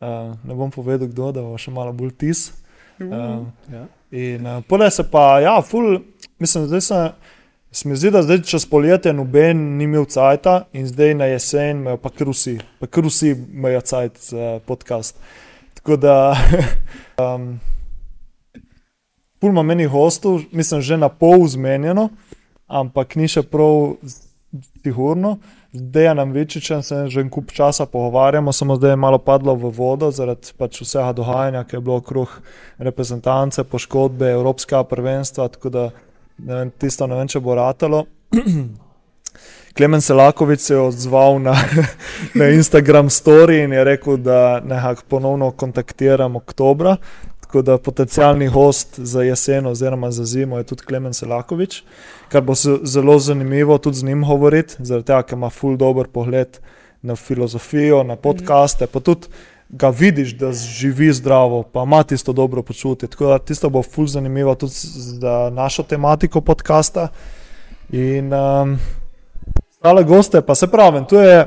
Uh, 0.00 0.34
ne 0.44 0.54
bom 0.54 0.70
povedal, 0.70 1.08
kdo, 1.08 1.28
da 1.32 1.42
bo 1.42 1.58
še 1.58 1.70
malo 1.70 1.92
bolj 1.92 2.14
tis. 2.16 2.52
Um, 3.00 3.52
Ja. 3.68 3.86
In 4.10 4.46
uh, 4.46 4.62
pole 4.66 4.90
se 4.90 5.04
pa, 5.10 5.40
ja, 5.40 5.62
ful, 5.62 6.00
mislim, 6.38 6.66
zdaj 6.66 6.80
se, 6.80 7.12
se 7.70 7.88
mi 7.88 7.96
zdi, 7.96 8.10
da 8.10 8.22
zdaj 8.22 8.42
čez 8.42 8.66
poletje 8.66 9.12
noben 9.14 9.60
ni 9.78 9.86
imel 9.86 10.04
cajta 10.10 10.64
in 10.72 10.86
zdaj 10.86 11.14
na 11.14 11.28
jesen 11.30 11.84
imajo 11.84 12.00
pa 12.02 12.10
kar 12.10 12.28
vsi, 12.28 12.56
pa 12.80 12.86
kar 12.90 13.06
vsi 13.06 13.30
imajo 13.30 13.80
cajt 13.80 14.18
za 14.18 14.58
podcast. 14.66 15.16
Tako 15.74 15.96
da, 15.96 16.16
um, 17.22 17.60
pul 19.38 19.54
ima 19.54 19.62
meni 19.62 19.86
hostov, 19.86 20.42
mislim, 20.52 20.82
že 20.82 20.96
na 20.96 21.08
pol 21.08 21.46
zmenjeno, 21.46 22.08
ampak 22.66 23.14
ni 23.14 23.30
še 23.30 23.42
prav 23.46 23.94
sigurno. 24.82 25.36
Zdaj 25.36 25.59
nam 26.14 26.32
večičem 26.32 26.82
se 26.82 27.06
že 27.08 27.20
en 27.20 27.30
kup 27.30 27.52
časa 27.52 27.86
pogovarjamo, 27.86 28.52
samo 28.52 28.76
zdaj 28.76 28.90
je 28.90 28.96
malo 28.96 29.18
padlo 29.18 29.54
v 29.54 29.70
vodo 29.70 30.10
zaradi 30.10 30.52
pač 30.58 30.80
vsega 30.82 31.12
dogajanja, 31.12 31.64
ki 31.64 31.76
je 31.76 31.80
bilo 31.80 31.96
okrog 31.96 32.28
reprezentance, 32.78 33.64
poškodbe, 33.64 34.32
evropskega 34.32 34.84
prvenstva. 34.84 35.48
Tako 35.48 35.70
da 35.70 35.90
ne 36.38 36.54
vem, 36.54 36.70
tisto 36.78 37.06
ne 37.06 37.14
vem, 37.14 37.28
če 37.28 37.40
bo 37.40 37.54
ratalo. 37.54 38.06
Klemen 39.76 40.00
Selakovič 40.00 40.60
se 40.60 40.74
je 40.74 40.80
odzval 40.80 41.38
na, 41.38 41.54
na 42.40 42.48
Instagram 42.50 43.06
story 43.06 43.62
in 43.64 43.72
je 43.72 43.84
rekel, 43.84 44.16
da 44.16 44.60
nekako 44.60 45.02
ponovno 45.08 45.50
kontaktiram 45.50 46.36
oktobra. 46.36 46.96
Tako 47.50 47.62
da 47.62 47.78
potencijalni 47.78 48.46
host 48.46 49.00
za 49.00 49.22
jesen 49.22 49.66
oziroma 49.66 50.10
za 50.10 50.24
zimo 50.24 50.58
je 50.58 50.64
tudi 50.64 50.82
Klemen 50.82 51.14
Selakovič, 51.14 51.82
kar 52.28 52.42
bo 52.42 52.54
zelo 52.84 53.18
zanimivo 53.18 53.78
tudi 53.78 53.96
z 53.96 54.04
njim 54.04 54.22
govoriti, 54.24 54.76
zaradi 54.78 55.06
tega, 55.06 55.22
ker 55.22 55.38
ima 55.38 55.50
ful 55.50 55.74
dober 55.76 56.06
pogled 56.06 56.60
na 57.02 57.16
filozofijo, 57.16 58.04
na 58.06 58.16
podcaste, 58.16 58.86
pa 58.86 59.00
tudi 59.00 59.26
ga 59.68 59.90
vidiš, 59.90 60.36
da 60.38 60.52
živi 60.52 61.12
zdravo, 61.12 61.62
pa 61.62 61.82
ima 61.82 62.02
tisto 62.02 62.32
dobro 62.32 62.62
počutje. 62.62 63.08
Tako 63.08 63.26
da 63.26 63.38
tisto 63.38 63.70
bo 63.70 63.82
ful 63.82 64.06
zanimivo 64.06 64.54
tudi 64.54 64.72
za 65.18 65.50
našo 65.52 65.82
tematiko 65.82 66.40
podcasta. 66.40 67.08
In 67.90 68.32
um, 68.32 68.78
ostale 69.70 70.04
goste, 70.04 70.40
pa 70.40 70.54
se 70.54 70.70
pravim, 70.70 71.04
tu 71.04 71.16
je 71.16 71.46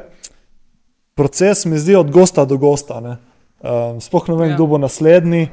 proces, 1.16 1.66
mi 1.66 1.80
zdi, 1.80 1.96
od 1.96 2.12
gosta 2.12 2.46
do 2.46 2.58
gosta. 2.58 3.00
ne. 3.00 3.18
Um, 3.64 4.02
sploh 4.02 4.28
ne 4.28 4.36
vem, 4.36 4.50
ja. 4.50 4.56
kdo 4.56 4.68
bo 4.68 4.78
naslednji. 4.78 5.48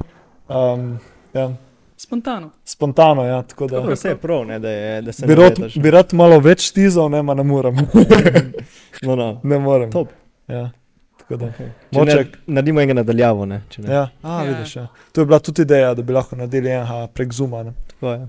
Um, 0.51 0.98
ja, 1.34 1.51
Spontano. 1.96 2.51
spontano, 2.64 3.24
ja, 3.24 3.42
tako 3.42 3.66
da. 3.66 3.76
Dobro, 3.76 3.94
vse 3.94 4.09
je 4.09 4.16
prav, 4.16 4.46
ne, 4.46 4.59
da, 4.59 4.68
je, 4.70 5.03
da 5.03 5.12
se 5.12 5.26
Bi 5.26 5.28
ne 5.28 5.42
rad, 5.42 5.53
vetaš, 5.53 5.74
bi 5.76 5.90
rad 5.90 6.14
malo 6.14 6.40
več 6.40 6.70
tizal, 6.72 7.11
ne, 7.11 7.22
ma 7.22 7.34
ne 7.34 7.42
morem. 7.44 7.76
No, 9.03 9.16
no. 9.16 9.40
ne 9.42 9.59
morem. 9.59 9.90
Top. 9.90 10.09
Ja, 10.48 10.70
tako 11.18 11.36
da. 11.36 11.46
Okay. 11.46 11.68
Moče- 11.92 12.16
Ne, 12.16 12.24
naredimo 12.48 12.80
enega 12.80 12.94
nadaljavo, 12.94 13.46
ne? 13.46 13.62
če 13.68 13.82
ne. 13.82 13.92
Ja, 13.92 14.09
a, 14.22 14.28
Ja. 14.28 14.42
ja. 14.42 14.51
vidiš, 14.51 14.76
ja. 14.76 14.86
To 15.12 15.20
je 15.20 15.26
bila 15.26 15.38
tudi 15.38 15.62
ideja, 15.62 15.94
da 15.94 16.03
bi 16.03 16.12
lahko 16.12 16.36
naredili 16.36 16.68
enega 16.70 17.07
prek 17.07 17.32
Zuma. 17.32 17.62
Ne. 17.62 17.72
Tako 17.88 18.12
je. 18.12 18.26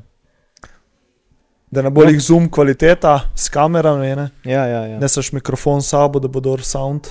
Da 1.72 1.82
ne 1.82 1.89
bo 1.89 2.03
jih 2.03 2.19
Zoom 2.22 2.49
kvaliteta 2.49 3.19
s 3.36 3.49
kamerami, 3.49 4.15
ne, 4.15 4.30
Ja, 4.45 4.65
ja, 4.65 4.86
ja. 4.86 4.99
ne 4.99 5.07
seš 5.07 5.32
mikrofon 5.32 5.82
sabo, 5.82 6.19
da 6.19 6.28
bo 6.28 6.39
dober 6.39 6.61
sound. 6.61 7.07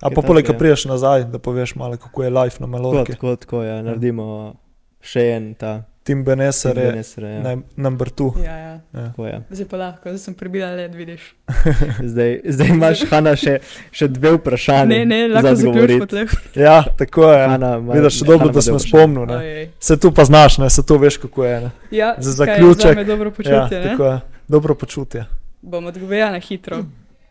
A 0.00 0.10
pa 0.10 0.22
poleg, 0.22 0.46
ko 0.46 0.52
priješ 0.52 0.84
nazaj, 0.84 1.24
da 1.24 1.38
poveš 1.38 1.74
malo, 1.74 1.96
kako 1.96 2.22
je 2.22 2.30
live 2.30 2.42
na 2.42 2.50
Tako, 2.58 2.66
melodiki. 2.68 3.12
tako, 3.12 3.36
tako, 3.36 3.62
ja. 3.62 3.82
Naredimo 3.82 4.54
še 5.00 5.20
en 5.30 5.54
ta 5.54 5.82
Tim 6.02 6.24
Beneser 6.24 6.78
je 6.78 7.02
ja. 7.18 7.56
number 7.76 8.08
two. 8.08 8.30
Ja, 8.38 8.56
ja. 8.56 8.80
Tako 8.92 9.26
je. 9.26 9.40
Zdaj 9.50 9.66
pa 9.66 9.76
lahko, 9.76 10.02
zdaj 10.04 10.18
sem 10.18 10.34
prebila 10.34 10.68
led, 10.70 10.94
vidiš. 10.94 11.34
Zdaj, 12.04 12.40
zdaj 12.46 12.68
imaš, 12.68 13.02
Hanna, 13.10 13.32
še, 13.36 13.56
še 13.90 14.08
dve 14.08 14.36
vprašanje. 14.36 14.86
Ne, 14.94 15.04
ne, 15.04 15.28
lahko 15.28 15.48
za 15.48 15.54
zaključimo 15.56 16.04
odgovoriti. 16.04 16.06
tle. 16.52 16.62
Ja, 16.62 16.84
tako 16.96 17.26
je. 17.26 17.48
Hanna 17.48 17.72
ima- 17.76 17.92
Vidiš, 17.92 18.20
ne, 18.20 18.26
dobro, 18.26 18.38
Hanna 18.38 18.52
da 18.52 18.62
smo 18.62 18.78
spomnili. 18.78 19.26
ne. 19.26 19.36
Ojej. 19.36 19.66
Se 19.80 19.98
tu 19.98 20.12
pa 20.12 20.24
znaš, 20.24 20.58
ne, 20.58 20.70
se 20.70 20.86
tu 20.86 20.96
veš, 20.96 21.16
kako 21.16 21.44
je. 21.44 21.60
Ne. 21.60 21.70
Ja, 21.90 22.14
Za 22.18 22.30
je 22.30 22.36
zaključek- 22.36 22.94
zame 22.94 23.04
dobro 23.04 23.30
počutje, 23.32 23.52
Ja, 23.54 23.68
tako 23.68 24.04
je. 24.04 24.20
Dobro 24.48 24.74
počutje. 24.76 25.26
Bom 25.62 25.86
odgovorila 25.86 26.30
na 26.30 26.38
hitro, 26.40 26.84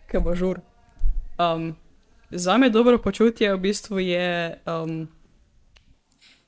ker 0.07 0.19
bo 0.19 0.35
žur. 0.35 0.59
Um, 1.39 1.75
za 2.35 2.57
me 2.57 2.69
dobro 2.69 2.97
počutje 2.97 3.53
v 3.53 3.59
bistvu 3.59 3.99
je 3.99 4.59
um, 4.65 5.07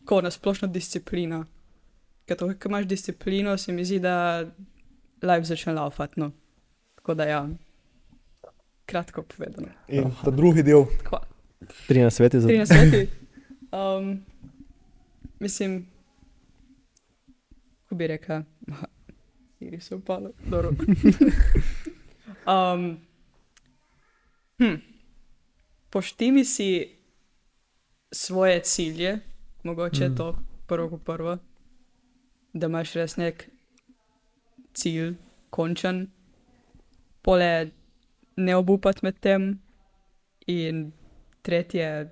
kot 0.05 0.23
nasplošno 0.23 0.67
disciplina. 0.67 1.45
Ker 2.25 2.37
to, 2.37 2.47
ko 2.59 2.69
imaš 2.69 2.85
disciplino, 2.85 3.57
se 3.57 3.71
mi 3.71 3.85
zdi, 3.85 3.99
da 3.99 4.45
life 5.21 5.43
začne 5.43 5.73
laufati. 5.73 6.19
No. 6.19 6.31
Tako 6.95 7.13
da 7.13 7.23
ja, 7.23 7.47
kratko 8.85 9.23
povedano. 9.23 9.67
In 9.87 10.11
ta 10.23 10.31
drugi 10.31 10.63
del. 10.63 10.85
Tri 11.87 12.01
na 12.01 12.09
svete 12.09 12.39
za 12.39 12.47
Tri 12.47 12.57
na 12.57 12.65
sveti. 12.65 13.07
Um, 13.71 14.25
mislim, 15.39 15.87
kako 17.83 17.95
bi 17.95 18.07
rekel, 18.07 18.41
ili 19.59 19.81
so 19.81 19.95
upali, 19.95 20.31
dobro. 20.45 20.69
um, 22.53 22.97
hm. 24.57 24.96
Poštimi 25.89 26.45
si 26.45 26.97
svoje 28.11 28.59
cilje, 28.63 29.19
mogoče 29.63 30.07
Mm. 30.09 30.11
mm. 30.11 30.15
to 30.15 30.35
prvo 30.67 30.89
kot 30.89 31.03
prvo, 31.05 31.37
da 32.53 32.67
imaš 32.67 32.93
res 32.93 33.17
nek 33.17 33.49
cilj, 34.73 35.15
končen, 35.49 36.07
pole 37.21 37.69
ne 38.35 38.55
obupati 38.55 38.99
med 39.03 39.19
tem 39.19 39.61
in 40.47 40.91
tretje, 41.41 42.09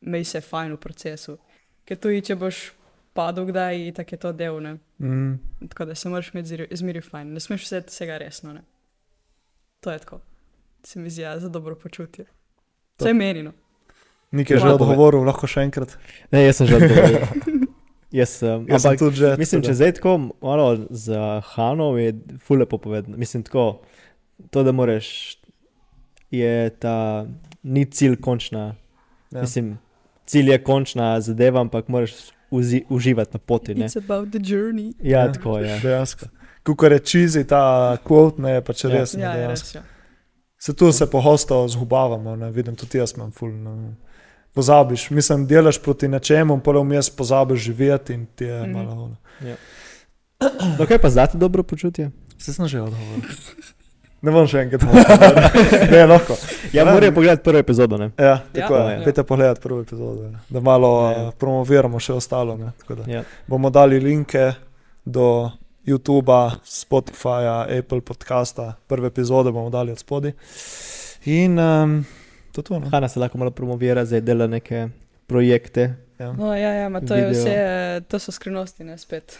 mej 0.00 0.24
se 0.24 0.40
fajn 0.40 0.72
v 0.72 0.80
procesu. 0.80 1.38
Ker 1.84 1.98
tudi, 1.98 2.22
če 2.22 2.34
boš 2.36 2.72
padel 3.14 3.46
kdaj, 3.46 3.92
tako 3.96 4.14
je 4.14 4.18
to 4.18 4.32
del, 4.32 4.60
ne. 4.62 4.78
mm, 4.98 5.68
Tako 5.68 5.84
da 5.84 5.94
se 5.94 6.08
moraš 6.08 6.30
imeti 6.34 6.66
zmeri 6.70 7.00
fajn, 7.00 7.32
ne 7.32 7.40
smeš 7.40 7.64
vzeti 7.64 7.88
vsega 7.88 8.18
resno, 8.18 8.52
ne. 8.52 8.62
To 9.80 9.90
je 9.90 9.98
tako. 9.98 10.20
Se 10.84 11.00
mi 11.00 11.10
zdi, 11.10 11.22
ja, 11.22 11.38
za 11.40 11.48
dobro 11.48 11.74
počutje. 11.74 12.24
Vse 12.98 13.12
meni, 13.12 13.42
no. 13.42 13.52
Nik 14.32 14.50
je 14.50 14.58
že 14.58 14.68
odgovoril, 14.68 15.22
lahko 15.22 15.46
še 15.46 15.62
enkrat. 15.62 15.96
Ne, 16.30 16.42
jaz 16.42 16.56
sem 16.56 16.66
že 16.66 16.76
odgovoril. 16.76 17.20
Jaz 18.12 18.30
sem. 18.30 18.62
Jaz 18.64 18.80
sem 18.80 18.90
Ampak, 18.90 18.98
tudi 19.00 19.16
že. 19.16 19.30
mislim, 19.36 19.60
če 19.60 19.68
da- 19.68 19.74
zdaj 19.74 19.92
tako 19.92 20.12
malo 20.40 20.66
za 20.90 21.20
Hanov 21.46 21.98
je 21.98 22.14
ful 22.38 22.56
lepo 22.56 22.78
povedano. 22.78 23.16
Mislim, 23.16 23.42
tako, 23.42 23.82
to, 24.50 24.62
da 24.62 24.72
moraš, 24.72 25.36
je 26.30 26.52
ta, 26.72 27.26
ni 27.62 27.84
cilj 27.86 28.16
končna. 28.18 28.58
Ja. 28.58 28.74
Ja. 29.32 29.42
Mislim, 29.42 29.78
cilj 30.24 30.50
je 30.50 30.58
končna 30.60 31.20
zadeva, 31.20 31.60
ampak 31.60 31.88
moraš 31.88 32.14
uzi, 32.50 32.84
uživati 32.88 33.30
na 33.32 33.40
poti. 33.40 33.74
Ne? 33.74 33.84
It's 33.84 33.98
about 33.98 34.30
the 34.30 34.40
journey. 34.40 34.94
Ja, 34.98 35.10
Ja. 35.10 35.20
ja, 35.20 35.32
tako 35.32 35.58
je. 35.58 35.80
Dejansko. 35.80 36.26
Kukor 36.62 36.92
je 36.92 36.98
čizi 37.00 37.44
ta 37.44 37.62
kvot, 37.98 38.38
ne 38.38 38.50
je 38.52 38.60
pač 38.62 38.84
Ja. 38.84 38.90
res. 38.90 39.14
Ja, 39.14 39.20
Ja, 39.20 39.30
je 39.30 39.38
dejansko. 39.38 39.66
res. 39.68 39.74
Ja. 39.74 39.95
Se 40.66 40.74
tu 40.74 40.92
se 40.92 41.06
pohosto 41.06 41.68
zgubavamo, 41.68 42.36
ne 42.36 42.50
vidim, 42.50 42.74
tudi 42.74 42.98
jaz 42.98 43.12
imam 43.16 43.30
ful. 43.30 43.52
Ne. 43.52 43.94
Pozabiš, 44.52 45.10
mislim, 45.10 45.44
delaš 45.46 45.78
proti 45.78 46.08
nečemu, 46.08 46.58
pa 46.60 46.72
vmes 46.72 47.10
pozabiš 47.10 47.60
živeti 47.60 48.14
in 48.14 48.26
ti 48.26 48.44
je 48.44 48.66
mm. 48.66 48.72
malo. 48.72 48.92
ono. 48.92 49.16
No, 50.78 50.86
kaj 50.86 50.98
pa 50.98 51.08
zate 51.10 51.38
dobro 51.38 51.62
počutje? 51.62 52.10
Se 52.38 52.52
sem 52.52 52.66
že 52.68 52.80
odgovoril. 52.80 53.22
Ne 54.22 54.32
bom 54.32 54.48
še 54.48 54.64
enkrat 54.64 54.82
odgovoril. 54.82 55.38
Ne, 55.94 56.02
lahko. 56.06 56.34
Ja, 56.72 56.84
Ne, 56.84 56.92
morajo 56.92 57.12
pogledati 57.14 57.44
prvo 57.44 57.58
epizodo. 57.62 57.96
Ne? 57.96 58.10
Ja, 58.18 58.40
tako 58.52 58.74
Ja, 58.74 58.82
ja, 58.82 58.90
je. 58.90 58.98
ja. 58.98 59.04
Pejte 59.04 59.22
pogledat 59.24 59.62
prvo 59.62 59.80
epizodo, 59.80 60.24
ja. 60.24 60.40
da 60.50 60.60
malo 60.60 60.90
Ja. 61.10 61.22
ja. 61.22 61.30
promoviramo 61.38 62.00
še 62.00 62.12
ostalo. 62.12 62.56
Ne, 62.56 62.72
tako 62.82 62.94
da. 62.94 63.06
Ja. 63.12 63.22
bomo 63.46 63.70
dali 63.70 64.00
linke 64.00 64.52
do 65.04 65.50
YouTuba, 65.86 66.50
Spotifyja, 66.64 67.78
Apple 67.78 68.00
podcasta, 68.00 68.74
prve 68.86 69.06
epizode 69.06 69.52
bomo 69.52 69.70
dali 69.70 69.92
od 69.92 69.98
spodaj. 69.98 70.32
In 71.24 71.58
um, 71.58 72.04
to 72.52 72.60
je 72.60 72.64
to. 72.64 72.78
No? 72.80 72.88
Hanna 72.90 73.08
se 73.08 73.20
lahko 73.20 73.38
malo 73.38 73.50
promovira, 73.50 74.04
zdaj 74.04 74.20
dela 74.20 74.46
neke 74.46 74.88
projekte. 75.26 75.94
Ja. 76.18 76.32
No, 76.32 76.54
ja, 76.54 76.72
ja, 76.72 76.88
ma 76.88 77.00
to 77.00 77.14
je 77.14 77.30
vse, 77.30 77.54
to 78.08 78.18
so 78.18 78.32
skrivnosti, 78.32 78.84
ne 78.84 78.98
spet. 78.98 79.38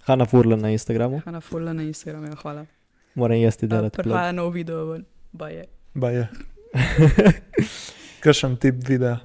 Hanna 0.00 0.24
Furla 0.24 0.56
na 0.56 0.70
Instagramu, 0.70 1.20
Hanna 1.24 1.40
Fulla 1.40 1.72
na 1.72 1.82
Instagramu, 1.82 2.26
ja, 2.26 2.34
hvala. 2.34 2.66
moram 3.14 3.36
jaz 3.36 3.56
ti 3.56 3.66
Uh, 3.66 3.70
delati. 3.70 3.94
plug. 3.94 4.04
Prihaja 4.04 4.32
nov 4.32 4.50
video 4.50 4.84
ven, 4.86 5.04
ba 5.32 5.48
je. 5.48 5.64
Ba 5.94 6.10
je. 6.10 6.28
Kakšen 8.22 8.56
tip 8.56 8.74
videa? 8.88 9.18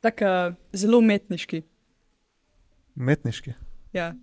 Tako 0.00 0.24
uh, 0.24 0.54
zelo 0.72 0.98
umetniški. 0.98 1.62
Umetniški. 2.96 3.52
Ja. 3.92 4.14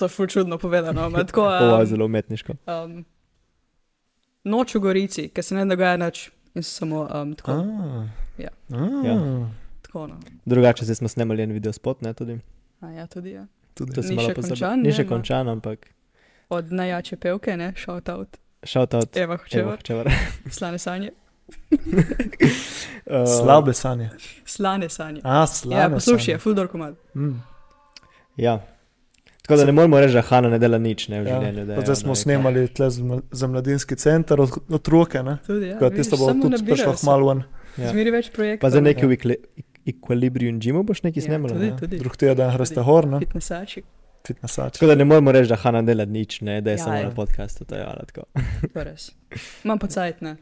To 0.00 0.04
je 0.04 0.08
ful 0.08 0.26
čudno 0.26 0.56
povedano. 0.56 1.02
ampak 1.02 1.26
Tako, 1.26 1.42
Ovo 1.62 1.76
je 1.76 1.80
um, 1.80 1.86
zelo 1.86 2.04
umetniško. 2.04 2.52
um, 2.64 3.04
noč 4.42 4.74
v 4.74 4.80
Gorici, 4.80 5.28
ki 5.28 5.42
se 5.42 5.54
ne 5.54 5.64
dogaja 5.64 5.96
nič 5.96 6.30
in 6.54 6.62
samo 6.62 7.04
um, 7.04 7.34
tako. 7.34 7.52
Ah. 7.52 8.08
Ja. 8.38 8.48
Ah. 8.72 9.04
Ja. 9.04 9.14
tako 9.82 10.06
no. 10.06 10.16
Drugače, 10.44 10.84
zdaj 10.84 10.94
smo 10.96 11.08
snemali 11.08 11.42
en 11.42 11.52
video 11.52 11.72
spot, 11.72 12.00
ne 12.00 12.14
tudi. 12.14 12.38
A, 12.80 12.90
ja, 12.90 13.06
tudi 13.06 13.30
ja. 13.32 13.44
Tudi. 13.74 13.92
To 13.92 14.02
sem 14.02 14.16
malo 14.16 14.32
končan, 14.34 14.80
Ni 14.80 14.92
še 14.92 15.04
ma. 15.04 15.08
končan, 15.08 15.48
ampak 15.48 15.92
Od 16.48 16.72
najjače 16.72 17.16
pevke, 17.16 17.56
ne, 17.56 17.72
shout 17.76 18.08
out. 18.08 18.36
shout 18.64 18.94
out. 18.94 19.16
Eva 19.16 19.36
Evo, 19.52 19.70
Hočevar, 19.70 20.08
slane 20.50 20.78
sanje. 20.78 21.10
Uh, 23.06 23.26
Slabe 23.36 23.72
sanje. 23.72 24.10
Slane 24.44 24.88
sanje. 24.88 25.20
A, 25.24 25.46
slabe 25.46 25.76
Ja, 25.76 25.90
poslušaj, 25.90 26.24
sanje. 26.24 26.38
ful 26.38 26.54
dor 26.54 26.68
komad. 26.68 26.96
Mm. 27.14 27.36
Ja. 28.36 28.58
Tako 29.42 29.56
da 29.56 29.64
ne 29.64 29.72
moremo 29.72 30.00
reči, 30.00 30.12
da 30.12 30.22
Hanna 30.22 30.48
ne 30.48 30.58
dela 30.58 30.78
nič 30.78 31.08
ne, 31.08 31.20
v 31.20 31.26
Ja. 31.26 31.40
življenju. 31.40 31.66
da 31.66 31.80
Zdaj 31.80 31.96
smo 31.96 32.14
snemali 32.14 32.68
tle 32.68 32.90
za 32.90 33.02
mla- 33.02 33.22
za 33.32 33.46
mladinski 33.46 33.96
center 33.96 34.40
od, 34.40 34.50
od 34.68 34.88
roke, 34.88 35.22
ne? 35.22 35.38
Tudi, 35.46 35.66
ja. 35.66 35.72
Tako 35.72 35.90
da 35.90 35.96
tisto 35.96 36.16
vidiš, 36.16 36.34
bo 36.34 36.42
tudi 36.42 36.64
prišlo 36.66 36.94
malo 37.02 37.28
ven. 37.28 37.42
Ja. 37.76 37.90
Zmeri 37.90 38.10
več 38.10 38.30
projektov. 38.30 38.60
Pa 38.60 38.70
za 38.70 38.80
neki 38.80 39.00
Ja. 39.00 39.08
v 39.08 39.10
Equili- 39.10 39.40
Equilibrium 39.86 40.60
Gymu 40.60 40.82
boš 40.82 41.02
nekaj 41.02 41.18
Ja, 41.18 41.24
snemala. 41.24 41.54
tudi. 41.54 41.70
ne? 41.88 41.98
Drug 41.98 42.16
teden 42.16 42.50
greste 42.50 42.82
gor, 42.82 43.06
ne? 43.06 43.18
Fitnessači, 43.18 43.82
Fitnessač. 44.22 44.72
Tako 44.72 44.86
da 44.86 44.94
ne 44.94 45.04
moremo 45.04 45.32
reči, 45.32 45.48
da 45.48 45.56
Hanna 45.56 45.82
dela 45.82 46.04
nič, 46.04 46.40
ne, 46.40 46.60
da 46.60 46.70
je 46.70 46.76
Ja, 46.76 46.84
samo 46.84 46.96
ja. 46.96 47.02
na 47.04 47.10
podkastu. 47.10 47.64
To 47.64 47.74
je 47.74 47.82
ala 47.82 48.04
tako. 48.04 48.22
to 48.74 48.84
res. 48.84 49.10
Imam 49.64 49.78
pa 49.78 49.86
cajt, 49.88 50.20
ne. 50.20 50.36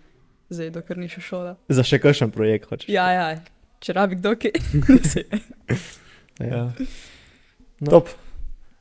Zdaj, 0.51 0.71
dokler 0.71 0.99
ni 0.99 1.09
še 1.09 1.21
šola. 1.21 1.57
Za 1.69 1.83
še 1.83 1.99
kakšen 1.99 2.31
projekt 2.31 2.67
hočeš. 2.67 2.89
Ja, 2.89 3.07
ja, 3.13 3.39
če 3.81 3.93
rabi 3.93 4.17
kdo 4.17 4.35
ki. 4.35 4.51
Ja. 6.41 6.73
No. 7.81 7.91
Top. 7.91 8.09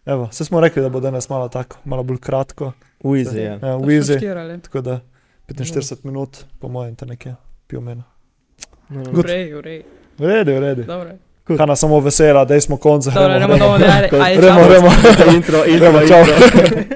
Evo, 0.07 0.29
se 0.31 0.45
smo 0.45 0.59
rekli, 0.61 0.81
da 0.81 0.89
bo 0.89 0.99
danes 0.99 1.29
malo 1.29 1.49
tako, 1.49 1.77
malo 1.85 2.03
bolj 2.03 2.17
kratko. 2.17 2.71
Uizi, 3.03 3.39
ja. 3.39 3.53
Ja, 3.53 3.59
Easy, 3.59 4.17
štirali. 4.17 4.61
tako 4.61 4.81
da 4.81 4.99
45 5.47 5.95
minut, 6.03 6.37
po 6.59 6.67
mojem, 6.67 6.95
te 6.95 7.05
nekje 7.05 7.35
pil 7.67 7.81
meni. 7.81 8.03
No, 8.89 9.03
no. 9.03 9.19
Urej, 9.19 9.53
urej. 9.53 9.83
V 10.17 10.25
redu, 10.25 10.51
v 10.51 10.59
redu. 10.59 10.83
Kana 11.57 11.75
samo 11.75 11.99
vesela, 11.99 12.45
da 12.45 12.61
smo 12.61 12.77
domov, 13.49 13.79
ne, 13.79 14.07
Good. 14.09 14.21
ajde, 14.21 14.41
Gremo, 14.41 14.59
čau. 14.59 14.69
gremo. 14.69 14.89
intro, 15.35 15.65
intro, 15.65 16.07
čau. 16.07 16.19
intro. 16.19 16.95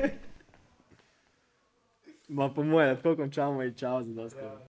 Ma 2.30 2.50
po 2.50 2.64
moje, 2.64 2.96
tako 2.96 3.16
končamo 3.16 3.64
in 3.64 3.74
čau 3.74 4.04
za 4.04 4.14
dosti. 4.14 4.40